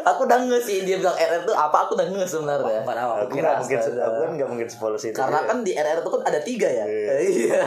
Aku 0.02 0.24
udah 0.24 0.40
nge 0.42 0.58
sih 0.60 0.78
dia 0.82 0.96
bilang 0.96 1.12
RR 1.12 1.44
itu 1.44 1.52
apa 1.52 1.76
aku 1.78 1.92
udah 1.92 2.08
nge 2.08 2.24
sebenarnya. 2.26 2.80
tahu 2.82 3.12
Aku 3.20 3.32
nggak 3.32 3.56
mungkin, 3.58 3.78
aku 3.78 4.16
kan 4.18 4.30
nggak 4.32 4.48
mungkin 4.48 4.66
sepolos 4.66 5.02
itu. 5.02 5.12
Karena 5.14 5.44
kan 5.44 5.60
di 5.60 5.72
RR 5.72 5.98
itu 5.98 6.08
kan 6.08 6.22
ada 6.24 6.40
tiga 6.40 6.66
ya. 6.66 6.84
Iya. 6.84 7.12
Iya. 7.30 7.62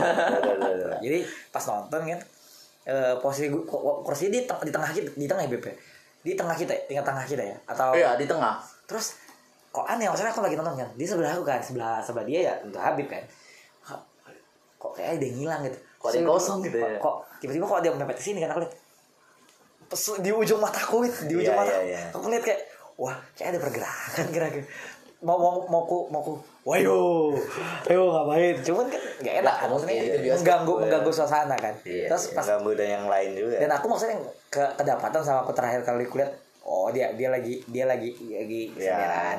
Jadi 0.99 1.19
pas 1.49 1.63
nonton 1.63 2.01
kan 2.03 2.19
eh, 2.83 3.13
posisi 3.17 3.47
kursi 4.03 4.27
di, 4.27 4.43
teng- 4.43 4.59
di 4.59 4.71
tengah 4.71 4.89
kita 4.89 5.09
di 5.13 5.25
tengah 5.25 5.43
ya 5.43 5.51
BP 5.51 5.67
di 6.21 6.33
tengah 6.33 6.51
kita 6.53 6.71
tinggal 6.83 7.03
tengah 7.05 7.23
kita 7.23 7.43
ya 7.43 7.57
atau 7.65 7.91
Iya 7.91 8.15
di 8.15 8.23
tengah. 8.23 8.55
terus 8.83 9.15
kok 9.73 9.85
aneh 9.85 10.05
maksudnya 10.05 10.29
aku 10.29 10.39
lagi 10.39 10.53
nonton 10.53 10.77
kan 10.77 10.89
di 10.93 11.01
sebelah 11.03 11.33
aku 11.33 11.43
kan 11.43 11.57
sebelah 11.59 11.97
sebelah 11.97 12.21
dia 12.23 12.39
ya 12.45 12.53
untuk 12.61 12.77
Habib 12.77 13.09
kan 13.09 13.23
kok, 14.77 14.91
kayak 14.93 15.17
ada 15.17 15.25
yang 15.25 15.37
hilang 15.39 15.61
gitu 15.63 15.79
Kok 15.95 16.07
ada 16.09 16.17
yang 16.17 16.27
kosong 16.29 16.59
gitu 16.61 16.77
ya? 16.77 16.99
kok, 16.99 17.15
tiba-tiba 17.39 17.63
kok 17.63 17.77
ada 17.79 17.87
yang 17.87 17.95
mepet 17.97 18.17
ke 18.17 18.23
sini 18.23 18.39
kan 18.39 18.51
aku 18.51 18.61
lihat 18.61 18.73
Pesu- 19.85 20.19
di 20.19 20.29
ujung 20.29 20.57
mataku 20.57 21.03
gitu, 21.03 21.19
di 21.25 21.35
ujung 21.37 21.53
Iya, 21.53 21.59
mata 21.59 21.73
iya, 21.73 21.81
iya. 21.87 22.01
aku 22.11 22.27
lihat 22.27 22.43
kayak 22.43 22.61
wah 22.95 23.15
kayak 23.33 23.49
ada 23.49 23.59
pergerakan 23.61 24.25
kira-kira 24.29 24.65
mau 25.19 25.39
mau 25.39 25.55
mau 25.63 25.81
ku 25.81 26.11
mau 26.11 26.19
ku 26.19 26.35
wayo 26.63 27.31
ayo 27.87 28.11
ngapain 28.11 28.59
cuman 28.59 28.85
kan 28.85 29.01
nggak 29.17 29.35
enak 29.39 29.55
kan 29.55 29.67
maksudnya 29.71 29.95
iya, 29.95 30.03
itu 30.03 30.17
bioskop. 30.19 30.35
mengganggu 30.37 30.73
mengganggu 30.83 31.11
suasana 31.13 31.55
kan 31.55 31.73
Iya, 31.81 32.05
terus 32.11 32.23
pas 32.29 32.43
Nggak 32.43 32.59
mudah 32.61 32.83
yang 32.85 33.05
lain 33.07 33.29
juga. 33.33 33.55
dan 33.57 33.71
aku 33.71 33.85
maksudnya 33.87 34.17
ke 34.49 34.63
kedapatan 34.75 35.21
sama 35.23 35.39
aku 35.41 35.51
terakhir 35.53 35.81
kali 35.81 36.03
kulihat 36.05 36.31
oh 36.63 36.87
dia 36.95 37.11
dia 37.13 37.27
lagi 37.27 37.59
dia 37.67 37.83
lagi 37.83 38.15
lagi 38.15 38.71
Ya, 38.79 39.35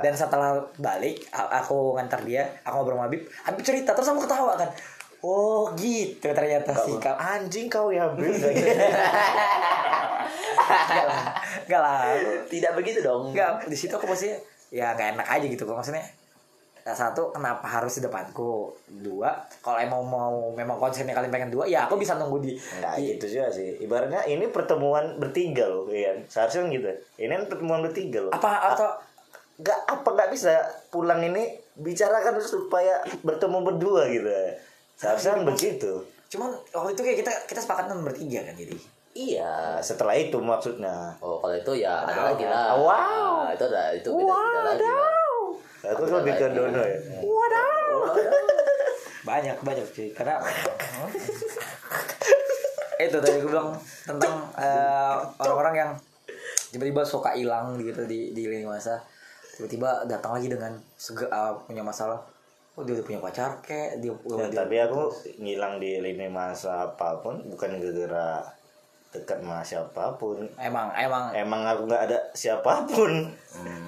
dan 0.00 0.12
setelah 0.16 0.56
balik 0.80 1.20
aku 1.32 1.92
ngantar 1.96 2.24
dia 2.24 2.48
aku 2.64 2.80
ngobrol 2.80 2.96
sama 2.96 3.06
Habib 3.08 3.22
Habib 3.44 3.62
cerita 3.64 3.92
terus 3.92 4.08
aku 4.08 4.24
ketawa 4.24 4.56
kan? 4.56 4.68
Oh 5.22 5.70
gitu 5.78 6.34
ternyata 6.34 6.74
sih 6.82 6.98
kau 6.98 7.14
Anjing 7.14 7.70
kau 7.70 7.94
ya, 7.94 8.10
Bil. 8.10 8.34
enggak 10.72 11.06
lah. 11.06 11.24
Enggak 11.62 11.78
lah. 11.80 12.00
Tidak 12.50 12.72
begitu 12.74 12.98
dong. 13.06 13.30
enggak 13.30 13.62
di 13.70 13.76
situ 13.78 13.94
aku 13.94 14.10
pasti 14.10 14.34
ya 14.72 14.96
nggak 14.96 15.20
enak 15.20 15.26
aja 15.28 15.46
gitu 15.46 15.62
kok 15.68 15.76
maksudnya 15.76 16.02
Nah, 16.82 16.90
satu 16.90 17.30
kenapa 17.30 17.62
harus 17.62 17.94
di 17.94 18.02
depanku 18.02 18.74
dua 18.90 19.38
kalau 19.62 19.78
emang 19.78 20.02
mau 20.02 20.50
memang 20.50 20.74
konsennya 20.76 21.14
kalian 21.14 21.30
pengen 21.30 21.50
dua 21.54 21.62
ya 21.62 21.86
aku 21.86 21.94
bisa 21.94 22.18
nunggu 22.18 22.42
di, 22.42 22.58
Nggak 22.58 22.94
di- 22.98 23.06
gitu 23.14 23.38
juga 23.38 23.46
sih. 23.54 23.78
Ibaratnya 23.78 24.26
ini 24.26 24.50
pertemuan 24.50 25.14
bertiga 25.16 25.70
loh, 25.70 25.86
iya. 25.86 26.10
Seharusnya 26.26 26.66
kan 26.66 26.70
gitu. 26.74 26.90
Ini 27.22 27.32
kan 27.32 27.44
pertemuan 27.46 27.80
bertiga 27.86 28.18
loh. 28.26 28.32
apa 28.34 28.74
atau 28.74 28.88
Nggak 29.52 29.78
apa 29.84 30.08
nggak 30.10 30.30
bisa 30.32 30.58
pulang 30.90 31.22
ini 31.22 31.54
bicarakan 31.78 32.40
supaya 32.42 32.98
bertemu 33.22 33.58
berdua 33.62 34.10
gitu. 34.10 34.26
Seharusnya 34.98 35.38
kan 35.38 35.42
begitu. 35.46 35.92
cuman 36.32 36.48
waktu 36.72 36.96
itu 36.96 37.02
kayak 37.04 37.18
kita 37.20 37.32
kita 37.44 37.60
sepakat 37.60 37.92
nonton 37.92 38.08
bertiga 38.08 38.40
kan 38.40 38.56
jadi 38.56 38.72
Iya. 39.12 39.76
Nah, 39.76 39.80
setelah 39.84 40.16
itu 40.16 40.40
maksudnya. 40.40 41.12
Oh 41.20 41.36
kalau 41.36 41.52
itu 41.52 41.84
ya 41.84 42.08
ada 42.08 42.32
lagi 42.32 42.48
lah. 42.48 42.72
Wow. 42.80 43.44
Nah, 43.44 43.52
itu 43.52 43.64
ada 43.68 43.82
itu 43.92 44.08
beda 44.08 44.32
beda 44.32 44.60
lagi. 44.72 44.88
Aku 45.82 46.02
Ada 46.06 46.14
lebih 46.22 46.32
ke. 46.38 46.46
Dono 46.54 46.82
ya. 46.82 46.98
banyak 49.22 49.56
banyak 49.62 49.86
sih 49.94 50.10
karena 50.10 50.42
itu 52.98 53.18
tadi 53.22 53.38
gue 53.38 53.50
bilang 53.50 53.70
tentang 54.02 54.50
eh, 54.58 55.14
orang-orang 55.38 55.74
yang 55.78 55.90
tiba-tiba 56.70 57.02
suka 57.06 57.30
hilang 57.34 57.78
gitu 57.78 58.02
di 58.06 58.34
di 58.34 58.50
lini 58.50 58.66
masa 58.66 58.98
tiba-tiba 59.54 60.06
datang 60.10 60.34
lagi 60.34 60.50
dengan 60.50 60.74
sega 60.98 61.26
eh, 61.30 61.52
punya 61.66 61.86
masalah 61.86 62.18
oh 62.74 62.82
dia 62.82 62.98
udah 62.98 63.06
punya 63.06 63.20
pacar 63.22 63.62
kek 63.62 64.02
dia, 64.02 64.10
Ya, 64.10 64.46
dia 64.50 64.58
tapi 64.64 64.76
aku 64.82 65.10
ngilang 65.38 65.78
di 65.78 66.02
lini 66.02 66.26
masa 66.26 66.90
apa 66.90 67.22
pun 67.22 67.42
bukan 67.46 67.78
gara-gara 67.78 68.42
dekat 69.12 69.38
sama 69.38 69.60
siapa 69.60 70.16
pun. 70.16 70.40
emang 70.56 70.88
emang 70.90 71.28
Emang 71.30 71.62
aku 71.62 71.84
nggak 71.84 72.02
ada 72.08 72.18
siapa 72.32 72.88
pun. 72.88 73.28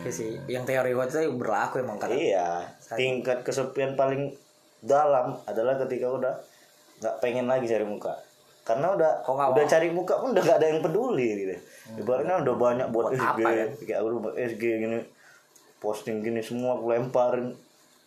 iya 0.00 0.10
sih 0.12 0.36
yang 0.46 0.62
teori 0.62 0.92
itu 0.92 1.32
berlaku 1.32 1.80
emang 1.80 1.96
karena 1.96 2.14
Iya, 2.14 2.48
tingkat 2.92 3.40
kesepian 3.40 3.96
paling 3.96 4.36
dalam 4.78 5.40
adalah 5.44 5.80
ketika 5.80 6.06
udah 6.06 6.34
nggak 7.00 7.14
pengen 7.18 7.48
lagi 7.48 7.64
cari 7.64 7.82
muka. 7.82 8.12
Karena 8.64 8.92
udah 8.92 9.20
Kok 9.20 9.32
udah 9.52 9.52
mau? 9.54 9.68
cari 9.68 9.88
muka 9.88 10.14
pun 10.16 10.32
udah 10.32 10.40
gak 10.40 10.56
ada 10.56 10.66
yang 10.66 10.80
peduli 10.80 11.28
gitu. 11.36 11.54
Ibaratnya 12.00 12.40
udah 12.40 12.54
banyak 12.54 12.88
buat, 12.88 13.12
Buat 13.12 13.16
SG, 13.16 13.44
apa, 13.44 13.48
kan? 13.50 13.68
kayak 13.78 13.98
aku 14.00 14.08
buat 14.18 14.36
SG 14.38 14.62
gini, 14.78 14.98
posting 15.76 16.16
gini 16.20 16.40
semua 16.40 16.76
aku 16.76 16.88
lemparin, 16.88 17.52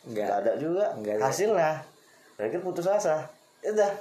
Nggak. 0.03 0.27
ada 0.34 0.51
juga 0.58 0.97
Nggak 0.97 1.17
hasilnya. 1.19 1.86
Akhirnya 2.38 2.60
putus 2.60 2.86
asa. 2.86 3.30
Ya 3.62 3.69
udah. 3.71 3.91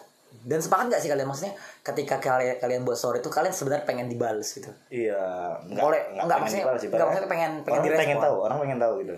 Dan 0.43 0.59
sepakat 0.59 0.87
gak 0.89 1.01
sih 1.01 1.09
kalian 1.09 1.27
maksudnya 1.27 1.55
ketika 1.81 2.17
kalian 2.17 2.55
kalian 2.57 2.83
buat 2.83 2.95
story 2.95 3.19
itu 3.19 3.27
kalian 3.27 3.51
sebenarnya 3.51 3.83
pengen 3.83 4.07
dibales 4.07 4.47
gitu 4.49 4.71
Iya, 4.89 5.19
Boleh, 5.67 6.15
enggak, 6.15 6.39
maksudnya- 6.39 6.63
dibalas 6.63 6.79
sih, 6.79 6.87
enggak, 6.87 6.99
Bang. 6.99 7.09
maksudnya 7.09 7.31
pengen- 7.31 7.61
pengen 7.61 7.81
orang 7.81 7.99
pengen 7.99 8.19
tahu, 8.21 8.37
orang 8.41 8.57
pengen 8.61 8.79
tahu 8.79 8.95
gitu. 9.01 9.15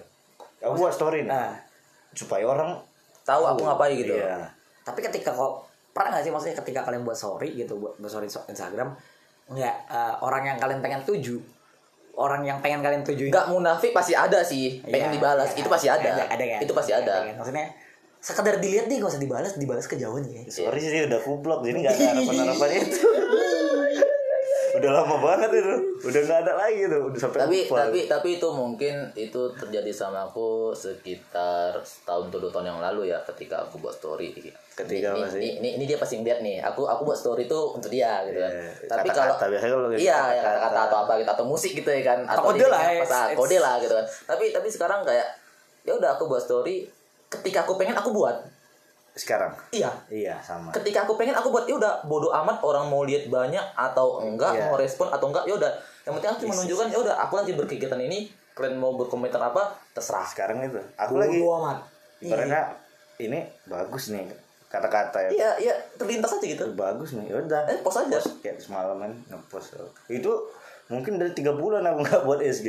Aku 0.60 0.74
buat 0.74 0.90
story 0.90 1.18
nih, 1.22 1.30
nah 1.30 1.52
supaya 2.10 2.42
orang 2.42 2.70
Tahu 3.22 3.42
aku 3.44 3.60
ngapain 3.62 3.92
gitu. 3.94 4.16
Iya. 4.16 4.48
tapi 4.80 5.04
ketika 5.04 5.30
kok 5.30 5.68
pernah 5.92 6.10
gak 6.10 6.24
sih 6.24 6.32
maksudnya 6.32 6.56
ketika 6.56 6.80
kalian 6.80 7.04
buat 7.04 7.12
story 7.12 7.52
gitu 7.54 7.76
buat 7.76 7.92
buat 7.96 8.08
story 8.08 8.24
Instagram 8.24 8.96
nggak 9.46 9.74
eh, 9.86 10.14
orang 10.18 10.42
yang 10.44 10.56
kalian 10.56 10.80
pengen 10.80 11.00
tuju 11.02 11.36
orang 12.14 12.40
yang 12.42 12.58
pengen 12.58 12.80
kalian 12.80 13.00
tuju 13.00 13.28
Enggak 13.28 13.46
munafik 13.46 13.92
pasti 13.92 14.10
ada 14.10 14.40
sih. 14.40 14.80
Pengen 14.82 15.08
Iya, 15.08 15.14
dibalas. 15.14 15.52
iya. 15.52 15.60
Itu 15.60 15.68
pasti 15.68 15.86
ada. 15.86 16.08
ada 16.24 16.40
kan? 16.42 16.58
Itu 16.58 16.72
pasti 16.72 16.90
ada. 16.90 17.14
kan? 17.22 17.36
maksudnya 17.36 17.66
sekedar 18.18 18.58
dilihat 18.58 18.86
deh 18.86 18.98
gak 18.98 19.08
usah 19.08 19.22
dibalas 19.22 19.54
dibalas 19.54 19.86
kejauhan 19.86 20.26
ya. 20.26 20.42
Sorry 20.46 20.80
sih 20.80 21.06
udah 21.06 21.20
kublok 21.22 21.62
jadi 21.62 21.76
nggak 21.78 21.94
ada 21.94 22.04
harapan-harapan 22.12 22.70
itu. 22.76 23.00
udah 24.68 24.90
lama 24.94 25.16
banget 25.18 25.50
itu, 25.58 25.74
udah 26.06 26.20
nggak 26.22 26.40
ada 26.44 26.52
lagi 26.54 26.86
tuh, 26.86 27.10
udah 27.10 27.18
sampai 27.18 27.38
tapi 27.40 27.58
lupa. 27.66 27.76
tapi 27.82 27.98
tapi 28.06 28.28
itu 28.38 28.48
mungkin 28.52 28.94
itu 29.16 29.40
terjadi 29.58 29.90
sama 29.90 30.22
aku 30.22 30.70
sekitar 30.70 31.74
setahun 31.82 32.30
atau 32.30 32.38
dua 32.38 32.52
tahun 32.52 32.66
yang 32.70 32.78
lalu 32.78 33.10
ya 33.10 33.18
ketika 33.26 33.66
aku 33.66 33.82
buat 33.82 33.90
story. 33.90 34.30
Ketika 34.78 35.18
ini, 35.18 35.20
masih- 35.24 35.40
ini, 35.42 35.48
ini, 35.58 35.68
ini 35.80 35.84
dia 35.88 35.98
pasti 35.98 36.22
ngeliat 36.22 36.38
nih 36.44 36.62
aku 36.62 36.86
aku 36.86 37.02
buat 37.02 37.18
story 37.18 37.50
itu 37.50 37.58
untuk 37.74 37.90
dia 37.90 38.22
gitu 38.22 38.38
kan. 38.38 38.52
Iya, 38.54 38.70
tapi 38.86 39.08
kata-kata, 39.10 39.34
kalau 39.34 39.50
biasanya 39.50 39.72
kalau 39.74 39.88
gitu, 39.90 39.98
iya 39.98 40.18
ya 40.30 40.42
kata-kata. 40.46 40.78
atau 40.86 40.98
apa 41.02 41.12
gitu 41.18 41.30
atau 41.34 41.44
musik 41.48 41.72
gitu 41.74 41.90
ya 41.90 42.02
kan 42.06 42.18
Atau 42.22 42.42
kode 42.46 42.66
lah, 42.70 42.80
kan, 43.02 43.28
kode 43.34 43.56
lah 43.58 43.74
gitu 43.82 43.94
kan. 43.98 44.06
Tapi 44.30 44.44
tapi 44.54 44.68
sekarang 44.70 45.00
kayak 45.02 45.26
ya 45.82 45.92
udah 45.96 46.14
aku 46.14 46.30
buat 46.30 46.44
story 46.44 46.86
ketika 47.28 47.62
aku 47.62 47.76
pengen 47.76 47.94
aku 47.94 48.10
buat 48.10 48.36
sekarang. 49.12 49.50
iya 49.70 49.90
Iya 50.06 50.38
sama. 50.38 50.70
ketika 50.70 51.02
aku 51.02 51.14
pengen 51.14 51.34
aku 51.34 51.50
buat 51.50 51.66
ya 51.66 51.74
udah 51.74 52.04
bodoh 52.04 52.30
amat 52.32 52.62
orang 52.62 52.86
mau 52.86 53.02
lihat 53.02 53.26
banyak 53.26 53.64
atau 53.74 54.22
enggak 54.22 54.52
Iya. 54.52 54.64
mau 54.64 54.76
respon 54.76 55.08
atau 55.08 55.26
enggak 55.26 55.42
ya 55.42 55.54
udah 55.54 55.72
yang 56.02 56.14
penting 56.14 56.30
aku 56.30 56.38
cuma 56.40 56.54
menunjukkan 56.54 56.86
ya 56.88 56.98
udah 57.00 57.14
aku 57.18 57.34
lagi 57.36 57.52
berkegiatan 57.52 58.00
ini 58.00 58.18
kalian 58.52 58.74
mau 58.74 58.94
berkomentar 58.94 59.38
apa 59.40 59.74
terserah 59.90 60.22
Sekarang 60.24 60.62
itu, 60.62 60.78
aku 60.94 61.14
lagi 61.16 61.38
Bodo 61.38 61.58
amat 61.58 61.78
ibaratnya 62.20 62.62
ini 63.18 63.38
bagus 63.64 64.10
nih 64.10 64.26
kata-kata 64.68 65.18
ya. 65.20 65.30
iya 65.32 65.50
iya 65.60 65.74
terlintas 65.94 66.28
aja 66.30 66.44
gitu 66.44 66.62
Itu 66.62 66.74
bagus 66.74 67.10
nih, 67.12 67.26
ya 67.26 67.36
udah. 67.40 67.62
eh 67.66 67.78
post 67.80 67.98
aja 68.00 68.18
Kayak 68.38 68.60
semalam 68.60 68.98
kan 68.98 69.12
ngepost. 69.26 69.74
Itu 70.06 70.30
mungkin 70.86 71.16
dari 71.16 71.32
tiga 71.32 71.50
bulan 71.52 71.82
aku 71.82 72.02
nggak 72.02 72.22
buat 72.22 72.38
SG. 72.38 72.68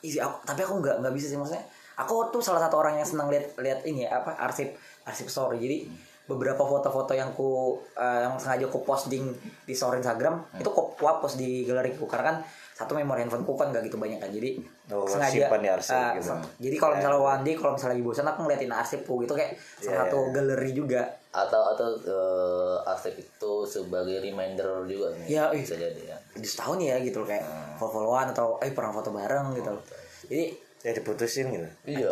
Isi 0.00 0.16
aku, 0.16 0.32
tapi 0.42 0.60
aku 0.60 0.80
nggak 0.80 0.96
nggak 0.98 1.12
bisa 1.12 1.26
sih 1.26 1.36
maksudnya. 1.36 1.60
Aku 1.96 2.28
tuh 2.28 2.40
salah 2.40 2.60
satu 2.60 2.76
orang 2.76 2.96
yang 2.96 3.08
senang 3.08 3.28
lihat 3.28 3.56
lihat 3.56 3.80
ini 3.82 4.04
ya, 4.04 4.20
apa 4.20 4.36
arsip 4.36 4.76
arsip 5.02 5.26
story. 5.26 5.56
Jadi 5.56 5.78
beberapa 6.26 6.58
foto-foto 6.58 7.14
yang 7.14 7.30
ku 7.32 7.78
eh, 7.94 8.20
yang 8.22 8.34
sengaja 8.36 8.66
ku 8.66 8.82
posting 8.82 9.30
di 9.62 9.72
story 9.72 10.02
Instagram 10.02 10.42
itu 10.58 10.68
ku 10.68 10.92
ku 10.92 11.06
post 11.22 11.38
di 11.38 11.62
galeriku. 11.62 12.04
Karena 12.04 12.34
kan 12.34 12.36
satu 12.76 12.92
memori 12.92 13.24
handphoneku 13.24 13.56
kan 13.56 13.72
gak 13.72 13.88
gitu 13.88 13.96
banyak 13.96 14.20
kan. 14.20 14.28
Jadi 14.28 14.60
Oh, 14.92 15.02
simpan 15.08 15.58
di 15.58 15.70
arsip 15.72 15.96
eh, 15.96 16.20
gitu. 16.20 16.30
jadi 16.60 16.76
kalau 16.76 16.94
misalnya 16.94 17.18
one 17.18 17.42
day 17.42 17.54
kalau 17.56 17.72
misalnya 17.74 17.96
lagi 17.96 18.04
bosan 18.04 18.28
aku 18.28 18.40
ngeliatin 18.44 18.70
arsipku 18.70 19.14
gitu. 19.24 19.32
Kayak 19.32 19.56
salah 19.80 19.88
Iya, 19.88 19.96
satu 20.04 20.18
iya. 20.20 20.32
galeri 20.36 20.70
juga. 20.76 21.02
Atau 21.32 21.62
atau 21.72 21.88
eh, 21.96 22.90
arsip 22.92 23.14
itu 23.16 23.52
sebagai 23.64 24.20
reminder 24.20 24.84
juga 24.84 25.16
nih 25.16 25.26
ih. 25.32 25.62
bisa 25.62 25.74
jadi 25.74 26.02
ya. 26.04 26.16
Di 26.36 26.44
setahun 26.44 26.76
ya 26.82 27.00
gitu 27.00 27.24
loh 27.24 27.28
kayak 27.30 27.46
follow-followan 27.80 28.36
atau 28.36 28.60
eh 28.60 28.74
pernah 28.74 28.92
foto 28.92 29.08
bareng 29.08 29.56
gitu 29.56 29.70
loh. 29.72 29.82
Jadi 30.28 30.65
Ya 30.86 30.94
diputusin 30.94 31.50
gitu. 31.50 31.66
iya 31.82 32.06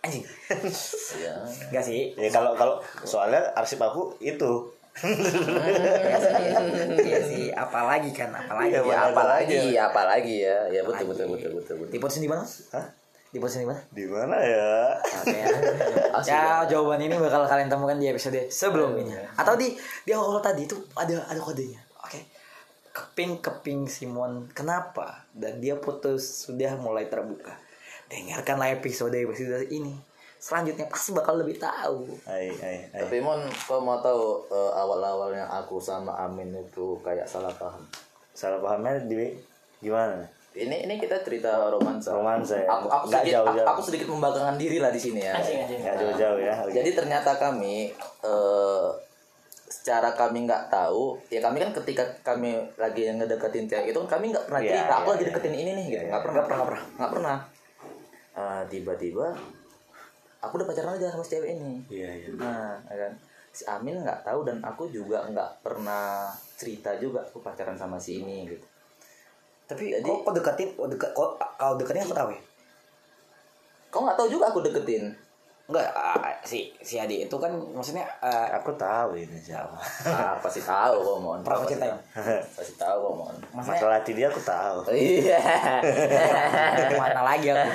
anjing 0.00 0.24
iya 1.20 1.32
enggak 1.68 1.84
sih 1.84 2.16
Ya 2.16 2.32
kalau 2.32 2.56
kalau 2.56 2.80
soalnya 3.04 3.52
arsip 3.52 3.76
aku 3.84 4.16
itu. 4.16 4.72
Iya 5.04 6.16
sih, 6.16 6.32
iya 7.04 7.20
sih. 7.20 7.44
Apalagi 7.52 8.16
kan, 8.16 8.32
apalagi. 8.32 8.72
Iya, 8.72 8.80
ya. 8.80 8.88
ya 8.88 8.98
apalagi 9.12 9.56
lagi. 9.60 9.76
ya 9.76 9.82
apalagi 9.92 10.34
ya 10.40 10.58
ya 10.72 10.80
betul 10.88 11.12
betul 11.12 11.26
betul 11.36 11.50
betul 11.60 11.74
betul 11.84 11.92
Diputusin 11.92 12.24
di 12.24 12.30
mana? 12.32 12.48
Hah? 12.72 12.86
Diputusin 13.28 13.60
di 13.60 13.68
mana? 13.68 13.80
Di 13.92 14.04
mana 14.08 14.36
ya? 14.40 14.72
Oke 15.20 15.36
ya. 15.44 15.48
Ya, 16.24 16.44
jawaban 16.64 17.04
ini 17.04 17.12
bakal 17.20 17.44
kalian 17.44 17.68
temukan 17.68 18.00
di 18.00 18.08
episode 18.08 18.40
sebelumnya. 18.48 19.20
Atau 19.36 19.60
di 19.60 19.76
di 20.08 20.16
awal 20.16 20.40
tadi 20.40 20.64
itu 20.64 20.80
ada 20.96 21.28
ada 21.28 21.40
kodenya. 21.44 21.84
Oke. 22.00 22.16
keping 22.16 22.35
keping 22.96 23.84
Simon 23.86 24.48
kenapa 24.56 25.28
dan 25.36 25.60
dia 25.60 25.76
putus 25.76 26.48
sudah 26.48 26.80
mulai 26.80 27.12
terbuka 27.12 27.52
dengarkanlah 28.08 28.72
episode 28.72 29.12
episode 29.12 29.68
ini 29.68 29.92
selanjutnya 30.36 30.86
pasti 30.86 31.10
bakal 31.12 31.40
lebih 31.40 31.58
tahu 31.58 32.06
Ai, 32.28 32.52
ai, 32.62 32.78
ai. 32.92 33.00
Tapi 33.02 33.18
Mon, 33.20 33.40
kau 33.66 33.80
mau 33.82 33.98
tahu 34.00 34.46
eh, 34.48 34.72
awal-awalnya 34.76 35.48
aku 35.48 35.80
sama 35.80 36.12
Amin 36.22 36.52
itu 36.54 37.00
kayak 37.02 37.24
salah 37.26 37.50
paham. 37.56 37.82
Salah 38.36 38.60
pahamnya 38.60 39.00
di 39.08 39.32
gimana? 39.80 40.28
Ini 40.56 40.88
ini 40.88 41.00
kita 41.00 41.20
cerita 41.24 41.68
romansa. 41.72 42.12
Romansa 42.16 42.62
ya. 42.62 42.68
Aku 42.68 42.86
aku 42.88 43.04
Nggak 43.12 43.22
sedikit 43.24 43.36
jauh-jauh. 43.36 43.64
aku, 43.64 43.72
aku 43.76 43.80
sedikit 43.84 44.08
membanggakan 44.12 44.56
diri 44.60 44.78
lah 44.80 44.92
di 44.92 45.00
sini 45.00 45.20
ya. 45.24 45.34
Nggak 45.36 45.96
jauh-jauh 46.00 46.40
ya. 46.40 46.54
Oke. 46.64 46.72
Jadi 46.76 46.90
ternyata 46.96 47.30
kami 47.36 47.92
eh, 48.24 48.86
secara 49.86 50.10
kami 50.10 50.50
nggak 50.50 50.66
tahu 50.66 51.14
ya 51.30 51.38
kami 51.38 51.62
kan 51.62 51.70
ketika 51.70 52.02
kami 52.26 52.58
lagi 52.74 53.06
ngedeketin 53.06 53.70
cewek 53.70 53.94
itu 53.94 53.98
kan 54.02 54.18
kami 54.18 54.34
nggak 54.34 54.42
pernah 54.50 54.58
Iya, 54.58 54.70
cerita 54.74 54.94
aku 54.98 55.06
iya, 55.06 55.12
lagi 55.14 55.22
iya. 55.22 55.28
deketin 55.30 55.54
ini 55.54 55.70
nih 55.70 55.84
gitu 55.86 55.94
Iya, 55.94 56.02
nggak 56.02 56.18
iya. 56.18 56.26
pernah 56.26 56.42
nggak 56.42 56.66
pernah 56.66 56.82
nggak 56.98 57.12
pernah 57.14 57.38
Eh, 58.36 58.62
tiba-tiba 58.66 59.26
aku 60.38 60.52
udah 60.58 60.66
pacaran 60.66 60.92
aja 60.92 61.06
sama 61.08 61.22
si 61.22 61.30
cewek 61.30 61.50
ini 61.54 61.72
Iya, 61.86 62.10
iya. 62.12 62.28
nah 62.34 62.82
ya 62.90 62.96
kan 62.98 63.12
si 63.48 63.62
Amin 63.64 64.02
nggak 64.02 64.26
tahu 64.26 64.42
dan 64.42 64.58
aku 64.58 64.90
juga 64.90 65.22
nggak 65.24 65.62
pernah 65.62 66.34
cerita 66.52 66.90
juga 66.98 67.22
aku 67.22 67.38
pacaran 67.38 67.78
sama 67.78 67.94
si 67.94 68.18
ini 68.18 68.42
gitu 68.44 68.66
tapi 69.64 69.94
Jadi- 69.94 70.02
kok, 70.02 70.18
kok 70.20 70.34
deketin 70.34 70.68
kok 70.74 70.88
deket 70.90 71.10
kok 71.14 71.30
kalau 71.38 71.78
deketin 71.78 72.02
aku 72.02 72.12
tahu 72.12 72.28
ya 72.34 72.40
kau 73.86 74.02
nggak 74.02 74.18
tahu 74.18 74.28
juga 74.28 74.50
aku 74.50 74.66
deketin 74.66 75.14
enggak 75.66 75.88
ah, 75.90 76.30
si 76.46 76.70
si 76.78 76.94
Adi 76.94 77.26
itu 77.26 77.36
kan 77.42 77.50
maksudnya 77.50 78.06
eh, 78.22 78.48
Aku 78.54 78.70
tahu 78.78 79.18
ini 79.18 79.34
siapa. 79.42 79.74
ah 80.06 80.38
pasti 80.38 80.62
tahu 80.62 80.94
kok 81.02 81.18
mohon 81.18 81.40
Pernah 81.42 81.66
ceritain? 81.66 81.98
pasti 82.54 82.74
tahu 82.78 82.98
kok 83.02 83.14
mohon. 83.18 83.36
Maksudnya 83.50 83.78
Masalah 83.82 83.96
hati 83.98 84.12
dia 84.14 84.26
aku 84.30 84.40
tahu. 84.46 84.78
iya. 84.94 85.38
Mana 86.94 87.20
lagi 87.26 87.50
aku? 87.50 87.66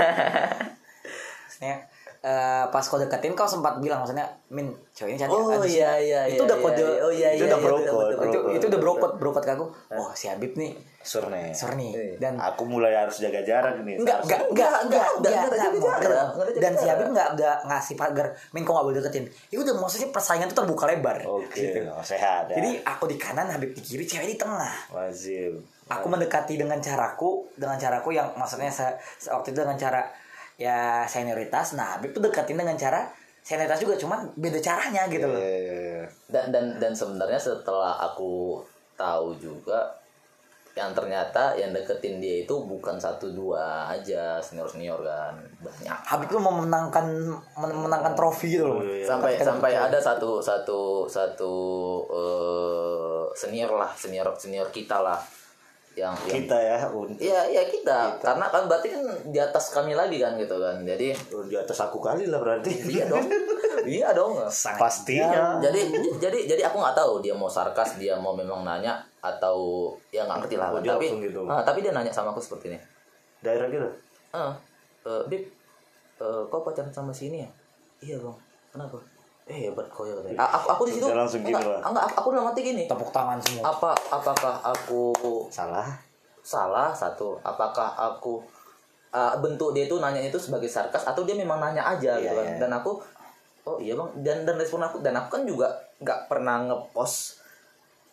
Maksudnya 1.43 1.75
eh, 2.21 2.63
pas 2.71 2.85
kau 2.85 2.95
deketin 2.95 3.33
kau 3.35 3.49
sempat 3.49 3.81
bilang 3.83 3.99
maksudnya 4.05 4.23
min 4.47 4.71
cewek 4.95 5.15
ini 5.15 5.19
cantik. 5.19 5.35
Oh 5.35 5.51
Aduh, 5.51 5.67
iya 5.67 5.91
iya 5.99 6.19
itu 6.31 6.39
iya, 6.39 6.47
udah 6.47 6.57
iya, 6.57 6.63
kode 6.63 6.79
iya. 6.79 7.01
oh 7.03 7.11
iya. 7.11 7.29
itu 7.33 7.43
iya 7.43 7.49
udah 7.49 7.59
iya, 7.59 7.65
brokot, 7.67 7.83
betul, 7.89 8.15
betul, 8.15 8.41
itu 8.41 8.55
itu 8.55 8.65
udah 8.71 8.79
brokot 8.79 9.11
brokot 9.19 9.43
ke 9.43 9.51
aku. 9.51 9.65
Oh 9.99 10.09
si 10.15 10.31
Habib 10.31 10.53
nih 10.55 10.71
Surne. 11.01 11.49
sur 11.51 11.71
nih 11.71 11.91
Iya. 11.91 12.15
dan 12.17 12.33
Aku 12.37 12.63
mulai 12.63 12.93
harus 12.93 13.17
jaga 13.17 13.41
jarak 13.41 13.79
nih. 13.79 13.97
enggak 13.97 14.21
enggak 14.21 14.41
enggak 14.47 14.71
enggak 14.79 14.81
enggak, 14.81 15.07
enggak 15.11 15.33
enggak, 15.33 15.33
enggak 15.41 15.69
enggak, 15.71 15.97
enggak, 15.97 15.97
enggak, 15.99 16.25
enggak, 16.47 16.57
dan 16.57 16.71
si 16.71 16.77
enggak. 16.77 16.91
Habib 16.91 17.07
enggak 17.09 17.27
udah 17.31 17.53
ngasih 17.65 17.95
pagar 17.95 18.27
min 18.49 18.61
kau 18.61 18.71
nggak 18.71 18.85
boleh 18.85 18.97
deketin 18.97 19.23
itu 19.47 19.59
udah 19.59 19.75
maksudnya 19.75 20.07
persaingan 20.09 20.45
itu 20.45 20.55
terbuka 20.55 20.83
lebar 20.85 21.17
Oke, 21.23 21.57
gitu. 21.57 21.79
oh, 21.87 22.01
sehat 22.01 22.43
ya. 22.47 22.55
jadi 22.55 22.69
aku 22.85 23.03
di 23.05 23.15
kanan 23.15 23.47
Habib 23.47 23.71
di 23.71 23.81
kiri 23.81 24.03
cewek 24.03 24.27
di 24.27 24.37
tengah 24.37 24.73
wajib. 24.89 25.57
aku 25.87 26.05
mendekati 26.07 26.55
dengan 26.55 26.77
caraku 26.77 27.29
dengan 27.53 27.75
caraku 27.75 28.09
yang 28.11 28.31
maksudnya 28.33 28.69
se- 28.69 28.93
se- 29.17 29.27
waktu 29.27 29.51
itu 29.51 29.59
dengan 29.59 29.75
cara 29.75 30.01
ya 30.55 31.03
senioritas 31.03 31.73
nah 31.73 31.95
Habib 31.95 32.11
tuh 32.11 32.21
deketin 32.21 32.55
dengan 32.55 32.75
cara 32.75 33.09
senioritas 33.39 33.79
juga 33.79 33.97
cuman 33.97 34.29
beda 34.35 34.59
caranya 34.59 35.07
gitu 35.07 35.25
loh 35.25 35.35
Iya, 35.35 35.49
iya, 35.57 35.75
iya. 35.97 36.03
dan 36.27 36.45
dan 36.47 36.77
dan 36.77 36.93
sebenarnya 36.93 37.35
setelah 37.35 37.97
aku 37.99 38.61
tahu 38.93 39.33
juga 39.35 39.97
yang 40.71 40.95
ternyata 40.95 41.51
yang 41.53 41.75
deketin 41.75 42.23
dia 42.23 42.47
itu 42.47 42.55
bukan 42.63 42.95
satu 42.95 43.27
dua 43.29 43.83
aja 43.85 44.39
senior 44.39 44.63
senior 44.63 45.03
kan 45.03 45.35
banyak 45.59 45.91
Habib 46.07 46.31
tuh 46.31 46.39
mau 46.39 46.55
memenangkan 46.55 47.11
men- 47.59 47.75
memenangkan 47.75 48.15
trofi 48.15 48.55
gitu 48.55 48.65
loh 48.65 48.79
sampai 49.03 49.35
Ketika 49.35 49.51
sampai 49.51 49.71
dapet 49.75 49.87
ada 49.91 49.99
satu 49.99 50.39
satu 50.39 50.79
satu 51.05 51.53
eh, 52.07 53.23
senior 53.33 53.71
lah 53.75 53.91
senior 53.91 54.31
senior 54.33 54.71
kita 54.71 55.03
lah 55.03 55.19
yang 55.91 56.15
yang 56.23 56.47
Kita 56.47 56.55
ya, 56.55 56.77
un- 56.87 57.19
Iya, 57.19 57.51
iya 57.51 57.67
kita. 57.67 58.15
Karena 58.23 58.47
kan 58.47 58.63
berarti 58.63 58.95
kan 58.95 59.03
di 59.27 59.35
atas 59.35 59.75
kami 59.75 59.91
lagi 59.91 60.23
kan 60.23 60.39
gitu 60.39 60.55
kan. 60.55 60.87
Jadi 60.87 61.11
di 61.51 61.55
atas 61.59 61.83
aku 61.83 61.99
kali 61.99 62.31
lah 62.31 62.39
berarti. 62.39 62.71
iya 62.87 63.11
dong. 63.11 63.27
iya 63.87 64.09
dong. 64.11 64.37
Pastinya. 64.77 65.57
Jadi 65.59 65.91
jadi 66.19 66.39
jadi 66.45 66.61
aku 66.67 66.77
nggak 66.79 66.95
tahu 66.97 67.23
dia 67.23 67.33
mau 67.33 67.47
sarkas, 67.47 67.95
dia 67.95 68.15
mau 68.15 68.35
memang 68.35 68.61
nanya 68.61 68.99
atau 69.19 69.89
ya 70.09 70.25
nggak 70.25 70.45
ngerti 70.45 70.55
lah. 70.57 70.69
Oh, 70.71 70.79
tapi 70.79 71.05
langsung 71.11 71.21
gitu. 71.21 71.41
ah, 71.45 71.61
tapi 71.61 71.79
dia 71.85 71.91
nanya 71.93 72.11
sama 72.11 72.31
aku 72.31 72.41
seperti 72.41 72.73
ini. 72.73 72.79
Daerah 73.41 73.67
gitu. 73.69 73.87
Ah, 74.31 74.53
eh, 75.05 75.21
Bib, 75.27 75.43
eh, 76.19 76.41
kau 76.47 76.61
pacaran 76.61 76.93
sama 76.93 77.11
si 77.11 77.29
ini 77.33 77.43
ya? 77.43 77.49
Iya 78.01 78.17
bang. 78.21 78.37
Kenapa? 78.71 78.97
Eh 79.49 79.67
hebat 79.67 79.85
kau 79.89 80.05
ya 80.05 80.13
katanya. 80.15 80.37
Aku 80.47 80.67
aku 80.71 80.83
di 80.87 80.93
situ. 80.95 81.05
Langsung 81.09 81.41
gitu 81.43 81.51
enggak, 81.51 81.65
lah. 81.67 81.81
enggak, 81.83 82.05
aku 82.15 82.27
udah 82.31 82.43
mati 82.45 82.61
gini. 82.61 82.83
tepuk 82.85 83.09
tangan 83.09 83.37
semua 83.41 83.73
Apa 83.73 83.91
apakah 84.09 84.55
aku 84.63 85.11
Salah. 85.51 85.89
salah 86.41 86.89
satu 86.89 87.37
apakah 87.45 87.93
aku 87.93 88.41
uh, 89.13 89.37
bentuk 89.37 89.77
dia 89.77 89.85
itu 89.85 90.01
nanya 90.01 90.17
itu 90.17 90.41
sebagai 90.41 90.65
sarkas 90.65 91.05
atau 91.05 91.21
dia 91.21 91.37
memang 91.37 91.61
nanya 91.61 91.85
aja 91.85 92.17
Iya, 92.17 92.23
gitu 92.25 92.33
kan 92.33 92.47
iya. 92.49 92.57
dan 92.57 92.71
aku 92.73 92.97
oh 93.63 93.77
iya 93.77 93.93
bang. 93.93 94.09
Dan 94.19 94.37
dan 94.43 94.55
respon 94.55 94.79
aku 94.79 94.99
dan 94.99 95.13
aku 95.13 95.37
kan 95.37 95.43
juga 95.43 95.67
nggak 95.99 96.19
pernah 96.25 96.65
ngepost. 96.65 97.39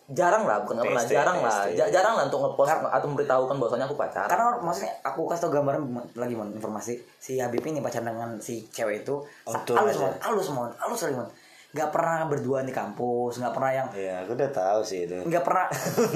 Jarang 0.09 0.49
lah 0.49 0.65
bukan 0.65 0.81
nggak 0.81 0.89
pernah 0.89 1.05
jarang 1.05 1.39
lah. 1.45 1.69
jarang 1.69 2.15
lah 2.17 2.25
untuk 2.25 2.41
ngepost 2.41 2.81
atau 2.81 3.07
memberitahukan 3.07 3.57
bahwasanya 3.57 3.85
aku 3.85 3.93
pacaran. 3.95 4.25
Karena 4.27 4.47
maksudnya 4.57 4.93
aku 5.05 5.29
kasih 5.29 5.43
tau 5.45 5.53
gambaran 5.53 5.85
lagi 6.17 6.33
mon 6.33 6.49
informasi. 6.49 6.97
Si 7.17 7.37
Habib 7.37 7.61
ini 7.63 7.85
pacaran 7.85 8.09
dengan 8.09 8.41
si 8.41 8.65
cewek 8.69 9.05
itu 9.05 9.21
halus 9.45 9.97
mon 9.99 10.13
halus 10.19 10.49
mon 10.49 10.71
halus 10.75 10.97
sekali 10.97 11.13
mon 11.15 11.29
nggak 11.69 11.93
pernah 11.93 12.25
berdua 12.25 12.65
di 12.65 12.73
kampus 12.73 13.37
nggak 13.37 13.53
pernah 13.53 13.69
yang 13.69 13.89
Iya, 13.93 14.25
aku 14.25 14.33
udah 14.33 14.49
tahu 14.49 14.81
sih 14.81 15.05
itu. 15.05 15.21
nggak 15.21 15.45
pernah 15.45 15.69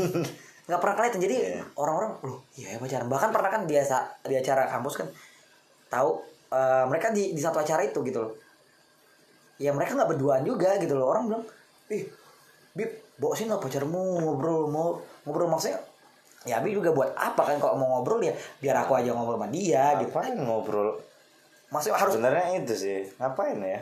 nggak 0.72 0.80
pernah 0.80 0.94
kelihatan. 0.96 1.20
Jadi 1.20 1.36
Iya. 1.36 1.60
orang-orang 1.76 2.12
loh 2.24 2.40
iya 2.56 2.72
ya 2.72 2.78
pacaran. 2.80 3.04
Bahkan 3.12 3.28
pernah 3.28 3.50
kan 3.50 3.62
biasa 3.68 3.96
di 4.24 4.34
acara 4.40 4.64
kampus 4.64 4.94
kan 4.96 5.08
tahu 5.88 6.16
eh, 6.48 6.84
mereka 6.88 7.12
di 7.12 7.36
di 7.36 7.40
satu 7.40 7.60
acara 7.60 7.84
itu 7.84 8.00
gitu 8.00 8.24
loh 8.24 8.32
ya 9.62 9.70
mereka 9.70 9.94
nggak 9.94 10.10
berduaan 10.18 10.42
juga 10.42 10.74
gitu 10.82 10.98
loh 10.98 11.14
orang 11.14 11.30
bilang 11.30 11.44
ih 11.94 12.02
bib 12.74 12.90
bawa 13.22 13.38
sini 13.38 13.54
pacarmu 13.54 14.18
ngobrol 14.18 14.66
mau 14.66 14.98
ngobrol 15.22 15.46
maksudnya 15.46 15.78
ya 16.42 16.58
Bib 16.58 16.74
juga 16.82 16.90
buat 16.90 17.14
apa 17.14 17.38
kan 17.46 17.56
kalau 17.62 17.78
mau 17.78 17.88
ngobrol 17.98 18.18
ya 18.18 18.34
biar 18.58 18.82
aku 18.82 18.98
aja 18.98 19.14
ngobrol 19.14 19.38
sama 19.38 19.48
dia 19.54 19.94
gitu 20.02 20.10
Ngapain 20.10 20.34
ngobrol? 20.34 20.90
maksudnya 21.70 21.96
harus 21.96 22.12
Sebenarnya 22.18 22.46
itu 22.60 22.74
sih. 22.76 23.00
Ngapain 23.16 23.56
ya? 23.62 23.80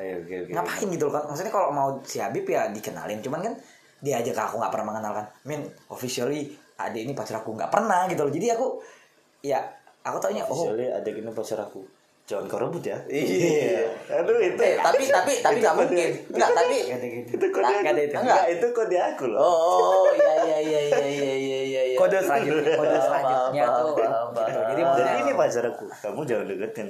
Ayo, 0.00 0.22
oke, 0.22 0.34
oke. 0.46 0.50
ngapain 0.54 0.86
gitu 0.90 1.04
loh 1.06 1.14
kan 1.18 1.22
maksudnya 1.28 1.52
kalau 1.52 1.68
mau 1.74 1.88
si 2.06 2.22
Habib 2.22 2.46
ya 2.46 2.70
dikenalin 2.70 3.20
cuman 3.20 3.40
kan 3.42 3.54
dia 4.00 4.16
aja 4.22 4.32
ke 4.32 4.40
aku 4.40 4.56
nggak 4.56 4.72
pernah 4.72 4.86
mengenalkan 4.96 5.24
min 5.44 5.60
officially 5.92 6.56
adik 6.80 7.04
ini 7.04 7.12
pacar 7.12 7.42
aku 7.42 7.52
nggak 7.52 7.68
pernah 7.68 8.08
gitu 8.08 8.24
loh 8.24 8.32
jadi 8.32 8.56
aku 8.56 8.80
ya 9.44 9.60
aku 10.00 10.16
taunya 10.22 10.46
oh 10.48 10.72
ada 10.72 11.04
gini 11.04 11.28
pacar 11.34 11.60
aku. 11.60 11.84
Jangan 12.30 12.46
kau 12.46 12.62
rebut 12.62 12.84
ya. 12.86 12.94
Iya. 13.10 13.26
iya. 13.26 13.82
Aduh 14.22 14.38
itu. 14.38 14.62
Eh, 14.62 14.78
ya. 14.78 14.86
tapi 14.86 15.02
tapi 15.10 15.32
tapi 15.42 15.58
nggak 15.58 15.74
mungkin. 15.74 16.10
Nggak 16.30 16.50
tapi. 16.54 16.78
Gitu. 16.86 17.34
Itu 17.34 17.46
kode 17.50 17.74
aku. 17.74 17.90
Itu. 17.98 18.16
Enggak 18.22 18.44
itu 18.46 18.66
kode 18.70 18.98
aku 19.02 19.24
loh. 19.34 19.42
Oh, 19.42 19.50
oh, 19.50 19.82
oh 19.82 20.04
iya 20.14 20.34
iya 20.46 20.58
iya 20.62 20.80
iya 20.86 21.02
iya 21.02 21.34
iya. 21.34 21.60
iya, 21.66 21.82
iya 21.90 21.98
kode 21.98 22.22
selanjutnya 22.22 22.78
kode 22.78 22.98
selanjutnya 23.02 23.64
tuh. 23.66 23.94
Gitu. 23.98 24.42
Jadi 24.46 24.82
jadi 24.94 25.10
ini 25.26 25.32
pacar 25.34 25.64
aku. 25.74 25.84
Kamu 25.90 26.20
jangan 26.22 26.46
deketin. 26.46 26.88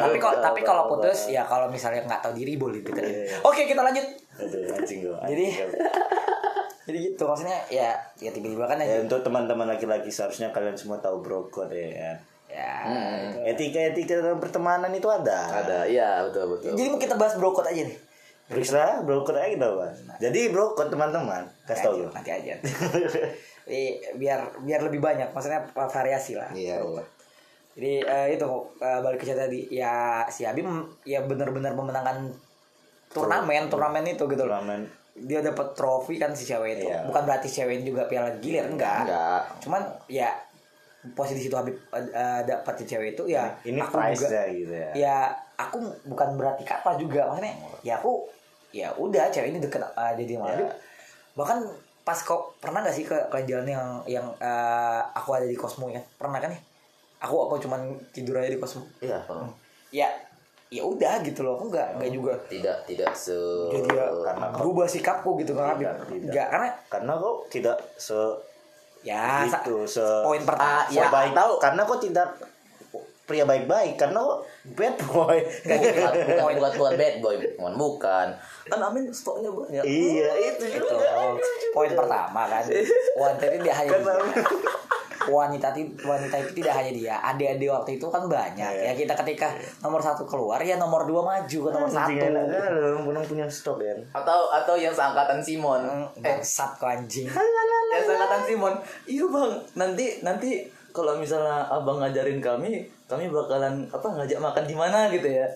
tapi 0.00 0.16
kok 0.16 0.34
tapi 0.40 0.60
kalau 0.64 0.82
putus 0.88 1.28
ya 1.28 1.44
kalau 1.44 1.68
misalnya 1.68 2.00
nggak 2.08 2.24
tahu 2.24 2.32
diri 2.32 2.56
boleh 2.56 2.80
gitu 2.80 2.96
Oke 3.44 3.68
kita 3.68 3.84
lanjut. 3.84 4.08
Jadi 4.40 5.46
jadi 6.88 6.96
gitu 7.12 7.22
maksudnya 7.28 7.60
ya 7.68 7.92
ya 8.16 8.32
tiba-tiba 8.32 8.64
kan. 8.64 8.80
Ya, 8.80 9.04
untuk 9.04 9.20
teman-teman 9.20 9.68
laki-laki 9.68 10.08
seharusnya 10.08 10.48
kalian 10.48 10.80
semua 10.80 10.96
tahu 10.96 11.20
bro 11.20 11.44
ya 11.68 12.29
ya 12.50 12.74
Etika-etika 13.46 14.18
dalam 14.18 14.38
pertemanan 14.38 14.90
itu 14.90 15.06
ada. 15.06 15.48
ada 15.56 15.78
iya 15.84 16.22
betul 16.22 16.54
betul 16.54 16.74
jadi 16.74 16.88
mau 16.88 16.98
kita 16.98 17.14
bahas 17.14 17.34
brokot 17.34 17.64
aja 17.64 17.82
nih 17.82 17.98
Periksa 18.46 19.00
brokot 19.00 19.30
aja 19.32 19.46
kita 19.48 19.62
bahas. 19.70 19.94
Jadi 20.18 20.50
brokot 20.50 20.90
teman-teman, 20.90 21.46
kasih 21.64 21.86
tahu 21.86 21.94
lo. 22.02 22.10
nanti 22.10 22.30
aja 22.30 22.58
biar 24.12 24.40
biar 24.58 24.80
lebih 24.82 24.98
banyak 24.98 25.30
maksudnya 25.30 25.62
variasi 25.70 26.34
lah 26.34 26.50
Iya, 26.50 26.82
Brokot. 26.82 26.98
iya. 26.98 27.06
jadi 27.70 27.92
eh, 28.02 28.26
itu 28.34 28.46
eh, 28.76 28.98
balik 28.98 29.18
ke 29.18 29.24
cerita 29.24 29.46
tadi 29.46 29.70
ya 29.70 30.26
si 30.26 30.42
Abi 30.42 30.66
ya 31.04 31.22
benar-benar 31.22 31.72
memenangkan 31.72 32.26
turnamen 33.08 33.66
turnamen 33.66 34.02
itu 34.04 34.26
gitu 34.26 34.42
loh 34.42 34.58
Turnamen. 34.58 34.82
dia 35.16 35.38
dapat 35.40 35.70
trofi 35.72 36.16
kan 36.16 36.32
si 36.32 36.42
cewek 36.44 36.78
itu 36.78 36.86
Iya. 36.86 37.06
bukan 37.06 37.22
berarti 37.22 37.46
cewek 37.46 37.82
juga 37.84 38.06
piala 38.06 38.34
gilir 38.38 38.66
enggak 38.66 39.06
enggak 39.06 39.42
cuman 39.60 39.82
ya 40.08 40.30
posisi 41.16 41.40
di 41.40 41.42
situ 41.48 41.56
Habib 41.56 41.76
uh, 41.90 42.40
dapat 42.44 42.74
si 42.76 42.84
cewek 42.84 43.16
itu 43.16 43.24
ya 43.32 43.48
Ini 43.64 43.80
aku 43.80 43.94
price 43.96 44.20
juga 44.20 44.28
ya 44.36 44.44
gitu 44.52 44.74
ya. 44.74 44.90
ya 44.92 45.16
aku 45.56 45.76
bukan 46.04 46.28
berarti 46.36 46.62
kata 46.62 47.00
juga 47.00 47.24
maksudnya 47.28 47.54
ya 47.80 47.96
aku 47.96 48.28
ya 48.70 48.92
udah 48.94 49.32
cewek 49.32 49.56
ini 49.56 49.58
deket 49.58 49.80
uh, 49.82 50.12
jadi 50.14 50.36
sama 50.36 50.46
Ya. 50.46 50.52
Habib. 50.60 50.68
Bahkan 51.40 51.58
pas 52.00 52.16
kok 52.16 52.42
pernah 52.60 52.80
gak 52.84 52.96
sih 52.96 53.04
ke 53.04 53.16
ke 53.28 53.38
jalan 53.44 53.68
yang 53.68 53.86
yang 54.04 54.26
uh, 54.40 55.00
aku 55.14 55.36
ada 55.36 55.46
di 55.48 55.56
Cosmo 55.56 55.88
ya? 55.88 56.00
Pernah 56.16 56.36
kan 56.36 56.52
ya? 56.52 56.60
Aku 57.24 57.36
aku 57.48 57.60
cuman 57.60 57.80
tidur 58.12 58.36
aja 58.36 58.48
di 58.48 58.60
Cosmo? 58.60 58.84
Iya 59.00 59.20
paham. 59.24 59.48
ya 59.90 60.06
ya 60.70 60.86
udah 60.86 61.18
gitu 61.26 61.42
loh 61.42 61.58
aku 61.58 61.66
nggak 61.74 61.98
nggak 61.98 62.10
juga. 62.14 62.32
tidak 62.46 62.76
tidak 62.86 63.10
se 63.10 63.34
jadi 63.74 63.90
ya 63.90 64.06
berubah 64.54 64.86
sikapku 64.86 65.34
gitu 65.42 65.58
kan 65.58 65.74
nggak 65.74 66.46
karena 66.46 66.68
karena 66.86 67.12
kok 67.18 67.36
tidak 67.50 67.74
se 67.98 68.14
ya 69.00 69.48
itu 69.48 69.88
se 69.88 70.04
poin 70.20 70.42
pertama 70.44 70.84
ya, 70.92 71.08
baik. 71.08 71.32
karena 71.60 71.82
kok 71.88 72.00
tidak 72.04 72.28
pria 73.30 73.46
baik-baik 73.46 73.94
karena 73.94 74.18
kok 74.18 74.38
bad 74.74 74.96
boy. 75.06 75.38
Bukan 75.62 76.12
bukan 76.26 76.54
bukan 76.58 76.72
bukan 76.74 76.92
bad 76.98 77.14
boy 77.22 77.34
bukan 77.38 77.74
bukan. 77.78 78.26
Kan 78.66 78.80
Amin 78.82 79.06
stoknya 79.14 79.54
banyak 79.54 79.86
iya 79.86 80.30
itu 80.50 80.66
itu 80.66 80.96
poin 81.70 81.94
pertama 81.94 82.50
kan. 82.50 82.66
Wanita 83.14 83.44
itu 83.46 83.62
tidak 83.62 83.76
hanya 83.78 83.96
dia. 84.02 84.14
wanita 85.30 85.68
wanita 86.02 86.36
itu 86.42 86.50
tidak 86.58 86.74
hanya 86.74 86.90
dia. 86.90 87.14
Adik-adik 87.22 87.70
waktu 87.70 87.90
itu 88.02 88.06
kan 88.10 88.26
banyak 88.26 88.72
ya. 88.82 88.90
Kita 88.98 89.14
ketika 89.22 89.54
nomor 89.78 90.02
satu 90.02 90.26
keluar 90.26 90.58
ya 90.58 90.74
nomor 90.74 91.06
dua 91.06 91.22
maju 91.22 91.58
ke 91.62 91.70
nomor 91.70 91.86
satu. 91.86 92.10
belum 93.06 93.22
punya 93.30 93.46
stok 93.46 93.78
ya. 93.78 93.94
Atau 94.10 94.50
atau 94.50 94.74
yang 94.74 94.90
seangkatan 94.90 95.38
Simon. 95.38 95.86
Eh 96.18 96.18
bangsat 96.18 96.82
kok 96.82 96.90
anjing 96.90 97.30
yang 97.90 98.02
seangkatan 98.06 98.40
Simon. 98.46 98.74
Iya 99.04 99.24
bang. 99.26 99.52
Nanti 99.74 100.06
nanti 100.22 100.50
kalau 100.90 101.18
misalnya 101.18 101.66
abang 101.66 101.98
ngajarin 101.98 102.38
kami 102.38 102.82
kami 103.06 103.26
bakalan 103.30 103.86
apa 103.90 104.06
ngajak 104.06 104.38
makan 104.38 104.64
di 104.66 104.74
mana 104.74 105.10
gitu 105.10 105.26
ya. 105.26 105.46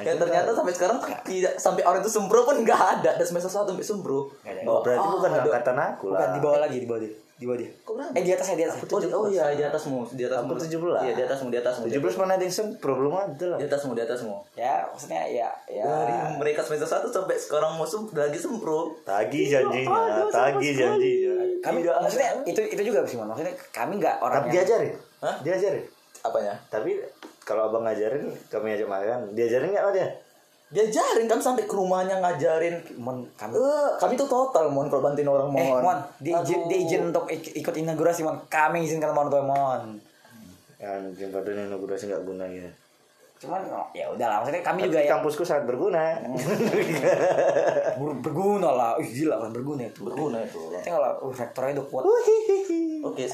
Ya 0.00 0.16
ternyata 0.16 0.56
sampai 0.56 0.72
sekarang 0.72 0.96
tidak 1.20 1.60
sampai 1.60 1.84
orang 1.84 2.00
itu 2.00 2.08
sembro 2.08 2.48
pun 2.48 2.64
nggak 2.64 2.80
ada. 3.00 3.10
Dan 3.20 3.26
semester 3.28 3.52
satu 3.52 3.76
sampai 3.76 3.84
sembro 3.84 4.32
oh 4.64 4.80
berarti 4.80 5.06
bukan 5.06 5.30
ada. 5.30 5.44
angkatan 5.44 5.76
aku 5.76 6.06
bukan 6.16 6.28
lah. 6.28 6.32
di 6.32 6.40
bawah 6.40 6.58
lagi 6.64 6.76
di 6.80 6.88
bawah 6.88 7.02
dia. 7.04 7.12
Di 7.36 7.44
bawah 7.44 7.58
dia. 7.58 7.70
Kok 7.82 7.92
berapa? 7.98 8.12
eh 8.14 8.22
di 8.22 8.30
atas 8.32 8.46
ya 8.48 8.56
di 8.56 8.64
atas. 8.64 8.76
Oh, 8.86 9.00
di- 9.02 9.12
oh 9.12 9.26
iya 9.28 9.44
di 9.52 9.64
atasmu, 9.66 10.00
di 10.14 10.22
atasmu. 10.24 10.48
Aku 10.48 10.62
17. 10.62 10.78
Iya, 11.02 11.12
di 11.12 11.22
atasmu, 11.26 11.46
di 11.50 11.58
atasmu. 11.58 11.82
17 11.90 12.20
mana 12.22 12.32
ada 12.38 12.44
yang 12.46 12.54
sempro 12.54 12.92
belum 12.94 13.12
ada 13.18 13.44
lah. 13.50 13.58
Di 13.58 13.66
atasmu, 13.66 13.90
di 13.92 14.02
atasmu. 14.06 14.36
ya 14.54 14.86
maksudnya 14.88 15.22
ya 15.26 15.50
ya. 15.66 15.84
Dari 15.84 16.14
mereka 16.38 16.62
semester 16.62 16.86
1 16.86 17.10
sampai 17.10 17.36
sekarang 17.36 17.74
mau 17.76 17.84
sem 17.84 18.00
lagi 18.14 18.38
sempro. 18.38 18.94
tagi 19.02 19.50
janjinya 19.50 20.30
tagi 20.30 20.68
janjinya 20.72 21.31
kami 21.62 21.78
maksudnya 21.80 22.30
itu 22.44 22.60
itu 22.60 22.82
juga 22.84 22.98
sih 23.04 23.14
Mon. 23.14 23.26
maksudnya 23.26 23.54
kami 23.70 23.96
nggak 23.96 24.18
orang 24.18 24.42
tapi 24.42 24.46
yang 24.50 24.54
diajarin 24.60 24.94
Hah? 25.18 25.36
diajarin 25.40 25.84
Apanya? 26.20 26.54
tapi 26.66 26.90
kalau 27.40 27.66
abang 27.66 27.82
ngajarin 27.82 28.22
kami 28.46 28.74
ajak 28.74 28.86
makan 28.86 29.30
diajarin 29.32 29.70
nggak 29.70 29.84
sama 29.84 29.94
dia 29.94 30.08
Diajarin 30.72 31.28
kami 31.28 31.36
sampai 31.38 31.68
ke 31.68 31.74
rumahnya 31.76 32.16
ngajarin. 32.16 32.80
Mon 32.96 33.20
kami 33.36 33.52
Eh, 33.52 33.90
kami 34.00 34.16
tuh 34.16 34.24
total 34.24 34.72
mon 34.72 34.88
kalau 34.88 35.04
bantuin 35.04 35.28
orang 35.28 35.52
eh 35.52 35.68
mohon. 35.68 35.84
Mon 35.84 35.98
diizin 36.16 36.64
diizin 36.64 37.12
untuk 37.12 37.28
ik- 37.28 37.52
ikut 37.52 37.76
inaugurasi 37.76 38.24
Mon 38.24 38.40
kami 38.48 38.80
izinkan 38.82 39.12
Mon 39.12 39.28
tuh 39.28 39.44
Mon 39.44 40.00
yang 40.80 41.12
jembatan 41.12 41.68
inaugurasi 41.68 42.08
nggak 42.08 42.24
guna 42.24 42.48
ya 42.48 42.72
cuman 43.42 43.58
ya 43.90 44.06
udah 44.06 44.26
lah 44.30 44.36
maksudnya 44.38 44.62
kami 44.62 44.86
Tapi 44.86 44.88
juga 44.88 44.98
ya 45.02 45.10
kampusku 45.18 45.42
sangat 45.42 45.66
berguna 45.66 46.14
ber- 47.98 48.18
berguna 48.22 48.70
lah 48.70 48.90
Ih, 49.02 49.10
gila 49.10 49.42
kan 49.42 49.50
berguna 49.50 49.82
itu 49.82 50.00
Berguna 50.06 50.38
itu. 50.38 50.58
Tengok 50.78 51.00
lah, 51.02 51.10
uh, 51.18 51.32
rektornya 51.34 51.74
udah 51.74 51.86
kuat. 51.90 52.02
Oke. 53.02 53.24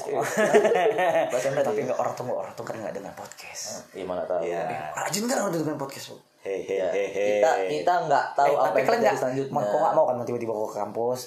Bahasa 1.29 1.47
tapi 1.61 1.79
nggak 1.85 1.99
orang 1.99 2.13
tuh 2.17 2.25
orang 2.25 2.53
tuh 2.57 2.65
kan 2.65 2.75
nggak 2.77 2.93
dengar 2.97 3.13
podcast. 3.13 3.85
Iya, 3.93 4.05
mana 4.05 4.25
tahu. 4.25 4.41
Iya. 4.41 4.65
Rajin 4.97 5.29
kan 5.29 5.37
orang 5.45 5.53
dengar 5.53 5.77
podcast. 5.77 6.09
Bu. 6.09 6.17
hehe 6.39 6.71
Ya, 6.71 6.87
hehe 6.89 7.43
kita 7.43 7.51
kita 7.67 7.93
nggak 8.07 8.25
tahu 8.31 8.47
Eh, 8.47 8.55
apa 8.55 8.65
tapi 8.71 8.77
yang 8.79 8.87
kalian 8.87 8.87
terjadi 8.87 9.03
nggak, 9.03 9.19
selanjutnya. 9.19 9.61
Kok 9.61 9.79
nggak 9.83 9.93
mau 9.93 10.05
kan 10.07 10.15
tiba-tiba 10.23 10.51
kau 10.55 10.65
ke 10.65 10.77
kampus 10.79 11.19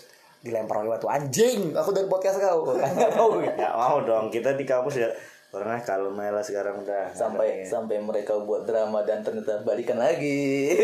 dilempar 0.43 0.75
oleh 0.83 0.91
batu 0.91 1.07
anjing. 1.07 1.61
Aku 1.71 1.93
dari 1.93 2.09
podcast 2.09 2.41
kau. 2.41 2.67
Nggak 2.75 3.13
mau 3.15 3.31
ya. 3.39 3.53
nggak 3.55 3.75
mau 3.77 3.97
dong 4.03 4.27
kita 4.27 4.57
di 4.57 4.65
kampus 4.65 4.95
ya 4.99 5.09
orangnya 5.53 5.85
kalem 5.85 6.17
aja 6.17 6.33
lah 6.33 6.45
sekarang 6.45 6.75
udah 6.81 7.13
sampai 7.13 7.61
sampai 7.69 8.01
mereka 8.01 8.41
buat 8.41 8.65
drama 8.65 9.05
dan 9.05 9.21
ternyata 9.21 9.61
balikan 9.63 10.01
lagi. 10.01 10.75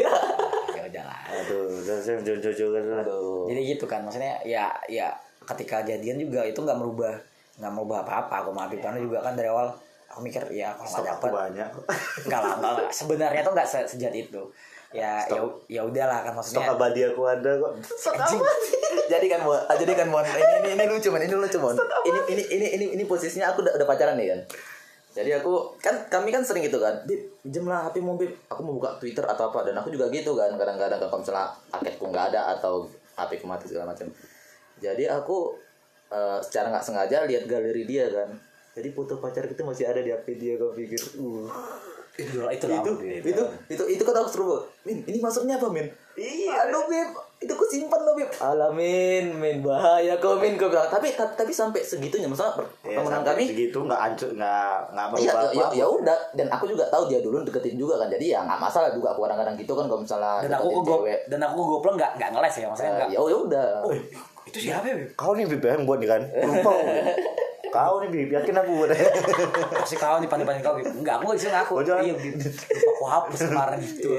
Ya 0.89 1.05
aduh 1.05 1.69
udah 1.85 2.01
saya 2.01 2.17
jojo 2.25 2.73
kan 2.73 2.81
lah 2.81 3.05
Aduh. 3.05 3.45
Jadi 3.45 3.61
gitu 3.77 3.85
kan 3.85 4.01
maksudnya 4.09 4.41
ya 4.41 4.73
ya 4.89 5.13
ketika 5.45 5.85
jadian 5.85 6.17
juga 6.17 6.49
itu 6.49 6.65
nggak 6.65 6.81
merubah 6.81 7.13
nggak 7.61 7.73
merubah 7.77 8.09
apa-apa. 8.09 8.35
Aku 8.41 8.57
sama 8.57 8.65
Habib 8.65 8.81
karena 8.81 8.97
juga 8.97 9.21
kan 9.21 9.37
dari 9.37 9.53
awal 9.53 9.69
aku 10.19 10.27
mikir 10.27 10.43
ya 10.51 10.75
kalau 10.75 10.91
nggak 10.91 10.99
Stok 10.99 11.07
dapet. 11.15 11.31
banyak 11.31 11.69
enggak 12.27 12.41
lah 12.45 12.55
enggak. 12.59 12.91
sebenarnya 12.91 13.41
tuh 13.47 13.53
enggak 13.55 13.69
se- 13.71 13.87
sejat 13.87 14.11
itu. 14.11 14.43
Ya 14.91 15.23
ya 15.31 15.45
ya 15.71 15.81
udahlah 15.87 16.27
kan 16.27 16.35
stok 16.43 16.59
maksudnya 16.59 16.75
abadi 16.75 17.01
aku 17.07 17.23
ada 17.23 17.51
kok. 17.55 17.71
Anjing. 18.19 18.43
jadi 19.15 19.27
kan 19.31 19.41
ah, 19.47 19.77
jadi 19.79 19.93
kan 19.95 20.09
mon 20.11 20.27
ini 20.27 20.43
ini, 20.43 20.69
ini 20.75 20.85
lucu 20.91 21.09
mon 21.15 21.23
ini 21.23 21.31
lucu 21.31 21.59
mon. 21.63 21.79
Ini 21.79 22.19
ini 22.35 22.43
ini 22.51 22.67
ini 22.75 22.85
ini 22.99 23.05
posisinya 23.07 23.55
aku 23.55 23.63
udah, 23.63 23.79
udah 23.79 23.87
pacaran 23.87 24.19
nih 24.19 24.35
kan. 24.35 24.41
Jadi 25.15 25.31
aku 25.39 25.79
kan 25.79 25.95
kami 26.11 26.35
kan 26.35 26.43
sering 26.43 26.67
gitu 26.67 26.83
kan 26.83 26.95
bib 27.07 27.19
pinjam 27.45 27.71
lah 27.71 27.87
HP 27.87 28.03
mau 28.03 28.19
bib. 28.19 28.35
Aku 28.51 28.67
mau 28.67 28.75
buka 28.75 28.99
Twitter 28.99 29.23
atau 29.23 29.55
apa 29.55 29.63
dan 29.63 29.79
aku 29.79 29.95
juga 29.95 30.11
gitu 30.11 30.35
kan 30.35 30.51
kadang-kadang 30.59 30.99
kalau 30.99 31.23
misalnya 31.23 31.47
paketku 31.71 32.11
nggak 32.11 32.35
ada 32.35 32.59
atau 32.59 32.83
HP 33.15 33.39
ku 33.39 33.47
mati 33.47 33.71
segala 33.71 33.93
macam. 33.95 34.09
Jadi 34.81 35.05
aku 35.05 35.53
eh, 36.09 36.39
secara 36.41 36.73
nggak 36.73 36.85
sengaja 36.85 37.29
lihat 37.29 37.45
galeri 37.45 37.85
dia 37.85 38.09
kan 38.09 38.48
jadi 38.79 38.89
foto 38.95 39.19
pacar 39.19 39.45
kita 39.51 39.67
masih 39.67 39.91
ada 39.91 40.01
di 40.01 40.15
HP 40.15 40.27
dia 40.39 40.55
kau 40.55 40.71
pikir 40.71 41.03
uh. 41.19 41.51
Itu 42.19 42.43
itu 42.51 42.67
itu 42.67 42.93
itu. 43.31 43.45
itu 43.71 43.83
itu 43.95 44.03
kan 44.03 44.19
aku 44.19 44.27
seru 44.27 44.59
min? 44.83 45.07
Ini 45.07 45.23
maksudnya 45.23 45.55
apa 45.55 45.71
min? 45.71 45.87
Iya. 46.19 46.67
Aduh 46.67 46.91
beb. 46.91 47.15
Itu 47.39 47.55
aku 47.55 47.63
simpan 47.71 48.03
loh 48.03 48.19
beb. 48.19 48.27
Alamin 48.43 49.39
min 49.39 49.63
bahaya 49.63 50.19
kau 50.19 50.35
min. 50.35 50.59
Kau 50.59 50.67
bilang 50.67 50.91
tapi 50.91 51.15
tapi, 51.15 51.39
tapi 51.39 51.53
sampai 51.55 51.79
segitunya 51.79 52.27
masalah 52.27 52.59
ya, 52.59 52.99
pertemanan 52.99 53.23
sampai 53.23 53.31
kami 53.39 53.45
segitu 53.55 53.79
nggak 53.87 54.01
hancur 54.03 54.35
nggak 54.35 54.75
nggak 54.91 55.07
Iya, 55.15 55.31
berubah 55.31 55.55
ya, 55.55 55.63
apa 55.63 55.75
ya 55.79 55.87
udah. 55.87 56.19
Dan 56.35 56.47
aku 56.51 56.65
juga 56.67 56.85
tahu 56.91 57.03
dia 57.07 57.23
dulu 57.23 57.37
deketin 57.47 57.79
juga 57.79 57.95
kan. 58.03 58.11
Jadi 58.11 58.35
ya 58.35 58.43
nggak 58.43 58.61
masalah 58.67 58.91
juga 58.91 59.15
aku 59.15 59.21
kadang-kadang 59.23 59.55
gitu 59.55 59.73
kan 59.79 59.85
kalau 59.87 60.01
misalnya 60.03 60.35
dan 60.43 60.53
aku 60.59 60.69
cewek. 60.83 61.19
dan 61.31 61.41
aku 61.47 61.59
goblok 61.63 61.95
nggak 62.03 62.13
nggak 62.19 62.31
ngeles 62.35 62.55
ya 62.59 62.67
maksudnya 62.67 62.91
eh, 62.91 62.97
nggak 62.99 63.11
ya 63.15 63.21
udah. 63.23 63.69
Oh 63.87 63.95
itu 64.49 64.59
siapa 64.59 64.87
ya 64.91 64.97
Beb? 64.99 65.09
kau 65.15 65.39
nih 65.39 65.47
yang 65.47 65.87
buat 65.87 66.03
nih 66.03 66.11
kan? 66.11 66.23
Lupa 66.51 66.73
kau 67.69 67.95
nih 67.99 68.09
bib. 68.09 68.31
Yakin 68.33 68.55
aku? 68.55 68.71
Buat 68.79 68.91
pasti 69.75 69.97
kau 69.97 70.17
nih 70.17 70.27
pandai-pandai 70.27 70.61
kau 70.61 70.75
Beb. 70.75 70.87
enggak 70.89 71.15
aku 71.19 71.35
sih 71.35 71.47
ngaku. 71.47 71.73
Oh, 71.79 72.01
iya 72.01 72.13
Beb. 72.13 72.35
lupa 72.35 72.93
aku 72.93 73.05
hapus 73.07 73.41
kemarin. 73.47 73.79
Itu 73.95 74.11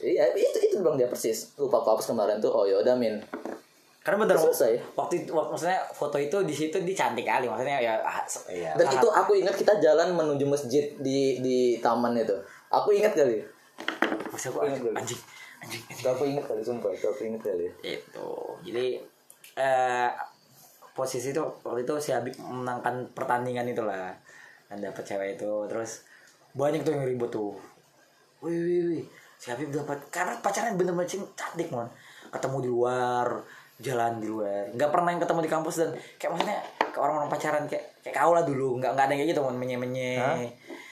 iya. 0.00 0.24
Itu 0.30 0.58
itu 0.58 0.74
bilang 0.78 0.94
dia 0.94 1.06
persis. 1.06 1.52
Lupa 1.54 1.78
aku 1.78 1.88
hapus 1.92 2.06
kemarin 2.08 2.36
tuh. 2.38 2.48
Oh 2.48 2.64
ya 2.64 2.78
udah 2.78 2.94
min. 2.94 3.18
Karena 4.00 4.24
bener 4.24 4.32
Selesai. 4.34 4.80
waktu 4.96 5.14
itu 5.20 5.30
waktu 5.30 5.52
maksudnya 5.52 5.76
foto 5.92 6.16
itu 6.16 6.32
di 6.40 6.56
situ 6.56 6.72
dia 6.80 6.96
cantik 6.96 7.20
kali 7.20 7.44
maksudnya 7.44 7.76
ya 7.78 8.00
ah, 8.00 8.24
Iya. 8.48 8.72
dan 8.72 8.88
sangat- 8.88 8.96
itu 8.96 9.08
aku 9.12 9.32
ingat 9.36 9.54
kita 9.54 9.76
jalan 9.76 10.16
menuju 10.16 10.48
masjid 10.48 10.88
di 10.96 11.36
di 11.38 11.58
taman 11.78 12.16
itu. 12.16 12.32
Aku 12.72 12.90
ingat 12.90 13.12
kali. 13.12 13.44
Maksud 14.26 14.50
aku 14.50 14.64
anjing 14.64 14.88
anjing 14.90 15.20
anjing. 15.60 15.82
Itu 15.86 16.06
aku 16.06 16.24
ingat 16.24 16.48
kali 16.48 16.64
sumpah. 16.64 16.88
Aku 16.88 17.22
ingat 17.22 17.44
kali. 17.44 17.68
Itu. 17.82 18.28
Jadi 18.64 19.04
eh 19.52 20.08
posisi 20.92 21.30
itu 21.30 21.40
waktu 21.62 21.82
itu 21.82 21.94
si 21.98 22.10
Habib 22.10 22.34
menangkan 22.38 23.08
pertandingan 23.14 23.66
itulah 23.66 24.12
dan 24.66 24.78
dapat 24.78 25.02
cewek 25.02 25.38
itu 25.38 25.50
terus 25.66 26.04
banyak 26.52 26.82
tuh 26.82 26.92
yang 26.94 27.06
ribut 27.06 27.30
tuh. 27.30 27.54
Wih 28.42 28.56
wih 28.56 28.82
wih 28.90 29.04
si 29.36 29.48
Habib 29.48 29.72
dapat 29.72 29.96
karena 30.12 30.36
pacarnya 30.38 30.76
bener-bener 30.76 31.08
cing- 31.08 31.30
cantik 31.32 31.72
mon. 31.72 31.88
Ketemu 32.30 32.56
di 32.60 32.68
luar 32.70 33.26
jalan 33.80 34.20
di 34.20 34.28
luar. 34.28 34.68
Nggak 34.76 34.90
pernah 34.92 35.10
yang 35.16 35.22
ketemu 35.24 35.40
di 35.40 35.50
kampus 35.50 35.74
dan 35.80 35.90
kayak 36.20 36.30
maksudnya 36.36 36.58
ke 36.90 36.98
orang-orang 37.00 37.30
pacaran 37.32 37.64
kayak 37.64 37.84
kayak 38.04 38.14
kau 38.20 38.36
lah 38.36 38.44
dulu. 38.44 38.76
Nggak 38.76 38.92
nggak 38.92 39.04
ada 39.08 39.12
yang 39.16 39.20
kayak 39.24 39.30
gitu 39.32 39.40
mon. 39.40 39.56
Menye 39.56 39.76
menye 39.80 40.12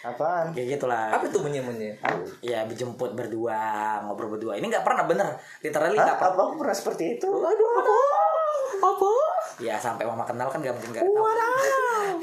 apaan? 0.06 0.54
Kayak 0.56 0.78
gitulah. 0.78 1.12
Apa 1.12 1.26
tuh 1.28 1.42
menye-menye? 1.44 2.00
Ya 2.40 2.64
dijemput 2.64 3.12
berdua 3.12 3.58
ngobrol 4.06 4.38
berdua. 4.38 4.56
Ini 4.56 4.64
nggak 4.70 4.86
pernah 4.86 5.04
bener. 5.04 5.26
Literally 5.60 5.98
nggak 6.00 6.16
pernah. 6.16 6.32
Apa 6.32 6.42
aku 6.48 6.54
pernah 6.64 6.76
seperti 6.76 7.04
itu? 7.20 7.28
Aduh 7.28 7.68
apa? 7.76 7.94
Apa 8.78 9.10
ya 9.58 9.74
sampai 9.78 10.06
mama 10.06 10.22
kenal 10.22 10.46
kan 10.46 10.62
gak 10.62 10.74
mungkin 10.74 10.94
gak 10.94 11.06
tahu. 11.06 11.26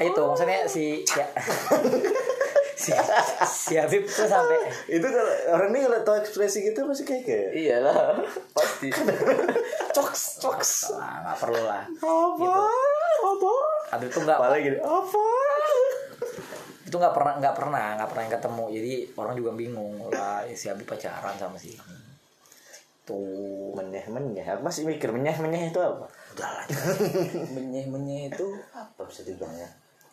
Itu 0.00 0.22
maksudnya 0.32 0.64
si 0.64 1.04
si, 1.04 1.20
si, 2.82 2.90
si 3.44 3.72
Habib 3.76 4.08
tuh 4.08 4.24
sampai 4.28 4.56
itu 4.88 5.04
kalau 5.04 5.34
orang 5.56 5.68
ini 5.72 5.84
kalau 5.88 6.00
tahu 6.04 6.16
ekspresi 6.24 6.64
gitu 6.72 6.84
pasti 6.88 7.04
kayak 7.04 7.22
kayak 7.28 7.48
iyalah 7.52 8.16
pasti. 8.56 8.88
Coks 9.96 10.40
coks. 10.40 10.70
Nah, 10.96 11.16
nggak 11.28 11.36
perlu 11.40 11.62
lah. 11.64 11.84
Apa? 11.84 12.52
Apa? 13.24 13.52
Habib 13.96 14.10
tuh 14.12 14.22
nggak 14.24 14.38
Malah 14.40 14.58
gini 14.60 14.78
apa? 14.80 15.24
Itu 16.88 16.96
nggak 16.96 17.14
pernah 17.16 17.32
nggak 17.40 17.54
pernah 17.56 17.84
nggak 18.00 18.08
pernah 18.08 18.22
yang 18.24 18.34
ketemu. 18.40 18.64
Jadi 18.72 18.92
orang 19.16 19.34
juga 19.36 19.50
bingung. 19.52 19.94
Lah 20.12 20.44
si 20.56 20.72
Habib 20.72 20.88
pacaran 20.88 21.36
sama 21.36 21.60
si 21.60 21.76
tuh 23.06 23.70
menyeh 23.78 24.02
menyeh 24.10 24.42
aku 24.42 24.66
masih 24.66 24.82
mikir 24.82 25.14
menyeh 25.14 25.38
menyeh 25.38 25.70
itu 25.70 25.78
apa 25.78 26.10
udah 26.36 26.50
lah 26.52 26.64
menyeh 27.56 27.88
menyeh 27.88 28.28
itu 28.28 28.46
apa 28.76 29.02
bisa 29.08 29.24
dibilang 29.24 29.56
ya 29.56 29.68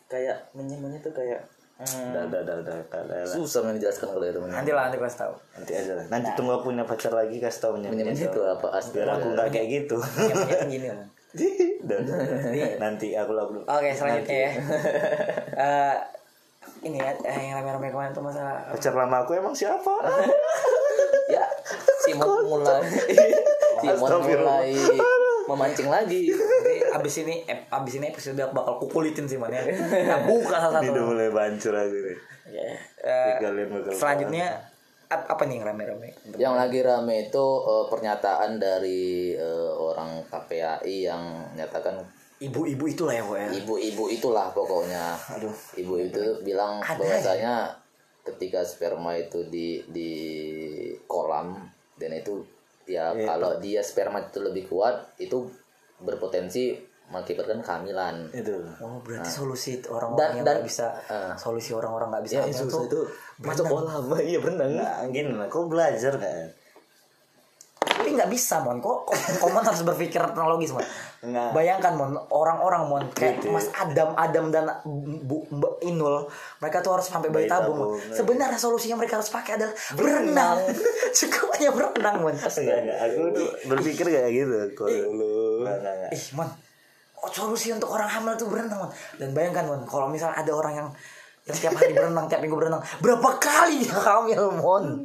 kayak 0.08 0.36
menyeh 0.56 0.80
menyeh 0.80 1.00
itu 1.04 1.12
kayak 1.12 1.44
hmm, 1.76 2.16
udah 2.16 2.22
udah 2.32 2.40
udah 2.40 2.54
udah 2.64 2.74
udah, 2.80 3.00
udah, 3.04 3.18
udah. 3.28 3.34
susah 3.36 3.60
menjelaskan 3.68 4.08
kalau 4.08 4.24
itu 4.24 4.40
nanti 4.48 4.70
lah 4.72 4.88
nanti 4.88 4.96
kasih 5.02 5.20
tahu. 5.26 5.34
Nanti 5.58 5.72
aja 5.74 5.92
lah. 5.98 6.04
Nanti 6.06 6.28
tunggu 6.38 6.54
aku 6.54 6.70
punya 6.70 6.86
pacar 6.86 7.10
lagi 7.10 7.36
kasih 7.42 7.74
menyeh 7.74 7.90
menyeh 7.90 8.14
itu. 8.14 8.40
apa? 8.46 8.66
Biar 8.94 9.08
aku 9.10 9.26
nggak 9.34 9.48
kayak 9.50 9.68
gitu. 9.82 9.98
yang 9.98 10.70
gini 10.70 10.88
lah 10.88 11.08
nanti 12.82 13.10
aku 13.18 13.34
lah 13.34 13.44
belum 13.50 13.66
oke 13.66 13.90
selanjutnya 13.90 14.38
ya. 14.38 14.50
Eh, 15.54 15.96
ini 16.82 16.98
ya 16.98 17.14
eh, 17.14 17.50
yang 17.50 17.62
rame-rame 17.62 17.90
kemarin 17.90 18.10
tuh 18.10 18.22
masalah 18.26 18.66
pacar 18.70 18.94
lama 18.94 19.22
aku 19.22 19.38
emang 19.38 19.54
siapa? 19.54 19.92
Mulai. 22.46 22.82
Simon 23.78 24.20
mulai 24.22 24.70
memancing 25.44 25.86
lagi 25.86 26.30
Jadi 26.30 26.74
abis 26.90 27.14
ini 27.20 27.44
eh, 27.44 27.68
abis 27.68 27.94
ini 27.96 28.08
episode 28.08 28.40
bakal 28.48 28.78
kukulitin 28.78 29.24
sih 29.24 29.36
man 29.36 29.48
ya. 29.48 29.60
Nah, 29.60 30.24
buka 30.24 30.56
salah 30.58 30.80
Ini 30.80 30.88
udah 30.88 30.98
satu. 30.98 31.10
mulai 31.10 31.28
bancur 31.28 31.72
aku 31.72 31.96
nih. 32.00 32.18
Kalian 33.36 33.68
bakal 33.70 33.90
selanjutnya 33.92 34.46
ap- 35.06 35.28
apa 35.28 35.42
nih 35.44 35.54
yang 35.54 35.66
rame-rame? 35.66 36.08
yang 36.34 36.54
lagi 36.54 36.80
rame 36.80 37.28
itu 37.28 37.44
eh, 37.60 37.84
pernyataan 37.86 38.50
dari 38.56 39.02
eh, 39.32 39.70
orang 39.70 40.24
KPAI 40.26 40.96
yang 41.04 41.22
menyatakan 41.50 42.00
Ibu-ibu 42.34 42.84
itulah 42.84 43.14
ya, 43.14 43.22
Bo, 43.22 43.38
ya. 43.38 43.46
ibu-ibu 43.48 44.04
itulah 44.10 44.50
pokoknya 44.50 45.14
Aduh. 45.30 45.54
ibu 45.76 45.94
itu 45.96 46.18
bilang 46.42 46.82
Ada 46.82 46.98
bahwasanya 46.98 47.54
ketika 48.22 48.60
sperma 48.60 49.14
itu 49.14 49.46
di 49.46 49.80
di 49.86 50.10
kolam 51.04 51.54
dan 51.94 52.10
itu 52.12 52.42
ya 52.84 53.12
kalau 53.16 53.56
dia 53.58 53.80
sperma 53.80 54.20
itu 54.20 54.40
lebih 54.40 54.68
kuat 54.68 55.16
itu 55.16 55.48
berpotensi 55.98 56.76
mengakibatkan 57.04 57.60
kehamilan 57.60 58.32
Itu. 58.32 58.64
Oh, 58.80 58.96
berarti 59.04 59.28
solusi 59.28 59.76
orang-orang 59.84 60.40
yang 60.40 60.44
dan- 60.44 60.56
nggak 60.56 60.64
bisa 60.64 60.86
eh. 61.04 61.32
solusi 61.36 61.70
orang-orang 61.76 62.08
nggak 62.10 62.24
bisa 62.24 62.34
ya 62.34 62.44
itu 62.48 62.64
itu 62.64 63.00
masuk 63.40 63.64
kolam 63.68 64.04
iya 64.24 64.38
berenang 64.40 64.72
Nah, 64.72 65.04
gini 65.12 65.32
lah, 65.36 65.46
kau 65.52 65.68
belajar 65.68 66.16
kan? 66.16 66.48
Tapi 68.14 68.22
nggak 68.22 68.30
bisa 68.30 68.62
mon. 68.62 68.78
Kok 68.78 68.98
kok 69.10 69.18
kok 69.42 69.50
Mon 69.50 69.66
harus 69.66 69.82
berpikir 69.82 70.22
teknologis 70.22 70.70
mon 70.70 70.86
Nggak. 71.26 71.50
bayangkan 71.50 71.92
mon 71.98 72.14
orang-orang 72.30 72.82
mon 72.86 73.04
kayak 73.10 73.42
Gitu. 73.42 73.50
Mas 73.50 73.66
Adam 73.74 74.14
Adam 74.14 74.54
dan 74.54 74.70
Bu 75.26 75.42
Mbak 75.50 75.82
Inul 75.82 76.30
mereka 76.62 76.78
tuh 76.78 76.94
harus 76.94 77.10
sampai 77.10 77.34
bayi 77.34 77.50
tabung 77.50 77.74
tabung, 77.74 77.98
Mon. 77.98 78.14
sebenarnya 78.14 78.54
solusinya 78.54 78.94
mereka 78.94 79.18
harus 79.18 79.34
pakai 79.34 79.58
adalah 79.58 79.74
berenang. 79.98 80.62
Cukup 81.18 81.50
hanya 81.58 81.74
berenang 81.74 82.16
mon. 82.22 82.34
Enggak, 82.38 82.54
enggak. 82.54 82.98
Aku 83.02 83.20
tuh 83.34 83.48
berpikir 83.66 84.06
kayak 84.06 84.30
gitu. 84.30 84.54
Kalau 84.78 84.94
ih. 86.14 86.24
mon. 86.38 86.50
Solusi 87.24 87.72
untuk 87.72 87.88
orang 87.90 88.06
hamil 88.06 88.38
tuh 88.38 88.46
berenang 88.46 88.86
mon? 88.86 88.90
Dan 89.18 89.34
bayangkan 89.34 89.66
mon 89.66 89.82
kalau 89.88 90.06
misalnya 90.06 90.38
ada 90.38 90.52
orang 90.54 90.74
yang 90.78 90.88
yang 91.44 91.56
tiap 91.58 91.74
hari 91.74 91.92
berenang 91.92 92.24
tiap 92.24 92.40
minggu 92.40 92.56
berenang. 92.56 92.80
Berapa 92.98 93.36
kali 93.36 93.84
dia 93.84 93.92
hamil 93.92 94.48
mon? 94.54 95.04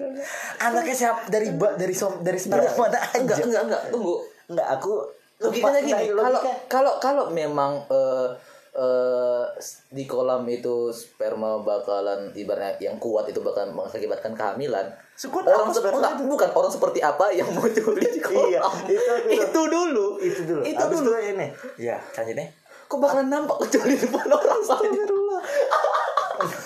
Anaknya 0.58 0.96
siap 0.96 1.28
dari 1.28 1.52
ba- 1.52 1.76
dari 1.76 1.92
som 1.92 2.20
dari 2.20 2.40
sperma 2.40 2.64
mana? 2.70 2.96
Aja 2.96 3.20
enggak 3.20 3.38
enggak 3.44 3.64
enggak. 3.66 3.82
Tunggu. 3.90 4.16
Enggak, 4.48 4.68
aku 4.72 4.94
logikanya 5.38 5.80
gini 5.82 6.04
kalau 6.12 6.40
kalau 6.68 6.94
kalau 6.98 7.24
memang 7.30 7.84
eh, 7.88 8.28
eh, 8.74 9.46
di 9.90 10.04
kolam 10.04 10.44
itu 10.46 10.88
sperma 10.90 11.60
bakalan 11.60 12.32
ibaratnya 12.34 12.88
yang 12.88 12.96
kuat 12.98 13.28
itu 13.28 13.40
bakalan 13.40 13.72
mengakibatkan 13.72 14.32
kehamilan 14.32 14.84
Sekuat 15.14 15.44
orang 15.44 15.68
apa 15.68 15.72
se- 15.72 15.80
sperma 15.80 16.00
enggak, 16.02 16.14
bukan 16.24 16.50
orang 16.54 16.72
seperti 16.72 17.00
apa 17.02 17.26
yang 17.30 17.52
mau 17.52 17.68
curi 17.68 18.04
di 18.06 18.20
kolam. 18.20 18.48
Iya, 18.48 18.64
itu, 18.88 19.12
itu. 19.28 19.44
itu 19.44 19.62
dulu. 19.66 20.08
Itu 20.18 20.42
dulu. 20.46 20.62
itu 20.62 20.80
Habis 20.80 20.98
dulu. 20.98 21.12
itu 21.12 21.36
ini. 21.36 21.48
ya. 21.78 22.00
Selanjutnya 22.10 22.48
kok 22.90 22.98
bakalan 22.98 23.28
nampak 23.28 23.58
kecuali 23.62 23.94
di 23.94 24.02
depan 24.02 24.28
orang? 24.28 24.62
Saja 24.66 25.02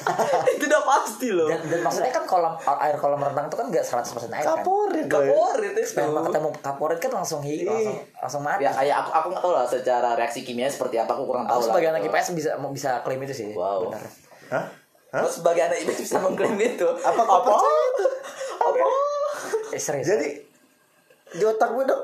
itu 0.55 0.63
udah 0.67 0.83
pasti 0.83 1.27
loh. 1.31 1.47
Dan, 1.49 1.61
dan 1.67 1.79
maksudnya 1.81 2.11
kan 2.11 2.23
kolam 2.27 2.53
air 2.59 2.95
kolam 2.99 3.19
renang 3.19 3.47
itu 3.47 3.55
kan 3.55 3.67
gak 3.71 3.85
100% 3.85 4.31
air 4.31 4.43
kan? 4.43 4.61
Kaporit. 4.61 5.05
kaporit 5.07 5.73
itu. 5.73 5.89
Sperma 5.89 6.19
ketemu 6.27 6.49
kaporit 6.59 6.99
kan 6.99 7.11
langsung 7.13 7.41
hi 7.41 7.63
langsung, 7.63 7.97
langsung 8.19 8.41
mati. 8.43 8.63
Ya 8.67 8.71
kayak 8.71 8.95
aku 9.03 9.09
aku 9.11 9.27
nggak 9.33 9.43
tahu 9.43 9.51
lah 9.55 9.65
secara 9.67 10.09
reaksi 10.13 10.39
kimia 10.43 10.67
seperti 10.67 10.95
apa 10.99 11.11
aku 11.11 11.23
kurang 11.25 11.45
tahu 11.47 11.57
aku 11.57 11.61
lah. 11.61 11.67
sebagai 11.71 11.87
anak 11.95 12.01
IPS 12.07 12.27
bisa 12.35 12.49
bisa 12.69 12.89
klaim 13.01 13.21
itu 13.23 13.35
sih 13.35 13.47
Wow. 13.53 13.89
benar. 13.89 14.03
Hah? 14.53 14.65
Lo 15.13 15.29
sebagai 15.29 15.61
anak 15.65 15.77
IPS 15.85 15.99
bisa 16.03 16.17
mengklaim 16.21 16.57
itu. 16.57 16.87
Apa 17.01 17.21
percaya 17.21 17.81
itu? 17.93 18.07
apa? 18.63 18.87
Eh, 19.73 19.81
serius 19.81 20.07
Jadi 20.07 20.52
di 21.33 21.43
otakmu 21.43 21.81
dong. 21.83 22.03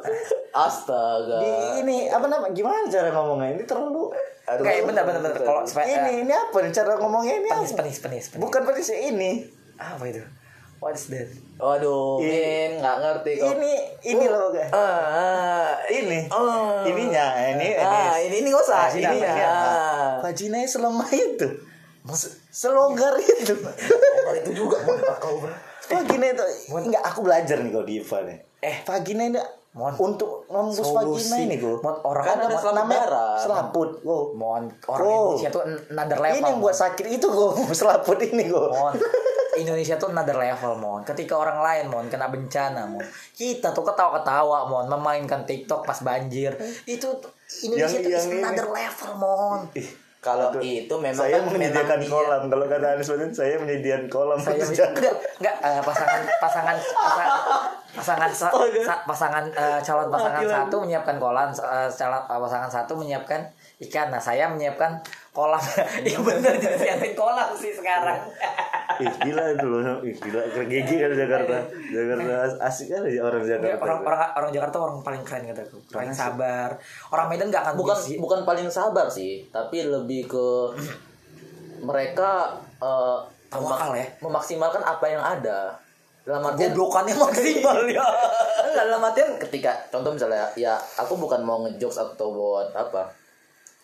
Astaga. 0.50 1.38
Di 1.40 1.52
ini 1.86 2.10
apa 2.10 2.26
nama? 2.26 2.50
Gimana 2.50 2.90
cara 2.90 3.14
ngomongnya? 3.14 3.62
Ini 3.62 3.64
terlalu 3.70 4.10
Aduh. 4.50 4.66
kayak 4.66 4.90
benar 4.90 5.04
benar 5.06 5.22
benar 5.22 5.38
kalau 5.38 5.62
supaya 5.62 5.86
ini 5.86 6.26
ini 6.26 6.34
apa 6.34 6.58
nih 6.66 6.72
cara 6.74 6.98
ngomongnya? 6.98 7.34
Ini 7.38 7.50
penis 7.54 7.72
apa? 7.74 7.80
penis 7.86 7.98
penis 8.02 8.26
penis. 8.34 8.42
Bukan 8.42 8.62
penis 8.66 8.90
ini. 8.90 9.32
Apa 9.78 10.04
itu? 10.10 10.26
What 10.80 10.96
is 10.96 11.12
that? 11.12 11.28
Waduh 11.60 12.24
min 12.24 12.80
nggak 12.80 12.98
ngerti 13.04 13.32
kok. 13.36 13.48
Ini 13.52 13.74
ini 14.16 14.26
loh 14.32 14.50
guys. 14.50 14.72
Ah 14.72 15.76
ini. 15.92 16.26
Oh. 16.32 16.88
ininya 16.88 17.26
ini 17.52 17.76
ah 17.76 18.16
ini. 18.18 18.32
ini 18.32 18.36
ini 18.42 18.48
nggak 18.48 18.64
usah 18.64 18.88
ini 18.96 19.04
ini 19.04 19.28
ya 19.28 19.54
vaginanya 20.24 20.68
selemah 20.72 21.10
itu 21.12 21.48
Se- 22.10 22.36
selonggar 22.50 23.14
itu 23.16 23.54
itu 24.36 24.52
juga 24.56 24.78
kau 25.18 25.44
vagina 25.86 26.26
itu 26.30 26.44
enggak 26.72 27.04
aku 27.04 27.20
belajar 27.22 27.60
nih 27.60 27.70
kau 27.70 27.84
di 27.84 27.98
IPA 27.98 28.18
nih 28.24 28.38
Eh. 28.60 28.78
vagina 28.84 29.24
ini 29.26 29.40
Mon. 29.70 29.94
untuk 29.96 30.50
Solusi. 30.50 31.30
vagina 31.30 31.38
ini 31.42 31.56
kok 31.58 31.80
Mon, 31.80 31.96
orang 32.04 32.24
Kan 32.26 32.38
ada 32.42 32.58
selaput 32.58 32.90
darah. 32.96 33.36
selaput 33.38 33.90
wow 34.02 34.24
mon 34.34 34.64
orang 34.86 35.06
Oh. 35.06 35.34
Indonesia 35.34 35.50
tuh 35.50 35.62
another 35.88 36.18
level 36.20 36.36
ini 36.36 36.48
yang 36.48 36.60
buat 36.60 36.76
sakit 36.76 37.06
itu 37.10 37.26
kok 37.26 37.52
selaput 37.80 38.18
ini 38.20 38.44
kok 38.46 38.70
Mon. 38.70 38.94
Indonesia 39.52 39.96
tuh 39.96 40.10
another 40.10 40.36
level 40.36 40.72
mon 40.76 41.02
ketika 41.04 41.36
orang 41.36 41.60
lain 41.60 41.86
mon 41.88 42.06
kena 42.06 42.28
bencana 42.28 42.86
mon 42.86 43.04
kita 43.34 43.70
tuh 43.70 43.84
ketawa-ketawa 43.84 44.66
mon 44.66 44.88
memainkan 44.88 45.44
TikTok 45.44 45.84
pas 45.84 46.00
banjir 46.00 46.56
itu 46.86 47.08
Indonesia 47.62 47.98
Yang- 47.98 48.04
tuh 48.04 48.12
yang 48.14 48.26
ini. 48.26 48.40
another 48.40 48.68
level 48.68 49.12
mon 49.16 49.60
kalau 50.20 50.52
aduh. 50.52 50.60
itu 50.60 50.92
memang 51.00 51.16
saya 51.16 51.40
kan 51.40 51.48
menyediakan 51.48 52.00
memang 52.04 52.12
kolam. 52.12 52.42
Kalau 52.52 52.66
kata 52.68 52.86
Anies 52.92 53.08
Baswedan 53.08 53.32
saya 53.32 53.56
menyediakan 53.56 54.06
kolam 54.12 54.36
saya 54.36 54.60
enggak 54.68 55.16
enggak 55.40 55.56
eh, 55.64 55.80
pasangan 55.80 56.22
pasangan 56.44 56.76
pasangan 56.76 57.30
pasangan 57.96 58.32
sa- 58.36 58.54
sa- 58.84 59.04
pasangan 59.08 59.46
eh, 59.48 59.80
calon 59.80 60.08
pasangan 60.12 60.44
satu 60.44 60.76
menyiapkan 60.84 61.16
kolam 61.24 61.50
eh, 61.56 61.88
calon 61.88 62.22
pasangan 62.28 62.68
satu 62.68 62.94
menyiapkan 63.00 63.42
ikan. 63.88 64.12
Nah 64.12 64.20
saya 64.20 64.52
menyiapkan 64.52 65.00
kolam 65.30 65.62
ya 66.06 66.18
bener 66.18 66.54
disiapin 66.56 67.14
kolam 67.14 67.50
sih 67.54 67.72
sekarang 67.72 68.20
Ih, 69.00 69.08
gila 69.22 69.56
itu 69.56 69.64
loh. 69.64 69.80
Ih, 70.04 70.12
gila 70.12 70.44
gigi 70.68 71.00
kan 71.00 71.08
Jakarta. 71.10 71.56
Jakarta 71.88 72.34
as- 72.44 72.60
asik 72.60 72.92
kan 72.92 73.08
ya 73.08 73.24
orang 73.24 73.42
Ya, 73.42 73.56
Jakarta. 73.56 73.80
orang 73.80 74.00
orang 74.04 74.20
orang 74.36 74.52
Jakarta 74.52 74.76
orang 74.78 74.98
paling 75.00 75.24
keren 75.24 75.48
kataku 75.48 75.78
paling 75.88 76.12
sabar 76.12 76.76
orang 77.08 77.28
Medan 77.32 77.48
gak 77.48 77.64
akan 77.64 77.74
bukan 77.80 77.96
busy. 77.96 78.20
bukan 78.20 78.44
paling 78.44 78.68
sabar 78.68 79.08
sih 79.08 79.48
tapi 79.48 79.88
lebih 79.88 80.28
ke 80.28 80.46
mereka 81.80 82.52
eh, 82.78 83.18
Tawakal 83.48 83.96
ya. 83.96 84.06
memaksimalkan 84.20 84.84
apa 84.84 85.06
yang 85.06 85.24
ada 85.24 85.74
dalam 86.22 86.46
artian 86.46 86.70
goblokannya 86.70 87.16
maksimal 87.16 87.80
ya 87.90 88.04
enggak 88.62 88.86
dalam 88.86 89.02
artian 89.02 89.30
ketika 89.40 89.72
contoh 89.90 90.12
misalnya 90.12 90.46
ya 90.54 90.78
aku 90.94 91.16
bukan 91.16 91.42
mau 91.42 91.64
ngejokes 91.64 91.98
atau 91.98 92.30
buat 92.30 92.70
apa 92.72 93.10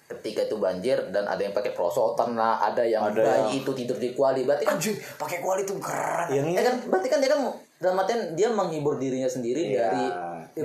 ketika 0.06 0.45
itu 0.45 0.56
banjir 0.56 0.97
dan 1.10 1.26
ada 1.26 1.41
yang 1.41 1.49
pakai 1.49 1.74
prosotan 1.74 2.34
lah 2.34 2.62
ada 2.62 2.82
yang 2.82 3.01
Ada 3.03 3.20
bayi 3.20 3.60
itu 3.60 3.72
tidur 3.74 3.97
di 3.97 4.14
kuali. 4.14 4.45
Berarti 4.45 4.64
kan 4.64 4.78
anjir 4.78 4.93
pakai 5.18 5.38
kuali 5.39 5.62
itu 5.62 5.74
keren. 5.78 6.28
Yang 6.30 6.45
ya 6.51 6.62
kan? 6.64 6.76
berarti 6.86 7.08
kan 7.08 7.20
dia 7.20 7.30
kan 7.30 7.39
dalam 7.76 7.95
artian 7.97 8.22
dia 8.34 8.47
menghibur 8.47 8.95
dirinya 8.95 9.26
sendiri 9.26 9.62
Iya. 9.68 9.82
dari 9.84 10.06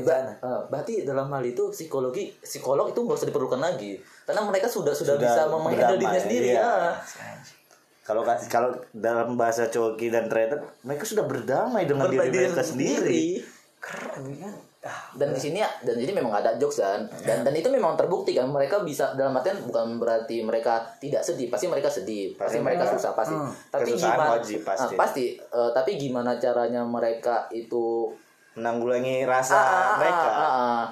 ba- 0.01 0.36
eh, 0.36 0.61
berarti 0.68 1.03
dalam 1.03 1.26
hal 1.26 1.43
itu 1.43 1.68
psikologi 1.68 2.30
psikolog 2.38 2.86
itu 2.86 3.01
nggak 3.01 3.16
usah 3.16 3.28
diperlukan 3.28 3.59
lagi. 3.59 3.97
Karena 4.22 4.45
mereka 4.45 4.68
sudah 4.68 4.93
sudah, 4.93 5.16
Sudah 5.16 5.24
bisa 5.26 5.43
berdamai, 5.49 5.74
dirinya 5.91 6.20
sendiri 6.20 6.47
iya. 6.47 6.61
ya. 6.61 6.93
Kalau 8.01 8.22
kasih 8.22 8.47
kalau 8.47 8.70
dalam 8.91 9.34
bahasa 9.34 9.66
coki 9.66 10.09
dan 10.09 10.26
ternyata 10.26 10.59
mereka 10.82 11.03
sudah 11.03 11.24
berdamai 11.24 11.86
dengan 11.86 12.07
diri 12.07 12.18
Berbagi 12.20 12.38
mereka 12.45 12.62
sendiri. 12.62 13.22
keren 13.78 14.24
kan 14.36 14.55
dan 15.12 15.28
di 15.28 15.37
sini 15.37 15.61
ya 15.61 15.68
dan 15.85 15.93
jadi 15.93 16.09
memang 16.16 16.33
ada 16.33 16.57
jokes 16.57 16.81
kan 16.81 17.05
dan 17.20 17.45
dan 17.45 17.53
itu 17.53 17.68
memang 17.68 18.01
terbukti 18.01 18.33
kan 18.33 18.49
mereka 18.49 18.81
bisa 18.81 19.12
dalam 19.12 19.37
artian 19.37 19.61
bukan 19.61 20.01
berarti 20.01 20.41
mereka 20.41 20.81
tidak 20.97 21.20
sedih 21.20 21.53
pasti 21.53 21.68
mereka 21.68 21.93
sedih 21.93 22.33
pasti 22.33 22.57
Pasti 22.57 22.64
mereka 22.64 22.85
susah 22.89 23.12
pasti 23.12 23.37
Hmm. 23.37 23.53
tapi 23.68 23.93
Kesusahan 23.93 24.16
gimana 24.16 24.31
wajib 24.35 24.61
pasti. 24.64 24.95
Ah, 24.95 24.97
pasti 24.97 25.24
Eh, 25.37 25.70
tapi 25.76 25.91
gimana 25.95 26.33
caranya 26.35 26.81
mereka 26.81 27.45
itu 27.51 28.09
Menanggulangi 28.51 29.22
rasa 29.22 29.55
ah, 29.55 29.61
ah, 29.61 29.91
mereka. 29.97 30.26
ah, 30.26 30.41
ah, 30.41 30.49
ah. 30.49 30.85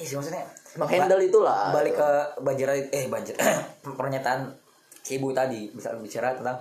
Ih, 0.00 0.06
sih 0.06 0.16
maksudnya 0.16 0.42
menghandle 0.74 1.20
itulah 1.20 1.68
balik 1.70 1.94
ke 1.94 2.10
banjir 2.40 2.72
eh 2.72 3.04
banjir 3.06 3.36
pernyataan 4.00 4.48
si 4.96 5.20
ibu 5.20 5.28
tadi 5.30 5.68
bisa 5.68 5.92
bicara 5.94 6.32
tentang 6.32 6.56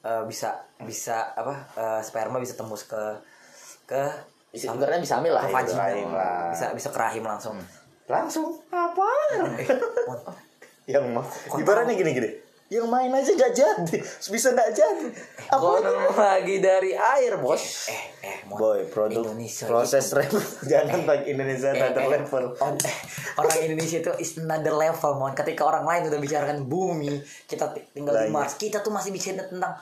eh, 0.00 0.22
bisa 0.24 0.56
bisa 0.80 1.36
apa 1.36 1.52
eh, 1.76 2.00
sperma 2.00 2.40
bisa 2.40 2.56
tembus 2.56 2.88
ke 2.88 3.02
ke 3.84 4.00
bisa 4.50 4.66
ibaratnya 4.68 4.98
bisa 4.98 5.14
hamil 5.16 5.30
lah 5.30 5.42
ke 5.42 5.62
gitu. 5.62 5.78
lah. 6.10 6.50
bisa 6.50 6.64
bisa 6.72 6.88
ke 6.90 6.98
rahim 6.98 7.22
langsung 7.22 7.56
Langsung 8.04 8.58
apa? 8.68 9.06
eh, 9.54 9.66
Mon, 10.04 10.18
yang 10.84 11.06
mau 11.08 11.22
ibaratnya 11.54 11.94
gini-gini. 11.94 12.50
Yang 12.66 12.86
main 12.86 13.10
aja 13.10 13.30
gak 13.32 13.50
jadi, 13.52 13.98
bisa 14.02 14.50
gak 14.50 14.70
jadi. 14.72 15.06
Apa? 15.48 15.58
Konon 15.58 16.06
lagi 16.12 16.58
dari 16.58 16.90
air 16.90 17.34
bos 17.36 17.86
eh 17.86 18.02
eh 18.20 18.38
Mon, 18.46 18.54
Boy, 18.56 18.86
produk 18.86 19.22
Indonesia 19.24 19.66
proses 19.66 20.10
rep 20.10 20.30
jangan 20.70 21.02
pakai 21.02 21.26
Indonesia 21.28 21.66
Eh, 21.68 21.78
another 21.80 21.98
eh, 22.00 22.10
level. 22.12 22.44
on- 22.56 22.78
eh, 22.80 22.96
orang 23.36 23.58
Indonesia 23.60 23.98
itu 24.00 24.10
is 24.16 24.34
another 24.36 24.70
level 24.72 25.12
mon 25.16 25.30
ketika 25.32 25.62
orang 25.64 25.82
lain 25.82 26.02
udah 26.06 26.18
bicarakan 26.18 26.58
bumi 26.64 27.18
kita 27.44 27.70
ti- 27.70 27.86
tinggal 27.92 28.14
di 28.16 28.18
Lah, 28.20 28.26
iya. 28.28 28.34
Mars 28.36 28.54
kita 28.54 28.78
tuh 28.80 28.90
masih 28.90 29.10
bicara 29.10 29.42
tentang 29.44 29.74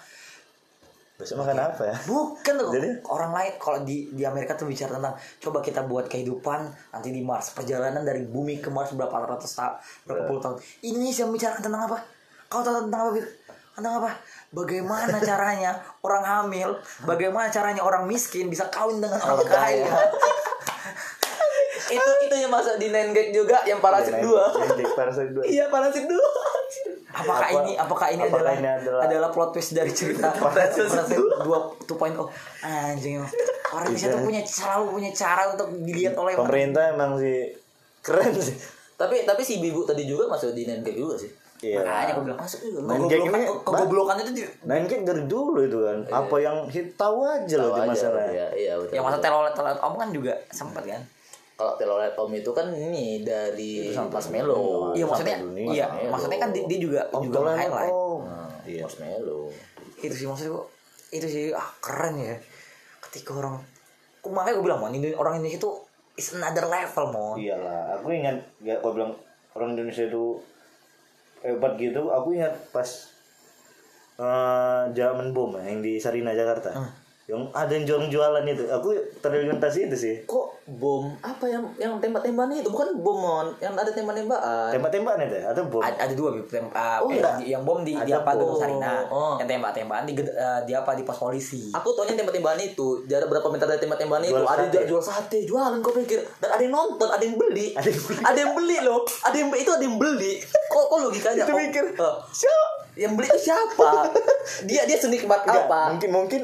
besok 1.18 1.42
makan 1.42 1.58
apa 1.58 1.82
ya 1.82 1.96
Bukan 2.06 2.54
loh. 2.62 2.70
Jadi? 2.70 3.02
Orang 3.10 3.34
lain 3.34 3.58
kalau 3.58 3.82
di 3.82 4.06
di 4.14 4.22
Amerika 4.22 4.54
tuh 4.54 4.70
bicara 4.70 4.94
tentang 4.94 5.18
coba 5.42 5.58
kita 5.58 5.82
buat 5.82 6.06
kehidupan 6.06 6.70
nanti 6.94 7.10
di 7.10 7.26
Mars, 7.26 7.50
perjalanan 7.58 8.06
dari 8.06 8.22
bumi 8.22 8.62
ke 8.62 8.70
Mars 8.70 8.94
berapa 8.94 9.26
ratus 9.26 9.58
tahun, 9.58 9.82
berapa 10.06 10.30
puluh 10.30 10.38
tahun. 10.38 10.56
Indonesia 10.86 11.26
membicarakan 11.26 11.62
tentang 11.66 11.82
apa? 11.90 11.98
Kau 12.46 12.62
tahu 12.62 12.86
tentang 12.86 13.02
apa? 13.10 13.18
Tentang 13.74 13.94
apa? 13.98 14.10
Bagaimana 14.54 15.18
caranya 15.28 15.82
orang 16.06 16.22
hamil, 16.22 16.70
bagaimana 17.02 17.50
caranya 17.50 17.82
orang 17.82 18.06
miskin 18.06 18.46
bisa 18.46 18.70
kawin 18.70 19.02
dengan 19.02 19.18
orang 19.18 19.42
kaya. 19.42 19.90
itu 21.88 22.10
itu 22.28 22.34
yang 22.36 22.52
masuk 22.52 22.76
di 22.76 22.92
Nine 22.92 23.12
Gag 23.16 23.28
juga 23.32 23.64
yang 23.64 23.80
parasit 23.80 24.20
Iya, 24.20 24.24
dua 24.24 24.44
Jack 24.76 24.92
Parasit 24.92 25.28
dua 25.32 25.44
iya 25.54 25.64
parasit 25.72 26.04
dua 26.04 26.28
Apakah 27.08 27.40
Apa- 27.40 27.64
ini 27.64 27.72
apakah 27.72 28.08
ini 28.12 28.22
apakah 28.22 28.44
adalah, 28.44 28.54
ini 28.60 28.68
adalah- 28.68 29.02
adalah 29.08 29.28
plot 29.32 29.50
twist 29.56 29.72
dari 29.72 29.88
cerita? 29.88 30.28
Parasit 30.28 30.92
Parasit 30.92 31.16
2 31.16 31.88
2.0 31.88 32.28
anjing 32.60 33.16
orang 33.68 33.86
Indonesia 33.88 34.08
tuh 34.12 34.20
punya 34.24 34.40
selalu 34.44 34.84
punya 34.92 35.10
cara 35.16 35.42
untuk 35.48 35.68
dilihat 35.88 36.14
oleh 36.16 36.32
pemerintah 36.36 36.92
emang 36.92 37.16
sih 37.16 37.48
keren 38.04 38.32
sih. 38.36 38.56
Tapi 38.98 39.24
tapi 39.24 39.40
si 39.40 39.60
bibu 39.62 39.88
tadi 39.88 40.04
juga 40.04 40.28
masuk 40.28 40.52
di 40.52 40.68
Gag 40.68 40.84
juga 40.92 41.16
sih. 41.16 41.30
Iya. 41.58 41.82
Makanya 41.82 42.12
gue 42.14 42.24
bilang 42.28 42.38
masuk 42.38 42.58
Gag 42.62 42.70
kegoblokan, 42.76 43.40
ini- 43.40 43.50
kegoblokan 43.66 44.16
itu 44.22 44.30
kan 44.68 45.00
dari 45.02 45.22
dulu 45.26 45.60
itu 45.64 45.78
kan. 45.84 45.98
Apa 46.06 46.36
yang 46.38 46.56
kita 46.68 46.92
tahu 46.94 47.24
aja 47.24 47.54
loh 47.56 47.70
di 47.72 47.82
masalah 47.88 48.24
iya 48.30 48.46
iya 48.52 48.72
betul 48.76 48.94
yang 48.94 49.04
masa 49.08 49.18
telolet 49.18 49.52
telolet 49.56 49.80
om 49.80 49.94
kan 49.96 50.08
juga 50.12 50.32
sempat 50.52 50.84
kan 50.84 51.02
kalau 51.58 51.74
telolet 51.74 52.14
om 52.14 52.30
itu 52.30 52.54
kan 52.54 52.70
ini 52.70 53.26
dari 53.26 53.90
marshmallow 53.90 54.94
iya 54.94 55.02
maksudnya 55.02 55.36
iya 55.58 55.86
maksudnya 56.06 56.38
kan 56.38 56.50
dia, 56.54 56.62
dia 56.70 56.78
juga 56.78 57.00
Om 57.10 57.22
juga 57.26 57.58
highlight 57.58 57.90
oh. 57.90 58.22
Nah, 58.22 58.46
Iya. 58.62 58.86
marshmallow 58.86 59.50
itu 59.98 60.14
sih 60.14 60.26
maksud 60.30 60.54
gue 60.54 60.64
itu 61.10 61.26
sih 61.26 61.44
ah 61.50 61.66
keren 61.82 62.14
ya. 62.14 62.36
Ketika 63.02 63.34
orang 63.34 63.58
Aku- 64.22 64.30
makanya 64.30 64.60
gue 64.60 64.64
bilang 64.68 64.78
mon 64.78 64.92
orang 65.16 65.40
Indonesia 65.40 65.58
itu 65.58 65.70
is 66.14 66.36
another 66.36 66.68
level 66.68 67.04
mon. 67.10 67.34
Iyalah 67.34 67.98
aku 67.98 68.12
ingat 68.12 68.38
ya 68.60 68.78
kau 68.78 68.94
bilang 68.94 69.16
orang 69.56 69.74
Indonesia 69.74 70.06
itu 70.06 70.38
hebat 71.42 71.74
gitu. 71.74 72.12
Aku 72.12 72.36
ingat 72.36 72.54
pas 72.70 72.86
eh 74.18 74.82
zaman 74.92 75.30
bom 75.30 75.54
ya, 75.58 75.62
yang 75.64 75.80
di 75.80 75.98
Sarina 75.98 76.34
Jakarta 76.34 76.74
yang 77.28 77.44
ada 77.52 77.68
yang 77.68 77.84
jualan-jualan 77.84 78.40
itu. 78.48 78.64
Aku 78.72 78.88
terorientasi 79.20 79.84
itu 79.84 79.96
sih. 80.00 80.14
Kok 80.24 80.64
bom? 80.80 81.12
Apa 81.20 81.44
yang 81.44 81.60
yang 81.76 82.00
tembak-tembakan 82.00 82.56
itu? 82.56 82.72
Bukan 82.72 83.04
bom 83.04 83.20
Mon. 83.20 83.52
yang 83.60 83.76
ada 83.76 83.92
tembak-tembakan. 83.92 84.72
Tembak-tembakan 84.72 85.28
itu 85.28 85.36
ya? 85.36 85.44
atau 85.52 85.68
bom? 85.68 85.84
Ada, 85.84 86.08
ada 86.08 86.14
dua. 86.16 86.40
Tem- 86.48 86.72
ah, 86.72 87.04
Oh, 87.04 87.12
eh, 87.12 87.20
di- 87.44 87.52
yang 87.52 87.68
bom 87.68 87.84
di, 87.84 87.92
di 87.92 88.12
apa 88.16 88.32
bom. 88.32 88.56
tuh 88.56 88.64
Sarina 88.64 89.04
Oh. 89.06 89.36
yang 89.36 89.44
tembak-tembakan 89.44 90.08
di, 90.08 90.16
ged- 90.16 90.32
eh, 90.32 90.60
di 90.64 90.72
apa? 90.72 90.96
Di 90.96 91.04
pos 91.04 91.20
polisi. 91.20 91.68
Aku 91.68 91.92
taunya 91.92 92.16
tembak-tembakan 92.16 92.64
itu. 92.64 93.04
Jarak 93.04 93.28
berapa 93.28 93.44
meter 93.46 93.66
dari 93.68 93.80
tembak-tembakan 93.84 94.24
itu? 94.24 94.32
Jual 94.32 94.48
ada 94.48 94.64
sate. 94.64 94.72
jual, 94.72 94.84
jual 94.88 95.02
sate. 95.04 95.38
Jualan 95.44 95.72
kau 95.84 95.92
pikir. 95.92 96.20
Dan 96.40 96.48
ada 96.48 96.62
yang 96.64 96.72
nonton 96.72 97.08
ada 97.12 97.20
yang 97.20 97.36
beli. 97.36 97.76
Ada 97.76 97.92
yang 97.92 98.00
beli. 98.02 98.20
ada 98.24 98.38
yang 98.40 98.52
beli 98.56 98.76
loh. 98.80 99.00
Ada 99.04 99.36
yang 99.36 99.48
itu 99.52 99.68
ada 99.68 99.84
yang 99.84 99.96
beli. 100.00 100.32
Kok 100.72 100.84
kok 100.86 100.98
logikanya? 100.98 101.44
Itu 101.44 101.52
oh, 101.52 101.60
mikir, 101.60 101.84
eh, 101.92 102.14
siapa 102.32 102.68
yang 102.96 103.12
beli 103.12 103.28
itu 103.28 103.40
siapa? 103.44 103.88
Dia 104.64 104.88
dia 104.88 104.96
senikmat 104.96 105.44
apa? 105.44 105.92
mungkin 105.92 106.08
mungkin 106.08 106.42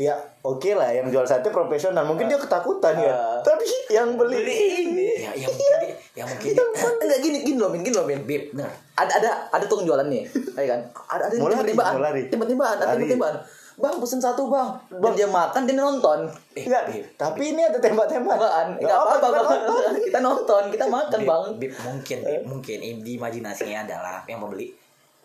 ya 0.00 0.16
oke 0.40 0.72
lah 0.72 0.88
yang 0.88 1.06
jual 1.06 1.20
sate 1.22 1.52
profesional. 1.52 2.00
Mungkin 2.02 2.24
dia 2.24 2.40
ketakutan 2.40 2.96
ya. 2.96 3.12
Ah. 3.12 3.36
tapi 3.42 3.68
yang 3.88 4.16
beli, 4.16 4.40
ini. 4.40 5.20
Ya 5.20 5.36
yang 5.36 5.52
mungkin 5.52 5.72
dia- 5.78 5.96
yang 6.16 6.26
mungkin 6.26 6.50
dia- 6.50 6.96
enggak 6.96 7.20
gini 7.20 7.38
gini 7.44 7.58
loh 7.58 7.68
min 7.68 7.84
gini 7.84 7.92
loh 7.92 8.04
min. 8.04 8.24
Bib 8.24 8.56
bener 8.56 8.70
ada 8.94 9.12
ada 9.14 9.30
ada 9.50 9.64
tukang 9.64 9.84
jualan 9.84 10.08
nih 10.08 10.24
ya 10.56 10.64
kan? 10.66 10.80
Ada 11.10 11.22
ada 11.26 11.34
tembak-tembakan 11.34 12.00
lari. 12.00 12.22
tembak-tembakan 12.28 12.76
ada 12.78 12.84
tembak-tembakan 12.90 13.36
bang 13.76 13.96
pesen 13.96 14.20
satu 14.20 14.42
bang. 14.46 14.68
Dan 14.90 15.12
dia 15.14 15.24
makan 15.24 15.60
dia 15.64 15.72
nonton. 15.74 16.18
Eh, 16.52 16.64
Enggak, 16.64 16.82
Bib. 16.86 17.04
tapi 17.16 17.42
ini 17.50 17.60
ada 17.60 17.76
tembak-tembak. 17.76 18.36
Tembakan, 18.36 18.66
Nggak 18.70 18.80
enggak 18.82 18.96
apa-apa 18.98 19.16
kita 19.16 19.28
bang. 19.30 19.44
nonton. 19.46 19.90
Kita 20.00 20.18
nonton, 20.20 20.62
kita 20.68 20.84
makan 20.86 21.18
Bib, 21.18 21.28
bang. 21.28 21.44
Bib, 21.56 21.72
mungkin 21.80 22.18
Bib, 22.20 22.42
mungkin 22.44 22.78
im- 22.78 23.00
di 23.00 23.12
imajinasinya 23.16 23.84
adalah 23.84 24.20
yang 24.26 24.36
pembeli 24.38 24.68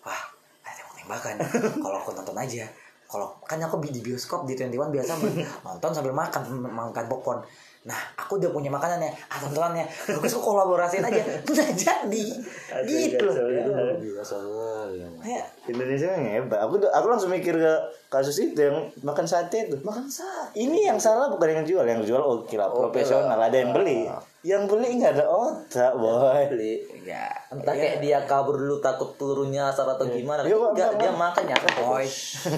wah 0.01 0.23
ada 0.61 0.71
tembak-tembakan. 0.73 1.33
Kalau 1.83 1.97
aku 1.97 2.11
nonton 2.11 2.35
aja 2.37 2.63
kalau 3.05 3.29
kan 3.45 3.61
aku 3.61 3.77
di 3.85 4.01
bioskop 4.01 4.49
di 4.49 4.57
21 4.57 4.89
biasa 4.89 5.11
nonton 5.65 5.91
sambil 5.93 6.13
makan 6.13 6.41
makan 6.65 7.05
popcorn. 7.05 7.39
Nah 7.85 7.99
aku 8.17 8.41
udah 8.41 8.49
punya 8.49 8.73
makanannya 8.73 9.13
ah 9.29 9.37
tontonannya 9.37 9.85
bagus 10.09 10.33
kok 10.33 10.41
kolaborasiin 10.41 11.05
aja. 11.05 11.21
Udah 11.45 11.69
jadi. 11.77 12.25
Gitu. 12.81 13.21
loh 13.21 13.37
Ya, 15.21 15.45
Indonesia 15.69 16.09
yang 16.17 16.25
hebat. 16.25 16.65
Aku 16.65 16.81
aku 16.81 17.05
langsung 17.05 17.29
mikir 17.29 17.53
ke 17.53 17.73
kasus 18.09 18.41
itu 18.41 18.57
yang 18.57 18.89
makan 19.05 19.29
sate 19.29 19.69
itu. 19.69 19.77
Makan 19.85 20.09
sate. 20.09 20.57
Ini 20.57 20.89
yang 20.89 20.97
salah 20.97 21.29
bukan 21.29 21.61
yang 21.61 21.65
jual, 21.65 21.85
yang 21.85 22.01
jual 22.01 22.21
oke 22.21 22.57
lah 22.57 22.73
profesional. 22.73 23.37
ada 23.37 23.53
yang 23.53 23.69
beli. 23.69 24.09
Yang 24.45 24.61
beli 24.67 24.89
nggak 24.95 25.11
ada 25.11 25.25
otak, 25.25 25.91
boy. 25.95 26.43
Beli. 26.47 26.85
ya 27.01 27.33
Entah 27.49 27.73
kayak 27.73 27.97
dia 27.97 28.21
kabur 28.23 28.55
dulu 28.55 28.77
takut 28.77 29.09
turunnya 29.15 29.67
asar 29.67 29.89
atau 29.89 30.05
gimana. 30.05 30.41
Iya, 30.41 30.53
Pak, 30.53 30.69
Enggak, 30.71 30.89
Pak, 30.91 30.99
dia 30.99 31.11
makan 31.11 31.43
ya. 31.43 31.57
coy 31.73 32.05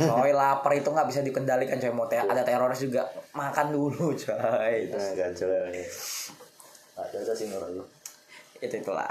coy 0.03 0.31
lapar 0.31 0.71
itu 0.73 0.89
nggak 0.89 1.07
bisa 1.07 1.19
dikendalikan 1.21 1.77
coy 1.77 1.91
mau 1.91 2.03
te- 2.05 2.19
ada 2.19 2.43
teroris 2.43 2.81
juga 2.81 3.07
makan 3.31 3.71
dulu 3.71 4.11
coy 4.11 4.75
Nah, 4.85 5.11
kacau. 5.15 5.47
Ada 6.97 7.31
sih 7.31 7.47
menurut 7.47 7.87
itu 8.57 8.73
itulah 8.75 9.05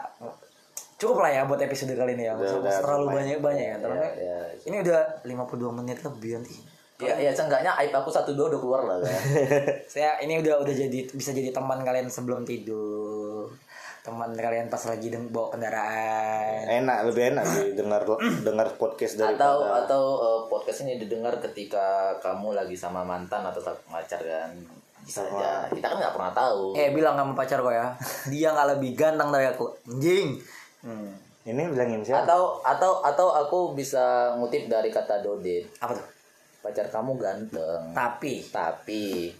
cukup 0.96 1.22
lah 1.22 1.30
ya 1.30 1.42
buat 1.44 1.56
episode 1.56 1.94
kali 1.94 2.12
ini 2.12 2.26
ya 2.26 2.34
Udah, 2.34 2.58
udah, 2.58 2.72
terlalu 2.76 3.04
lumayan. 3.04 3.16
banyak 3.16 3.38
banyak 3.38 3.64
ya 3.64 3.76
terlalu 3.78 4.00
Ya, 4.02 4.10
ya. 4.18 4.38
ini 4.64 4.76
udah 4.82 5.00
52 5.22 5.78
menit 5.78 5.98
lebih 6.02 6.30
nanti 6.34 6.56
Ya, 6.96 7.12
ya 7.20 7.28
seenggaknya 7.28 7.76
aib 7.76 7.92
aku 7.92 8.08
satu 8.08 8.32
dua 8.32 8.48
udah 8.48 8.60
keluar 8.60 8.80
lah 8.88 8.96
kan. 9.04 9.12
saya 9.92 10.16
ini 10.24 10.40
udah 10.40 10.64
udah 10.64 10.72
jadi 10.72 11.04
bisa 11.12 11.36
jadi 11.36 11.52
teman 11.52 11.84
kalian 11.84 12.08
sebelum 12.08 12.40
tidur. 12.42 13.52
Teman 14.00 14.32
kalian 14.32 14.72
pas 14.72 14.80
lagi 14.88 15.12
deng- 15.12 15.28
bawa 15.28 15.52
kendaraan. 15.52 16.64
Enak, 16.64 17.12
lebih 17.12 17.36
enak 17.36 17.44
sih 17.44 17.76
dengar 17.76 18.00
dengar 18.46 18.72
podcast 18.80 19.20
atau 19.20 19.28
daripada 19.28 19.84
atau 19.84 20.02
eh, 20.24 20.40
podcast 20.48 20.78
ini 20.88 20.96
didengar 20.96 21.36
ketika 21.36 22.16
kamu 22.24 22.56
lagi 22.56 22.72
sama 22.72 23.04
mantan 23.04 23.44
atau 23.44 23.60
pacar 23.92 24.22
kan. 24.24 24.50
Bisa 25.04 25.20
Sama- 25.20 25.36
aja. 25.36 25.68
Kita 25.68 25.92
kan 25.92 25.96
nggak 26.00 26.14
pernah 26.16 26.32
tahu. 26.32 26.72
Eh 26.72 26.96
bilang 26.96 27.12
sama 27.12 27.36
pacar 27.36 27.60
kok 27.60 27.74
ya. 27.76 27.92
Dia 28.32 28.56
nggak 28.56 28.68
lebih 28.78 28.96
ganteng 28.96 29.28
dari 29.28 29.46
aku. 29.52 29.68
Anjing. 29.84 30.40
Hmm. 30.80 31.10
ini 31.46 31.62
bilangin 31.70 32.02
siapa? 32.02 32.26
atau 32.26 32.58
atau 32.58 33.02
atau 33.02 33.30
aku 33.30 33.58
bisa 33.70 34.34
ngutip 34.34 34.66
dari 34.66 34.90
kata 34.90 35.22
Dodin 35.22 35.62
apa 35.78 35.94
tuh 35.94 36.06
pacar 36.66 36.86
kamu 36.90 37.14
ganteng. 37.14 37.82
Tapi. 37.94 38.42
Tapi 38.50 39.30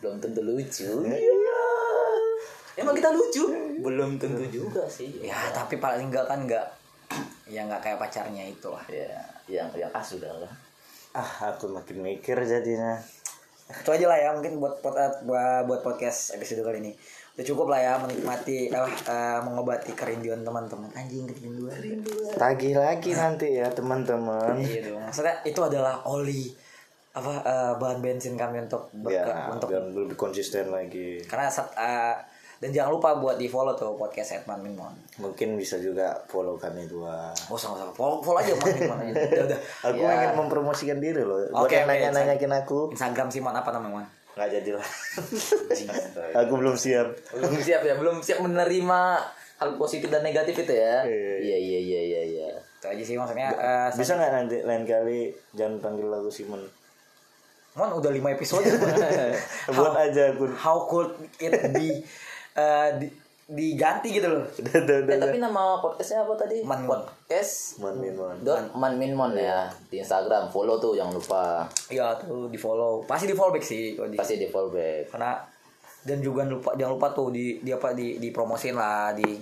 belum 0.00 0.20
tentu 0.20 0.40
lucu. 0.44 0.92
Iya. 1.08 1.64
emang 2.76 2.92
kita 2.92 3.08
lucu? 3.08 3.48
Belum 3.80 4.20
tentu 4.20 4.44
juga 4.52 4.84
sih. 4.84 5.24
Ya 5.24 5.36
tapi 5.56 5.80
paling 5.80 6.12
enggak 6.12 6.28
kan 6.28 6.44
enggak 6.44 6.66
ya 7.54 7.64
nggak 7.64 7.80
kayak 7.80 7.98
pacarnya 8.02 8.44
itu 8.44 8.68
lah 8.68 8.84
ya 8.90 9.08
yang 9.48 9.72
yang 9.72 9.88
ah 9.96 10.04
sudah 10.04 10.28
lah. 10.36 10.52
Ah, 11.16 11.56
aku 11.56 11.72
makin 11.72 12.04
mikir 12.04 12.36
jadinya. 12.44 13.00
itu 13.66 13.90
aja 13.90 14.06
lah 14.06 14.14
ya 14.14 14.30
mungkin 14.30 14.62
buat 14.62 14.78
buat 14.78 15.26
buat, 15.26 15.66
buat 15.66 15.80
podcast 15.82 16.38
episode 16.38 16.62
kali 16.62 16.78
ini. 16.84 16.92
Udah 17.34 17.44
cukup 17.44 17.66
lah 17.72 17.80
ya 17.82 17.92
menikmati 17.98 18.70
eh, 18.70 18.90
eh, 19.10 19.38
mengobati 19.42 19.90
kerinduan 19.96 20.46
teman-teman. 20.46 20.86
Anjing 20.94 21.26
kerinduan. 21.26 21.74
Tagih 22.36 22.78
lagi 22.78 23.10
nanti 23.16 23.58
ya 23.58 23.66
teman-teman. 23.72 24.54
iya 24.60 24.86
dong 24.86 25.02
maksudnya 25.02 25.42
itu 25.42 25.58
adalah 25.64 26.04
oli 26.06 26.65
apa 27.16 27.32
eh, 27.40 27.72
bahan 27.74 27.98
bensin 27.98 28.36
kami 28.36 28.60
untuk 28.60 28.92
berke, 28.94 29.16
Ya, 29.16 29.48
untuk 29.48 29.72
lebih 29.72 30.14
konsisten 30.14 30.68
lagi. 30.68 31.16
karena 31.22 31.48
saat, 31.48 31.72
eh, 31.72 32.12
dan 32.56 32.70
jangan 32.70 32.92
lupa 32.92 33.12
buat 33.14 33.36
di 33.36 33.44
follow 33.46 33.72
tuh 33.72 33.92
podcast 33.94 34.32
Edman 34.34 34.60
Minmon 34.60 34.92
Mungkin 35.18 35.56
bisa 35.56 35.76
juga 35.76 36.12
follow 36.24 36.56
kami 36.56 36.84
dua. 36.84 37.28
oh 37.48 37.56
sama 37.56 37.74
sama 37.74 37.88
follow, 37.90 38.20
follow 38.20 38.36
aja 38.38 38.52
Man 38.54 38.68
Minmon 38.70 38.98
aja 39.02 39.12
udah, 39.32 39.44
udah. 39.46 39.60
Aku 39.86 39.96
Ya. 39.98 40.12
ingin 40.14 40.32
mempromosikan 40.36 40.98
diri 40.98 41.20
loh. 41.20 41.40
Buat 41.46 41.64
Oke, 41.64 41.74
yang 41.74 41.84
oke, 41.84 41.92
nanya-nanyakin 41.94 42.52
aku, 42.54 42.78
Instagram 42.90 43.28
Simon 43.28 43.52
apa 43.54 43.70
namanya 43.70 43.96
Man 43.98 44.06
nggak 44.36 44.48
jadi 44.52 44.70
lah. 44.74 44.86
aku 46.38 46.52
belum 46.54 46.76
siap. 46.76 47.08
belum 47.32 47.56
siap 47.58 47.80
ya 47.82 47.94
belum 47.94 48.20
siap 48.20 48.38
menerima 48.38 49.00
hal 49.56 49.70
positif 49.74 50.08
dan 50.08 50.20
negatif 50.20 50.52
itu 50.54 50.68
ya 50.70 51.00
Iya. 51.02 51.36
iya 51.40 51.56
iya 51.56 51.78
iya 51.80 52.00
iya 52.02 52.22
iya 52.26 52.48
itu 52.52 52.86
aja 52.86 53.02
sih 53.02 53.16
maksudnya 53.16 53.48
eh, 53.50 53.88
Bisa 53.90 54.12
nggak 54.14 54.28
nanti 54.30 54.56
lain 54.60 54.84
kali 54.84 55.20
jangan 55.52 55.80
panggil 55.80 56.08
aku 56.10 56.28
Simon. 56.28 56.60
Mon 57.76 57.92
udah 57.92 58.08
5 58.08 58.24
episode 58.30 58.64
Buat 59.76 59.94
aja 59.94 60.32
aku. 60.32 60.48
how 60.56 60.82
could 60.82 61.12
it 61.36 61.52
be 61.70 62.00
eh, 62.54 62.88
di- 62.96 63.12
diganti 63.46 64.10
gitu 64.10 64.26
loh 64.26 64.42
Udah, 64.58 64.80
udah, 64.80 64.96
udah. 65.02 65.12
eh 65.12 65.20
tapi 65.20 65.36
nama 65.36 65.76
podcastnya 65.76 66.18
apa 66.20 66.34
tadi 66.34 66.64
Man- 66.64 66.82
podcast 66.82 67.78
Mon, 67.78 67.94
Min, 67.94 68.12
Mon. 68.12 68.34
dot 68.40 68.72
man 68.72 68.96
min 68.96 69.12
mon 69.12 69.30
ya 69.30 69.68
di 69.86 70.00
Instagram 70.00 70.48
follow 70.48 70.76
tuh 70.76 70.96
jangan 70.96 71.14
lupa 71.14 71.62
ya 71.86 72.16
tuh 72.16 72.48
di 72.48 72.56
follow 72.56 73.04
pasti 73.04 73.24
di 73.24 73.34
follow 73.34 73.52
back 73.52 73.62
sih 73.62 73.92
kalau 73.92 74.08
di 74.08 74.16
pasti 74.16 74.34
di 74.34 74.48
follow 74.48 74.68
back 74.68 75.12
karena 75.12 75.36
dan 76.02 76.18
juga 76.18 76.42
lupa 76.42 76.74
jangan 76.74 76.92
lupa 76.92 77.08
tuh 77.12 77.28
di 77.28 77.60
di 77.60 77.70
apa 77.70 77.92
di 77.92 78.16
dipromosin 78.16 78.74
lah 78.74 79.12
di 79.12 79.36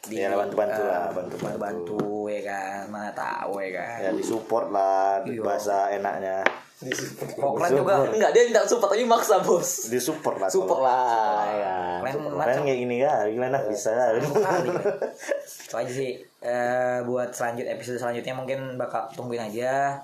di 0.00 0.16
Ya, 0.16 0.32
bantu-bantu 0.32 0.80
eh, 0.80 0.86
lah, 0.86 1.12
bantu-bantu. 1.12 1.58
bantu 1.58 2.00
ya 2.26 2.40
kan 2.42 2.88
mana 2.88 3.12
tahu 3.12 3.60
ya 3.60 3.70
kan 3.76 3.98
Ya 4.00 4.10
disupport 4.14 4.66
lah 4.70 5.20
Iya. 5.20 5.42
bahasa 5.42 5.76
enaknya. 5.90 6.40
Kok 6.80 7.60
kalian 7.60 7.84
juga 7.84 8.08
Enggak, 8.08 8.30
dia 8.32 8.42
minta 8.48 8.64
support 8.64 8.96
tapi 8.96 9.04
maksa, 9.04 9.36
Bos. 9.44 9.92
di 9.92 10.00
support 10.00 10.40
lah 10.40 10.48
Support 10.48 10.80
lah, 10.80 11.44
ya. 11.52 11.76
kalian 12.00 12.32
macam 12.32 12.62
kayak 12.64 12.78
gini 12.80 12.96
ya 13.04 13.28
gimana 13.28 13.60
bisa 13.68 13.92
kali. 13.92 14.24
Itu 15.68 15.74
aja 15.76 15.92
sih 15.92 16.16
eh, 16.40 16.98
buat 17.04 17.36
selanjut 17.36 17.68
episode 17.68 18.00
selanjutnya 18.00 18.32
mungkin 18.32 18.80
bakal 18.80 19.12
tungguin 19.12 19.52
aja 19.52 20.00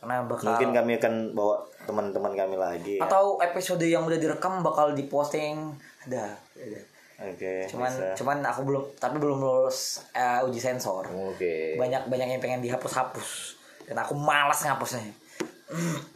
karena 0.00 0.24
bakal 0.24 0.56
mungkin 0.56 0.72
kami 0.72 0.92
akan 0.96 1.14
bawa 1.36 1.60
teman-teman 1.84 2.32
kami 2.32 2.56
lagi 2.56 2.94
ya. 2.96 3.04
atau 3.04 3.36
episode 3.44 3.84
yang 3.84 4.08
udah 4.08 4.16
direkam 4.16 4.64
bakal 4.64 4.96
diposting 4.96 5.76
ada 6.08 6.40
ada. 6.56 6.80
oke 7.20 7.52
cuman 7.68 7.92
bisa. 7.92 8.16
cuman 8.16 8.38
aku 8.48 8.60
belum 8.64 8.82
tapi 8.96 9.20
belum 9.20 9.38
lulus 9.44 10.00
eh, 10.16 10.40
uji 10.40 10.56
sensor 10.56 11.04
Oke. 11.04 11.76
banyak 11.76 12.08
banyak 12.08 12.28
yang 12.32 12.40
pengen 12.40 12.64
dihapus-hapus 12.64 13.60
dan 13.92 14.00
aku 14.00 14.16
malas 14.16 14.64
ngapusnya 14.64 15.04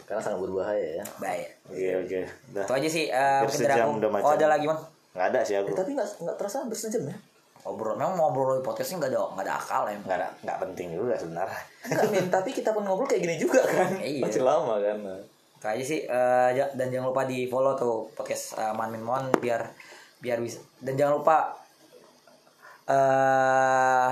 Karena 0.05 0.21
sangat 0.21 0.41
berbahaya 0.41 1.01
ya. 1.01 1.05
baik 1.17 1.49
oke 1.67 1.89
oke 2.05 2.21
udah 2.53 2.63
itu 2.63 2.73
aja 2.75 2.89
sih 2.89 3.05
eh, 3.07 3.21
Hampir 3.41 3.49
mungkin 3.49 3.61
dari 3.65 3.81
aku 3.81 3.93
oh 4.21 4.33
ada 4.33 4.47
lagi 4.47 4.65
man 4.65 4.79
nggak 5.15 5.27
ada 5.31 5.41
sih 5.41 5.55
aku 5.55 5.67
Eh, 5.67 5.75
tapi 5.75 5.91
nggak 5.93 6.09
nggak 6.21 6.37
terasa 6.37 6.57
hampir 6.61 6.77
sejam 6.77 7.03
ya. 7.05 7.17
ngobrol 7.63 7.95
memang 7.95 8.13
ngobrol 8.15 8.55
di 8.55 8.63
podcast 8.63 8.93
ini 8.93 9.01
nggak 9.01 9.11
ada 9.11 9.21
nggak 9.25 9.45
ada 9.45 9.55
akal 9.57 9.83
ya 9.85 9.97
nggak 9.99 10.19
ada 10.19 10.29
nggak 10.43 10.59
penting 10.61 10.89
juga 10.93 11.15
sebenarnya 11.17 11.61
Min, 12.05 12.27
tapi 12.29 12.51
kita 12.51 12.71
pun 12.71 12.83
ngobrol 12.83 13.05
kayak 13.05 13.23
gini 13.23 13.37
juga 13.37 13.61
kan. 13.61 13.89
Iya. 13.97 14.21
Masih 14.21 14.43
lama 14.43 14.75
kan. 14.79 14.99
aja 15.65 15.81
sih 15.83 16.01
eh, 16.03 16.49
ja- 16.53 16.73
dan 16.73 16.93
jangan 16.93 17.09
lupa 17.09 17.25
di 17.25 17.49
follow 17.49 17.73
tuh 17.73 18.05
podcast 18.13 18.53
eh, 18.55 18.69
Man 18.71 18.91
Min 18.91 19.01
Mon 19.01 19.33
biar 19.35 19.65
biar 20.19 20.37
bisa 20.39 20.61
dan 20.79 20.93
jangan 20.93 21.17
lupa 21.17 21.57
eh 22.85 24.11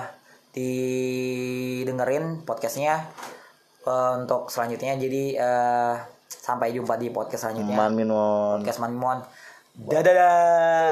didengerin 0.52 2.40
podcastnya 2.42 3.04
eh, 3.86 4.12
untuk 4.18 4.48
selanjutnya 4.48 4.98
jadi 4.98 5.24
eh, 5.38 5.94
sampai 6.28 6.74
jumpa 6.74 6.98
di 6.98 7.12
podcast 7.12 7.46
selanjutnya. 7.46 7.76
Man 7.76 7.92
Minwon 7.94 8.62
podcast 8.62 8.80
Man 8.82 8.92
Min 8.94 9.00
Mon 9.00 9.18
dadah 9.72 10.14